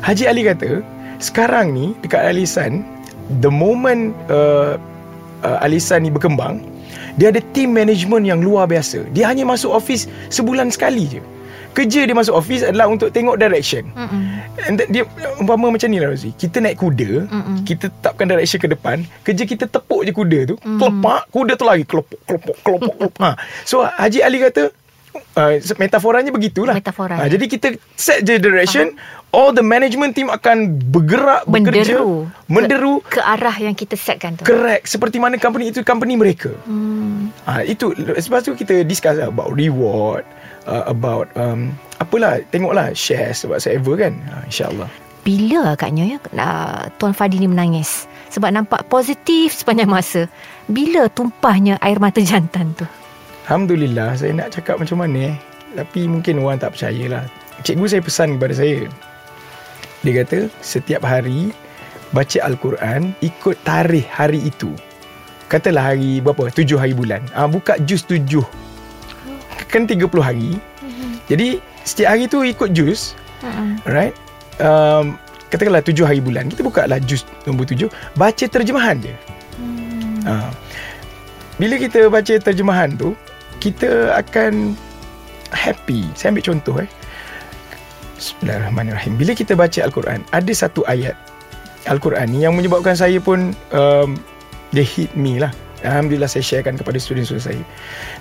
Haji 0.03 0.25
Ali 0.27 0.43
kata 0.43 0.83
Sekarang 1.23 1.71
ni 1.71 1.95
Dekat 2.03 2.35
Al-Ihsan 2.35 2.83
The 3.39 3.51
moment 3.51 4.11
uh, 4.27 4.75
uh, 5.47 5.59
Al-Ihsan 5.63 6.03
ni 6.03 6.11
berkembang 6.11 6.59
Dia 7.23 7.31
ada 7.31 7.39
team 7.55 7.71
management 7.71 8.27
yang 8.27 8.43
luar 8.43 8.67
biasa. 8.67 9.07
Dia 9.15 9.31
hanya 9.31 9.47
masuk 9.47 9.71
office 9.71 10.11
Sebulan 10.27 10.75
sekali 10.75 11.07
je 11.07 11.23
Kerja 11.73 12.05
dia 12.05 12.13
masuk 12.13 12.37
office 12.37 12.63
adalah 12.63 12.87
untuk 12.87 13.09
tengok 13.09 13.37
direction 13.37 13.89
Mm-mm. 13.93 14.23
And 14.63 14.77
dia 14.89 15.09
umpama 15.37 15.73
macam 15.73 15.89
ni 15.89 15.97
lah 15.97 16.13
Rozi 16.13 16.31
Kita 16.31 16.61
naik 16.61 16.77
kuda 16.77 17.25
Mm-mm. 17.27 17.57
Kita 17.65 17.89
tetapkan 17.89 18.29
direction 18.29 18.59
ke 18.59 18.69
depan 18.69 18.97
Kerja 19.23 19.43
kita 19.43 19.65
tepuk 19.67 20.05
je 20.05 20.13
kuda 20.13 20.39
tu 20.45 20.57
Mm. 20.61 20.79
Kelepak 20.79 21.23
Kuda 21.29 21.53
tu 21.55 21.65
lagi 21.65 21.83
Kelopok 21.83 22.21
Kelopok 22.23 22.57
Kelopok, 22.61 22.95
kelopok. 23.01 23.23
ha. 23.25 23.35
So 23.65 23.81
Haji 23.83 24.21
Ali 24.21 24.39
kata 24.39 24.69
uh, 25.35 25.53
Metaforanya 25.75 26.29
begitulah 26.29 26.77
Metafora, 26.77 27.17
ha. 27.17 27.27
Jadi 27.27 27.45
kita 27.49 27.67
set 27.97 28.23
je 28.23 28.37
direction 28.37 28.93
All 29.33 29.49
the 29.51 29.65
management 29.65 30.13
team 30.13 30.29
akan 30.29 30.77
bergerak 30.93 31.49
Bekerja 31.49 31.97
Menderu. 31.97 32.29
Menderu 32.47 32.95
Ke, 33.01 33.17
ke 33.17 33.21
arah 33.25 33.57
yang 33.57 33.73
kita 33.73 33.97
setkan 33.97 34.37
tu. 34.37 34.45
Correct 34.45 34.85
Seperti 34.85 35.17
mana 35.17 35.41
company 35.41 35.73
itu 35.73 35.81
Company 35.81 36.15
mereka 36.15 36.53
Hmm. 36.69 37.33
Ha, 37.43 37.65
itu 37.65 37.91
lepas 37.97 38.45
tu 38.45 38.53
kita 38.53 38.85
discuss 38.85 39.17
lah 39.17 39.33
about 39.33 39.51
reward, 39.51 40.23
uh, 40.67 40.85
about 40.87 41.31
um, 41.39 41.75
apalah 42.03 42.43
tengoklah 42.51 42.91
shares 42.95 43.47
whatsoever 43.47 43.95
kan. 43.99 44.15
Ha, 44.31 44.47
InsyaAllah. 44.49 44.91
Bila 45.23 45.79
agaknya 45.79 46.17
ya 46.17 46.19
uh, 46.19 46.91
Tuan 46.99 47.15
Fadi 47.15 47.39
ni 47.39 47.47
menangis? 47.47 48.11
Sebab 48.35 48.51
nampak 48.51 48.89
positif 48.89 49.55
sepanjang 49.55 49.93
masa. 49.93 50.27
Bila 50.67 51.07
tumpahnya 51.13 51.79
air 51.85 52.01
mata 52.03 52.19
jantan 52.25 52.75
tu? 52.75 52.89
Alhamdulillah 53.47 54.17
saya 54.19 54.33
nak 54.35 54.51
cakap 54.55 54.81
macam 54.81 55.03
mana 55.03 55.35
eh. 55.35 55.37
Tapi 55.79 56.09
mungkin 56.09 56.43
orang 56.43 56.59
tak 56.61 56.75
percaya 56.75 57.05
lah. 57.07 57.25
Cikgu 57.63 57.87
saya 57.87 58.03
pesan 58.03 58.29
kepada 58.37 58.55
saya. 58.57 58.89
Dia 60.03 60.13
kata 60.25 60.51
setiap 60.59 61.07
hari 61.07 61.55
baca 62.11 62.39
Al-Quran 62.43 63.15
ikut 63.23 63.57
tarikh 63.63 64.09
hari 64.11 64.43
itu. 64.43 64.75
Katalah 65.47 65.93
hari 65.95 66.19
berapa? 66.25 66.49
Tujuh 66.51 66.81
hari 66.81 66.97
bulan. 66.97 67.23
Ah 67.37 67.47
buka 67.47 67.77
juz 67.85 68.03
tujuh. 68.09 68.43
Kan 69.69 69.87
30 69.87 70.07
hari. 70.23 70.59
Jadi 71.31 71.63
setiap 71.87 72.15
hari 72.15 72.27
tu 72.27 72.43
ikut 72.43 72.71
juz. 72.75 73.15
Hmm. 73.43 73.75
Alright 73.83 74.15
um, 74.63 75.19
Katakanlah 75.51 75.83
tujuh 75.83 76.07
hari 76.07 76.23
bulan 76.23 76.47
Kita 76.47 76.63
buka 76.63 76.87
lah 76.87 77.03
juz 77.03 77.27
nombor 77.43 77.67
tujuh 77.67 77.91
Baca 78.15 78.45
terjemahan 78.47 79.03
je 79.03 79.13
hmm. 79.59 80.23
uh, 80.25 80.51
Bila 81.59 81.75
kita 81.77 82.07
baca 82.07 82.35
terjemahan 82.39 82.95
tu 82.95 83.19
Kita 83.59 84.15
akan 84.15 84.79
Happy 85.51 86.07
Saya 86.15 86.33
ambil 86.33 86.47
contoh 86.47 86.75
eh 86.79 86.89
Bismillahirrahmanirrahim 88.17 89.19
Bila 89.19 89.35
kita 89.35 89.59
baca 89.59 89.83
Al-Quran 89.83 90.23
Ada 90.31 90.53
satu 90.55 90.87
ayat 90.87 91.19
Al-Quran 91.91 92.31
ni 92.31 92.47
Yang 92.47 92.63
menyebabkan 92.63 92.95
saya 92.95 93.19
pun 93.19 93.51
um, 93.75 94.15
Dia 94.71 94.87
hit 94.87 95.13
me 95.19 95.43
lah 95.43 95.51
Alhamdulillah 95.83 96.31
saya 96.31 96.43
sharekan 96.47 96.79
kepada 96.79 96.99
student-student 96.99 97.45
saya. 97.45 97.63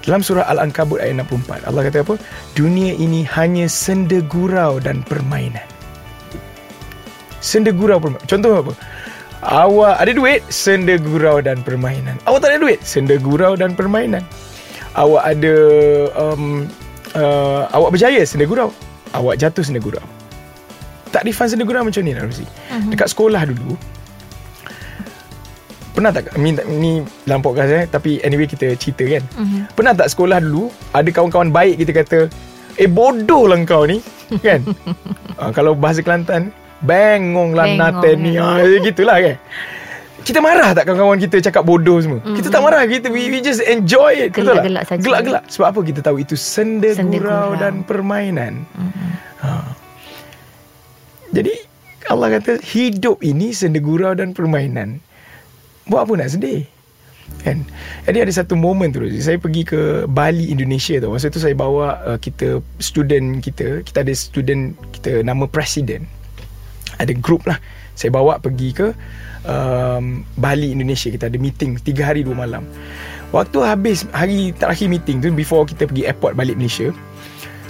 Dalam 0.05 0.25
surah 0.25 0.45
Al-Ankabut 0.49 0.97
ayat 0.97 1.21
64 1.23 1.69
Allah 1.69 1.81
kata 1.87 2.01
apa? 2.03 2.15
Dunia 2.57 2.93
ini 2.97 3.21
hanya 3.25 3.69
senda 3.69 4.19
gurau 4.25 4.81
dan 4.81 5.05
permainan. 5.05 5.65
Senda 7.41 7.69
gurau 7.73 8.01
permainan. 8.01 8.25
Contoh 8.29 8.53
apa? 8.65 8.73
Awak 9.41 9.95
ada 9.97 10.11
duit 10.13 10.41
Senda 10.53 11.01
gurau 11.01 11.41
dan 11.41 11.65
permainan. 11.65 12.17
Awak 12.29 12.39
tak 12.45 12.49
ada 12.53 12.59
duit 12.61 12.79
Senda 12.85 13.17
gurau 13.17 13.57
dan 13.57 13.73
permainan. 13.73 14.21
Awak 14.93 15.23
ada 15.23 15.55
um, 16.19 16.67
uh, 17.15 17.63
Awak 17.71 17.89
berjaya 17.95 18.21
Senda 18.27 18.43
gurau 18.43 18.69
Awak 19.15 19.39
jatuh 19.39 19.63
senda 19.63 19.79
gurau 19.79 20.03
Takrifan 21.11 21.51
senda 21.51 21.63
gurau 21.67 21.83
macam 21.83 22.03
ni 22.03 22.15
lah 22.15 22.23
Rozi 22.27 22.43
uh-huh. 22.43 22.91
Dekat 22.91 23.11
sekolah 23.11 23.43
dulu 23.47 23.75
Pernah 25.91 26.09
tak 26.09 26.31
Ni, 26.35 26.51
ni 26.71 26.91
lampau 27.25 27.51
kasar 27.51 27.83
eh 27.83 27.87
Tapi 27.87 28.19
anyway 28.21 28.45
kita 28.45 28.73
cerita 28.75 29.03
kan 29.03 29.23
Mhm. 29.35 29.59
Pernah 29.71 29.93
tak 29.93 30.07
sekolah 30.07 30.39
dulu 30.39 30.71
Ada 30.91 31.09
kawan-kawan 31.09 31.49
baik 31.49 31.79
kita 31.79 31.91
kata 31.93 32.19
Eh 32.75 32.87
bodoh 32.87 33.45
lah 33.45 33.59
kau 33.63 33.83
ni 33.83 33.99
Kan 34.39 34.63
uh, 35.35 35.51
Kalau 35.57 35.75
bahasa 35.75 35.99
Kelantan 35.99 36.55
Bengong 36.79 37.53
lah 37.53 37.67
naten 37.69 38.17
ni 38.19 38.35
ya. 38.35 38.57
ha, 38.57 38.63
Gitulah 38.79 39.19
kan 39.19 39.37
kita 40.21 40.37
marah 40.37 40.69
tak 40.71 40.85
kawan-kawan 40.85 41.17
kita 41.17 41.41
cakap 41.41 41.65
bodoh 41.65 41.97
semua? 41.97 42.21
Mm. 42.21 42.37
Kita 42.37 42.53
tak 42.53 42.61
marah. 42.61 42.85
Kita 42.85 43.09
we, 43.09 43.25
we 43.27 43.41
just 43.41 43.57
enjoy 43.59 44.13
it. 44.13 44.29
Gelak-gelak 44.29 44.85
saja. 44.85 45.01
Gelak-gelak. 45.01 45.43
Sebab 45.49 45.73
apa? 45.73 45.79
Kita 45.81 45.99
tahu 46.05 46.21
itu 46.21 46.37
senda, 46.37 46.93
Senda 46.93 47.17
gurau 47.17 47.25
gurau. 47.49 47.57
dan 47.57 47.81
permainan. 47.81 48.61
Ha. 49.41 49.49
Jadi 51.33 51.53
Allah 52.05 52.37
kata 52.37 52.61
hidup 52.61 53.23
ini 53.23 53.49
senda 53.49 53.81
gurau 53.81 54.13
dan 54.13 54.37
permainan. 54.37 55.01
Buat 55.89 56.05
apa 56.05 56.13
nak 56.19 56.29
sedih? 56.33 56.67
Kan? 57.41 57.63
Jadi 58.05 58.17
ada 58.27 58.33
satu 58.33 58.59
momen 58.59 58.91
tu 58.91 59.01
Saya 59.23 59.39
pergi 59.39 59.63
ke 59.63 60.05
Bali, 60.05 60.51
Indonesia 60.51 60.99
tu. 60.99 61.09
Masa 61.09 61.31
tu 61.31 61.39
saya 61.39 61.55
bawa 61.55 61.97
uh, 62.03 62.19
kita 62.19 62.59
Student 62.77 63.39
kita. 63.39 63.81
Kita 63.81 64.03
ada 64.03 64.13
student 64.13 64.75
kita 64.93 65.23
Nama 65.23 65.47
Presiden 65.47 66.05
Ada 66.99 67.15
group 67.17 67.47
lah. 67.47 67.57
Saya 67.95 68.13
bawa 68.13 68.37
pergi 68.37 68.75
ke 68.75 68.87
um, 69.47 70.27
Bali, 70.37 70.75
Indonesia. 70.75 71.09
Kita 71.09 71.31
ada 71.31 71.37
meeting 71.39 71.79
Tiga 71.81 72.11
hari 72.11 72.27
dua 72.27 72.35
malam. 72.35 72.67
Waktu 73.31 73.57
habis 73.63 74.03
Hari 74.11 74.51
terakhir 74.59 74.91
meeting 74.91 75.23
tu 75.23 75.31
Before 75.31 75.63
kita 75.63 75.87
pergi 75.87 76.03
airport 76.05 76.35
balik 76.35 76.59
Malaysia 76.59 76.91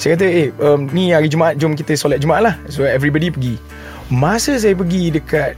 Saya 0.02 0.18
kata 0.18 0.26
eh 0.26 0.50
um, 0.58 0.90
Ni 0.90 1.14
hari 1.14 1.30
Jumaat 1.30 1.62
Jom 1.62 1.78
kita 1.78 1.94
solat 1.94 2.18
Jumaat 2.18 2.42
lah. 2.44 2.56
So 2.68 2.82
everybody 2.84 3.30
pergi. 3.30 3.56
Masa 4.12 4.58
saya 4.60 4.76
pergi 4.76 5.14
dekat 5.14 5.56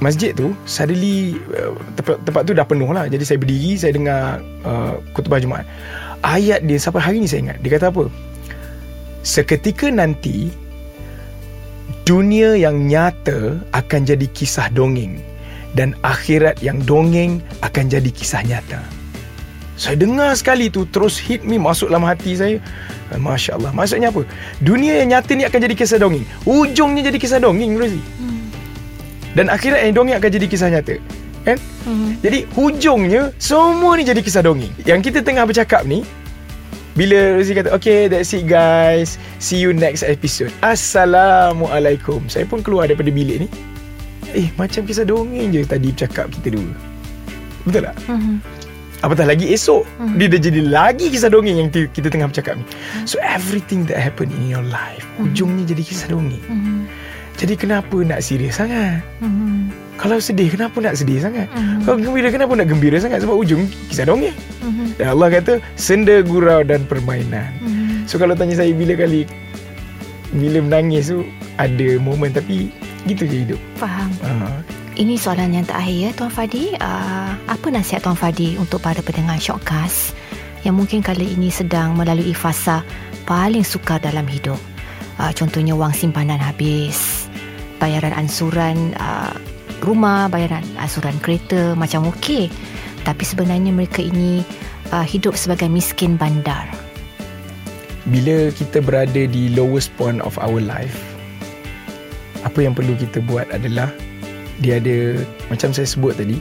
masjid 0.00 0.32
tu 0.32 0.56
suddenly 0.64 1.36
uh, 1.54 1.76
tempat, 1.94 2.16
tempat 2.24 2.42
tu 2.48 2.52
dah 2.56 2.66
penuh 2.66 2.90
lah. 2.90 3.06
Jadi 3.06 3.24
saya 3.24 3.38
berdiri 3.38 3.76
saya 3.76 3.92
dengar 3.94 4.40
uh, 4.64 4.98
khutbah 5.12 5.38
Jumaat. 5.38 5.68
Ayat 6.20 6.64
dia 6.64 6.76
sampai 6.80 7.00
hari 7.00 7.16
ni 7.20 7.28
saya 7.28 7.48
ingat 7.48 7.60
dia 7.60 7.76
kata 7.76 7.92
apa? 7.92 8.08
Seketika 9.20 9.92
nanti 9.92 10.48
dunia 12.08 12.56
yang 12.56 12.88
nyata 12.88 13.60
akan 13.76 14.00
jadi 14.08 14.26
kisah 14.32 14.72
dongeng 14.72 15.20
dan 15.76 15.92
akhirat 16.02 16.58
yang 16.64 16.80
dongeng 16.82 17.44
akan 17.60 17.92
jadi 17.92 18.10
kisah 18.10 18.40
nyata. 18.48 18.80
Saya 19.80 19.96
dengar 19.96 20.36
sekali 20.36 20.68
tu 20.68 20.84
terus 20.92 21.16
hit 21.16 21.40
me 21.40 21.56
masuk 21.56 21.88
dalam 21.88 22.04
hati 22.04 22.36
saya. 22.36 22.56
Ah, 23.08 23.16
Masya 23.16 23.56
Allah. 23.56 23.72
Maksudnya 23.72 24.12
apa? 24.12 24.28
Dunia 24.60 25.00
yang 25.00 25.16
nyata 25.16 25.32
ni 25.32 25.44
akan 25.48 25.56
jadi 25.56 25.72
kisah 25.76 25.96
dongeng. 25.96 26.24
Ujungnya 26.44 27.00
jadi 27.08 27.16
kisah 27.16 27.40
dongeng 27.40 27.80
Rosie 27.80 28.29
dan 29.32 29.46
akhirat 29.46 29.80
yang 29.82 29.94
dongeng 29.94 30.16
akan 30.16 30.30
jadi 30.30 30.46
kisah 30.46 30.68
nyata 30.68 30.96
Kan? 31.40 31.56
Mhm. 31.82 32.20
Jadi 32.20 32.38
hujungnya 32.52 33.32
Semua 33.36 33.94
ni 33.94 34.02
jadi 34.02 34.20
kisah 34.20 34.40
dongeng 34.40 34.68
Yang 34.82 35.08
kita 35.08 35.18
tengah 35.20 35.44
bercakap 35.44 35.82
ni 35.82 36.04
Bila 36.92 37.16
Rosie 37.32 37.54
kata 37.54 37.72
Okay 37.72 38.06
that's 38.06 38.30
it 38.30 38.44
guys. 38.44 39.14
See 39.38 39.56
you 39.56 39.70
next 39.70 40.02
episode. 40.02 40.50
Assalamualaikum. 40.60 42.26
Saya 42.26 42.44
pun 42.44 42.60
keluar 42.60 42.84
daripada 42.84 43.08
bilik 43.08 43.40
ni. 43.40 43.48
Eh 44.28 44.50
macam 44.54 44.82
kisah 44.82 45.02
dongeng 45.02 45.48
je 45.48 45.62
Tadi 45.62 45.88
bercakap 45.88 46.28
kita 46.30 46.52
dua. 46.52 46.70
Betul 47.62 47.86
tak? 47.86 47.96
Mhm. 48.04 48.34
Apatah 49.00 49.24
lagi 49.24 49.48
esok 49.48 49.88
Dia 50.14 50.28
dah 50.28 50.40
jadi 50.42 50.60
lagi 50.62 51.08
kisah 51.08 51.30
dongeng 51.30 51.56
Yang 51.56 51.68
ti- 51.72 51.90
kita 51.94 52.10
tengah 52.10 52.28
bercakap 52.28 52.54
ni. 52.54 52.64
So 53.06 53.16
everything 53.22 53.88
that 53.88 53.96
happen 53.96 54.28
in 54.28 54.44
your 54.46 54.60
life 54.62 55.06
Ujungnya 55.16 55.64
jadi 55.64 55.80
kisah 55.80 56.10
dongeng 56.10 56.42
Mhm. 56.42 56.78
Jadi 57.40 57.56
kenapa 57.56 57.96
nak 58.04 58.20
serius 58.20 58.60
sangat? 58.60 59.00
Mhm. 59.24 59.72
Kalau 59.96 60.20
sedih 60.20 60.52
kenapa 60.52 60.76
nak 60.84 61.00
sedih 61.00 61.24
sangat? 61.24 61.48
Mhm. 61.48 61.88
Kalau 61.88 61.96
gembira 61.96 62.28
kenapa 62.28 62.52
nak 62.52 62.68
gembira 62.68 63.00
sangat? 63.00 63.24
Sebab 63.24 63.32
ujung 63.32 63.64
kisah 63.88 64.04
dongeng. 64.04 64.36
Mhm. 64.60 65.00
Dan 65.00 65.06
Allah 65.16 65.28
kata 65.40 65.52
senda 65.72 66.20
gurau 66.20 66.60
dan 66.60 66.84
permainan. 66.84 67.48
Mhm. 67.64 68.04
So 68.04 68.20
kalau 68.20 68.36
tanya 68.36 68.60
saya 68.60 68.76
bila 68.76 68.92
kali 68.92 69.24
bila 70.36 70.60
menangis 70.60 71.08
tu 71.08 71.24
ada 71.56 71.88
momen 71.96 72.28
tapi 72.28 72.68
gitu 73.08 73.24
je 73.24 73.48
hidup. 73.48 73.60
Faham. 73.80 74.12
Ha. 74.20 74.60
Ini 75.00 75.16
soalan 75.16 75.56
yang 75.56 75.64
terakhir 75.64 75.96
ya 75.96 76.10
Tuan 76.12 76.28
Fadi. 76.28 76.76
Uh, 76.76 77.32
apa 77.48 77.66
nasihat 77.72 78.04
Tuan 78.04 78.20
Fadi 78.20 78.60
untuk 78.60 78.84
para 78.84 79.00
pendengar 79.00 79.40
Shockcast 79.40 80.12
yang 80.60 80.76
mungkin 80.76 81.00
kali 81.00 81.40
ini 81.40 81.48
sedang 81.48 81.96
melalui 81.96 82.36
fasa 82.36 82.84
paling 83.24 83.64
sukar 83.64 83.96
dalam 83.96 84.28
hidup? 84.28 84.60
Uh, 85.16 85.32
contohnya 85.36 85.76
wang 85.76 85.92
simpanan 85.92 86.40
habis, 86.40 87.19
bayaran 87.80 88.12
ansuran 88.12 88.92
uh, 89.00 89.32
rumah, 89.82 90.28
bayaran 90.28 90.62
ansuran 90.76 91.16
kereta 91.24 91.74
macam 91.74 92.06
okey. 92.12 92.52
Tapi 93.02 93.24
sebenarnya 93.24 93.72
mereka 93.72 94.04
ini 94.04 94.44
uh, 94.92 95.02
hidup 95.02 95.34
sebagai 95.34 95.66
miskin 95.66 96.20
bandar. 96.20 96.68
Bila 98.06 98.52
kita 98.52 98.84
berada 98.84 99.24
di 99.24 99.48
lowest 99.56 99.88
point 99.96 100.20
of 100.20 100.36
our 100.36 100.60
life 100.60 101.10
apa 102.44 102.64
yang 102.64 102.72
perlu 102.72 102.96
kita 102.96 103.20
buat 103.24 103.48
adalah 103.52 103.92
dia 104.60 104.80
ada 104.80 105.20
macam 105.48 105.72
saya 105.72 105.88
sebut 105.88 106.16
tadi 106.16 106.36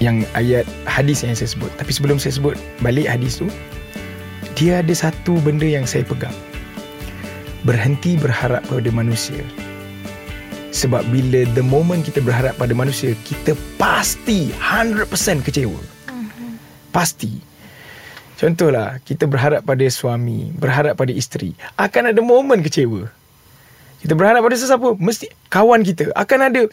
yang 0.00 0.24
ayat 0.36 0.68
hadis 0.84 1.24
yang 1.24 1.32
saya 1.32 1.48
sebut 1.48 1.72
tapi 1.80 1.92
sebelum 1.92 2.20
saya 2.20 2.36
sebut 2.36 2.56
balik 2.84 3.08
hadis 3.08 3.40
tu 3.40 3.48
dia 4.56 4.80
ada 4.84 4.92
satu 4.92 5.40
benda 5.40 5.64
yang 5.64 5.88
saya 5.88 6.04
pegang 6.04 6.32
berhenti 7.66 8.14
berharap 8.14 8.62
pada 8.70 8.90
manusia. 8.94 9.42
Sebab 10.70 11.02
bila 11.10 11.42
the 11.58 11.64
moment 11.66 12.06
kita 12.06 12.22
berharap 12.22 12.54
pada 12.54 12.70
manusia 12.78 13.18
kita 13.26 13.58
pasti 13.74 14.54
100% 14.54 15.02
kecewa. 15.42 15.80
Pasti. 16.94 17.42
Contohlah 18.36 19.02
kita 19.02 19.26
berharap 19.26 19.64
pada 19.66 19.82
suami 19.88 20.52
berharap 20.54 20.94
pada 20.94 21.10
isteri 21.10 21.56
akan 21.74 22.14
ada 22.14 22.20
momen 22.22 22.62
kecewa. 22.62 23.10
Kita 23.96 24.12
berharap 24.12 24.44
pada 24.44 24.54
sesiapa? 24.54 25.00
Mesti 25.00 25.26
kawan 25.50 25.82
kita. 25.82 26.12
Akan 26.14 26.44
ada 26.44 26.68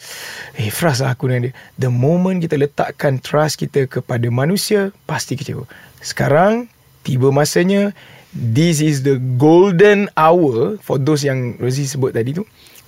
Eh 0.54 0.70
Fras 0.70 1.00
lah 1.00 1.16
aku 1.16 1.26
dengan 1.26 1.50
dia 1.50 1.52
The 1.80 1.90
moment 1.90 2.38
kita 2.38 2.54
letakkan 2.60 3.18
trust 3.18 3.58
kita 3.58 3.88
kepada 3.88 4.28
manusia 4.28 4.92
Pasti 5.08 5.34
kecewa. 5.34 5.64
Sekarang 6.04 6.68
Tiba 7.04 7.28
masanya 7.28 7.92
This 8.34 8.82
is 8.82 9.06
the 9.06 9.22
golden 9.38 10.10
hour 10.18 10.76
For 10.82 10.98
those 10.98 11.22
yang 11.22 11.54
Rosie 11.62 11.86
sebut 11.86 12.10
tadi 12.10 12.34
tu 12.34 12.42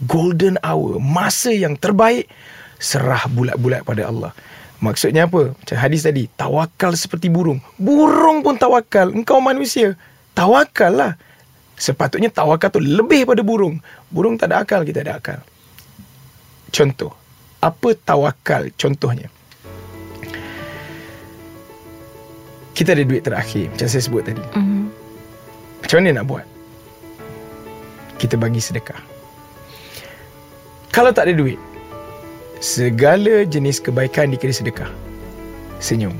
Golden 0.05 0.59
hour 0.61 0.99
Masa 0.99 1.55
yang 1.55 1.79
terbaik 1.79 2.27
Serah 2.83 3.25
bulat-bulat 3.31 3.87
pada 3.87 4.11
Allah 4.11 4.35
Maksudnya 4.83 5.31
apa? 5.31 5.55
Macam 5.55 5.77
hadis 5.79 6.03
tadi 6.03 6.27
Tawakal 6.35 6.99
seperti 6.99 7.31
burung 7.31 7.63
Burung 7.79 8.43
pun 8.43 8.59
tawakal 8.59 9.15
Engkau 9.15 9.39
manusia 9.39 9.95
Tawakal 10.35 10.93
lah 10.93 11.13
Sepatutnya 11.77 12.33
tawakal 12.33 12.73
tu 12.73 12.81
lebih 12.81 13.29
pada 13.29 13.45
burung. 13.45 13.85
Burung 14.09 14.41
tak 14.41 14.49
ada 14.49 14.65
akal, 14.65 14.81
kita 14.81 15.05
ada 15.05 15.21
akal. 15.21 15.45
Contoh. 16.73 17.13
Apa 17.61 17.93
tawakal 17.93 18.73
contohnya? 18.81 19.29
Kita 22.73 22.93
ada 22.97 23.05
duit 23.05 23.25
terakhir, 23.25 23.73
macam 23.73 23.89
saya 23.89 24.03
sebut 24.05 24.25
tadi. 24.25 24.45
Mhm. 24.57 24.86
Macam 25.87 26.03
mana 26.03 26.19
nak 26.19 26.27
buat? 26.27 26.43
Kita 28.19 28.35
bagi 28.35 28.59
sedekah. 28.59 28.99
Kalau 30.91 31.15
tak 31.15 31.31
ada 31.31 31.39
duit, 31.39 31.63
segala 32.59 33.47
jenis 33.47 33.79
kebaikan 33.79 34.35
dikira 34.35 34.51
sedekah. 34.51 34.91
Senyum. 35.79 36.11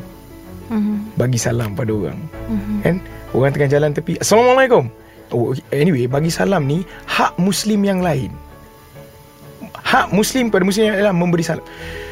Mhm. 0.71 1.19
Bagi 1.19 1.35
salam 1.35 1.75
pada 1.75 1.91
orang. 1.91 2.15
Mhm. 2.47 2.79
Kan? 2.87 2.97
Orang 3.35 3.51
tengah 3.59 3.67
jalan 3.67 3.91
tepi. 3.91 4.15
Assalamualaikum. 4.23 4.87
Oh, 5.35 5.51
anyway, 5.75 6.07
bagi 6.07 6.31
salam 6.31 6.71
ni 6.71 6.87
hak 7.11 7.35
Muslim 7.35 7.83
yang 7.83 7.99
lain. 7.99 8.31
Hak 9.83 10.15
Muslim 10.15 10.47
pada 10.47 10.63
Muslim 10.63 10.87
yang 10.87 10.95
lain 10.95 11.03
adalah 11.03 11.17
memberi 11.19 11.43
salam. 11.43 11.67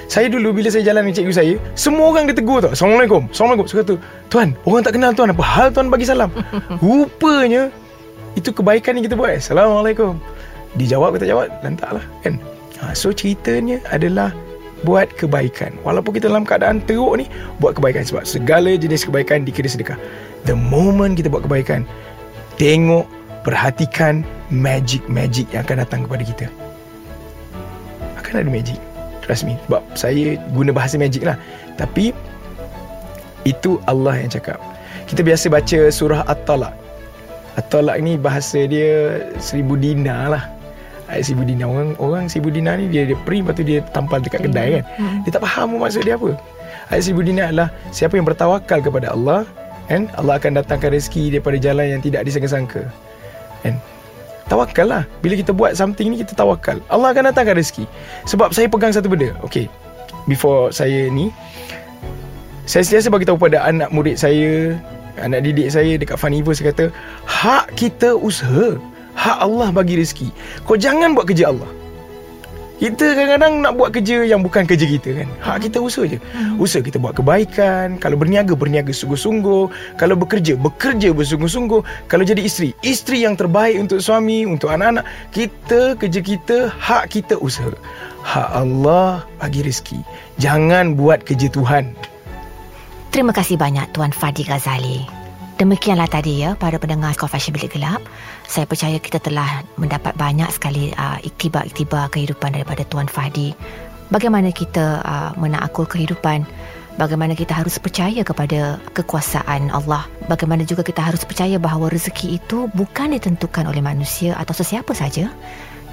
Saya 0.07 0.29
dulu 0.29 0.53
bila 0.53 0.69
saya 0.69 0.85
jalan 0.85 1.09
dengan 1.09 1.17
cikgu 1.17 1.35
saya, 1.35 1.55
semua 1.75 2.13
orang 2.13 2.29
dia 2.29 2.37
tegur 2.37 2.61
tau. 2.61 2.73
Assalamualaikum. 2.77 3.27
Assalamualaikum. 3.33 3.67
Saya 3.67 3.79
kata, 3.83 3.95
Tuan, 4.29 4.49
orang 4.69 4.83
tak 4.85 4.93
kenal 4.97 5.11
Tuan. 5.17 5.29
Apa 5.33 5.45
hal 5.45 5.69
Tuan 5.73 5.89
bagi 5.89 6.07
salam? 6.07 6.31
Rupanya, 6.85 7.73
itu 8.37 8.51
kebaikan 8.53 9.01
yang 9.01 9.05
kita 9.09 9.17
buat. 9.17 9.41
Assalamualaikum. 9.41 10.21
Dijawab 10.77 11.17
ke 11.17 11.25
tak 11.25 11.31
jawab, 11.31 11.47
lantaklah. 11.65 12.05
Kan? 12.21 12.37
Ha, 12.83 12.93
so, 12.93 13.15
ceritanya 13.15 13.81
adalah 13.89 14.35
buat 14.85 15.09
kebaikan. 15.17 15.73
Walaupun 15.81 16.21
kita 16.21 16.29
dalam 16.29 16.45
keadaan 16.45 16.85
teruk 16.85 17.17
ni, 17.17 17.27
buat 17.59 17.73
kebaikan. 17.79 18.05
Sebab 18.05 18.29
segala 18.29 18.77
jenis 18.77 19.09
kebaikan 19.09 19.49
dikira 19.49 19.67
sedekah. 19.67 19.97
The 20.45 20.53
moment 20.53 21.17
kita 21.17 21.33
buat 21.33 21.49
kebaikan, 21.49 21.89
tengok, 22.61 23.09
perhatikan 23.43 24.23
magic-magic 24.53 25.49
yang 25.57 25.65
akan 25.65 25.77
datang 25.81 26.01
kepada 26.05 26.23
kita. 26.23 26.47
Akan 28.21 28.45
ada 28.45 28.51
magic. 28.53 28.77
Trust 29.25 29.49
me. 29.49 29.57
Sebab 29.67 29.83
saya 29.97 30.37
guna 30.53 30.71
bahasa 30.71 31.01
magic 31.01 31.25
lah. 31.25 31.41
Tapi, 31.81 32.13
itu 33.49 33.81
Allah 33.89 34.21
yang 34.21 34.31
cakap. 34.31 34.61
Kita 35.09 35.25
biasa 35.25 35.49
baca 35.49 35.79
surah 35.89 36.23
At-Talaq. 36.29 36.73
At-Talaq 37.57 37.97
ni 38.05 38.21
bahasa 38.21 38.69
dia 38.69 39.25
seribu 39.41 39.81
dinar 39.81 40.37
lah. 40.37 40.45
Ayat 41.09 41.29
seribu 41.29 41.45
dinar. 41.49 41.69
Orang, 41.69 41.91
orang 42.01 42.25
seribu 42.29 42.53
dinar 42.53 42.81
ni 42.81 42.89
dia, 42.89 43.05
dia 43.09 43.19
print 43.29 43.45
lepas 43.45 43.57
tu 43.57 43.65
dia 43.65 43.81
tampal 43.93 44.21
dekat 44.21 44.49
kedai 44.49 44.81
kan. 44.81 44.85
Dia 45.25 45.31
tak 45.37 45.43
faham 45.45 45.77
maksud 45.77 46.05
dia 46.05 46.17
apa. 46.17 46.37
Ayat 46.93 47.03
seribu 47.09 47.25
dinar 47.25 47.53
adalah 47.53 47.69
siapa 47.93 48.17
yang 48.17 48.25
bertawakal 48.29 48.81
kepada 48.81 49.13
Allah 49.13 49.49
kan 49.89 50.09
Allah 50.17 50.41
akan 50.41 50.65
datangkan 50.65 50.97
rezeki 50.97 51.37
daripada 51.37 51.57
jalan 51.61 51.87
yang 51.97 52.01
tidak 52.01 52.25
disangka-sangka 52.25 52.89
kan 53.61 53.77
Tawakal 54.45 54.87
lah. 54.93 55.03
Bila 55.25 55.41
kita 55.41 55.57
buat 55.57 55.73
something 55.73 56.13
ni, 56.13 56.21
kita 56.21 56.37
tawakal. 56.37 56.81
Allah 56.93 57.17
akan 57.17 57.33
datangkan 57.33 57.57
rezeki. 57.57 57.89
Sebab 58.29 58.53
saya 58.53 58.69
pegang 58.69 58.93
satu 58.93 59.09
benda. 59.09 59.33
Okay. 59.41 59.73
Before 60.29 60.73
saya 60.73 61.09
ni, 61.09 61.33
saya 62.65 62.85
sentiasa 62.85 63.13
bagi 63.13 63.29
tahu 63.29 63.37
pada 63.37 63.61
anak 63.65 63.93
murid 63.93 64.17
saya, 64.17 64.77
anak 65.21 65.45
didik 65.45 65.69
saya 65.69 66.01
dekat 66.01 66.17
Funiverse, 66.17 66.65
saya 66.65 66.73
kata, 66.73 66.85
hak 67.29 67.77
kita 67.77 68.17
usaha. 68.17 68.77
Hak 69.15 69.39
Allah 69.47 69.71
bagi 69.71 69.95
rezeki. 70.01 70.29
Kau 70.67 70.75
jangan 70.75 71.15
buat 71.15 71.29
kerja 71.29 71.53
Allah. 71.55 71.71
Kita 72.75 73.15
kadang-kadang 73.15 73.63
nak 73.63 73.73
buat 73.79 73.95
kerja 73.95 74.27
yang 74.27 74.43
bukan 74.43 74.67
kerja 74.67 74.83
kita 74.83 75.15
kan. 75.23 75.29
Hak 75.41 75.71
kita 75.71 75.79
usaha 75.79 76.11
je. 76.11 76.19
Usaha 76.59 76.83
kita 76.83 76.99
buat 76.99 77.15
kebaikan. 77.15 78.03
Kalau 78.03 78.19
berniaga, 78.19 78.59
berniaga 78.59 78.91
sungguh-sungguh. 78.91 79.95
Kalau 79.95 80.15
bekerja, 80.19 80.59
bekerja 80.59 81.15
bersungguh-sungguh. 81.15 82.11
Kalau 82.11 82.25
jadi 82.27 82.43
isteri, 82.43 82.75
isteri 82.83 83.23
yang 83.23 83.39
terbaik 83.39 83.79
untuk 83.79 84.03
suami, 84.03 84.43
untuk 84.43 84.75
anak-anak. 84.75 85.07
Kita, 85.31 85.95
kerja 85.95 86.21
kita, 86.21 86.75
hak 86.75 87.15
kita 87.15 87.39
usaha. 87.39 87.71
Hak 88.27 88.51
Allah 88.53 89.23
bagi 89.39 89.63
rezeki. 89.63 90.01
Jangan 90.43 90.99
buat 90.99 91.23
kerja 91.23 91.47
Tuhan. 91.49 91.95
Terima 93.15 93.31
kasih 93.31 93.55
banyak 93.55 93.95
Tuan 93.95 94.11
Fadi 94.11 94.43
Ghazali. 94.43 95.24
Demikianlah 95.55 96.11
tadi 96.11 96.43
ya 96.43 96.59
para 96.59 96.83
pendengar 96.83 97.15
Skor 97.15 97.31
Fashion 97.31 97.55
Bilik 97.55 97.79
Gelap. 97.79 98.03
Saya 98.43 98.67
percaya 98.67 98.99
kita 98.99 99.23
telah 99.23 99.63
mendapat 99.79 100.11
banyak 100.19 100.51
sekali 100.51 100.91
uh, 100.99 101.23
iktibar-iktibar 101.23 102.11
kehidupan 102.11 102.59
daripada 102.59 102.83
Tuan 102.83 103.07
Fadi. 103.07 103.55
Bagaimana 104.11 104.51
kita 104.51 104.99
uh, 105.07 105.31
menakul 105.39 105.87
kehidupan, 105.87 106.43
bagaimana 106.99 107.39
kita 107.39 107.55
harus 107.55 107.79
percaya 107.79 108.27
kepada 108.27 108.83
kekuasaan 108.99 109.71
Allah, 109.71 110.03
bagaimana 110.27 110.67
juga 110.67 110.83
kita 110.83 111.07
harus 111.07 111.23
percaya 111.23 111.55
bahawa 111.63 111.87
rezeki 111.87 112.43
itu 112.43 112.67
bukan 112.75 113.15
ditentukan 113.15 113.71
oleh 113.71 113.79
manusia 113.79 114.35
atau 114.35 114.59
sesiapa 114.59 114.91
saja 114.91 115.31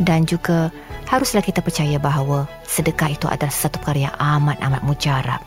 dan 0.02 0.26
juga 0.26 0.74
haruslah 1.06 1.46
kita 1.46 1.62
percaya 1.62 2.02
bahawa 2.02 2.50
sedekah 2.66 3.14
itu 3.14 3.30
adalah 3.30 3.54
satu 3.54 3.78
perkara 3.78 4.10
yang 4.10 4.16
amat-amat 4.18 4.82
mujarab. 4.82 5.42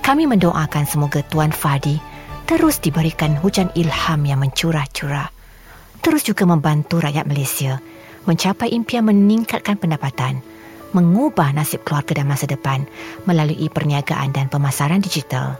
Kami 0.00 0.24
mendoakan 0.24 0.88
semoga 0.88 1.20
Tuan 1.28 1.52
Fadi 1.52 2.13
terus 2.44 2.80
diberikan 2.80 3.36
hujan 3.40 3.72
ilham 3.76 4.20
yang 4.24 4.40
mencurah-curah. 4.40 5.28
Terus 6.04 6.22
juga 6.24 6.44
membantu 6.44 7.00
rakyat 7.00 7.24
Malaysia 7.24 7.80
mencapai 8.28 8.72
impian 8.72 9.04
meningkatkan 9.08 9.76
pendapatan, 9.76 10.40
mengubah 10.96 11.52
nasib 11.52 11.84
keluarga 11.84 12.20
dan 12.20 12.28
masa 12.28 12.48
depan 12.48 12.84
melalui 13.28 13.68
perniagaan 13.68 14.32
dan 14.32 14.48
pemasaran 14.48 15.00
digital. 15.00 15.56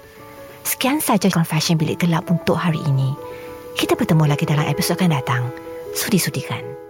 Sekian 0.64 1.00
saja 1.04 1.28
Confession 1.28 1.76
Bilik 1.76 2.00
Gelap 2.00 2.28
untuk 2.32 2.56
hari 2.56 2.80
ini. 2.88 3.12
Kita 3.76 3.96
bertemu 3.96 4.24
lagi 4.24 4.48
dalam 4.48 4.64
episod 4.64 4.96
akan 4.96 5.12
datang. 5.12 5.42
Sudi-sudikan. 5.92 6.83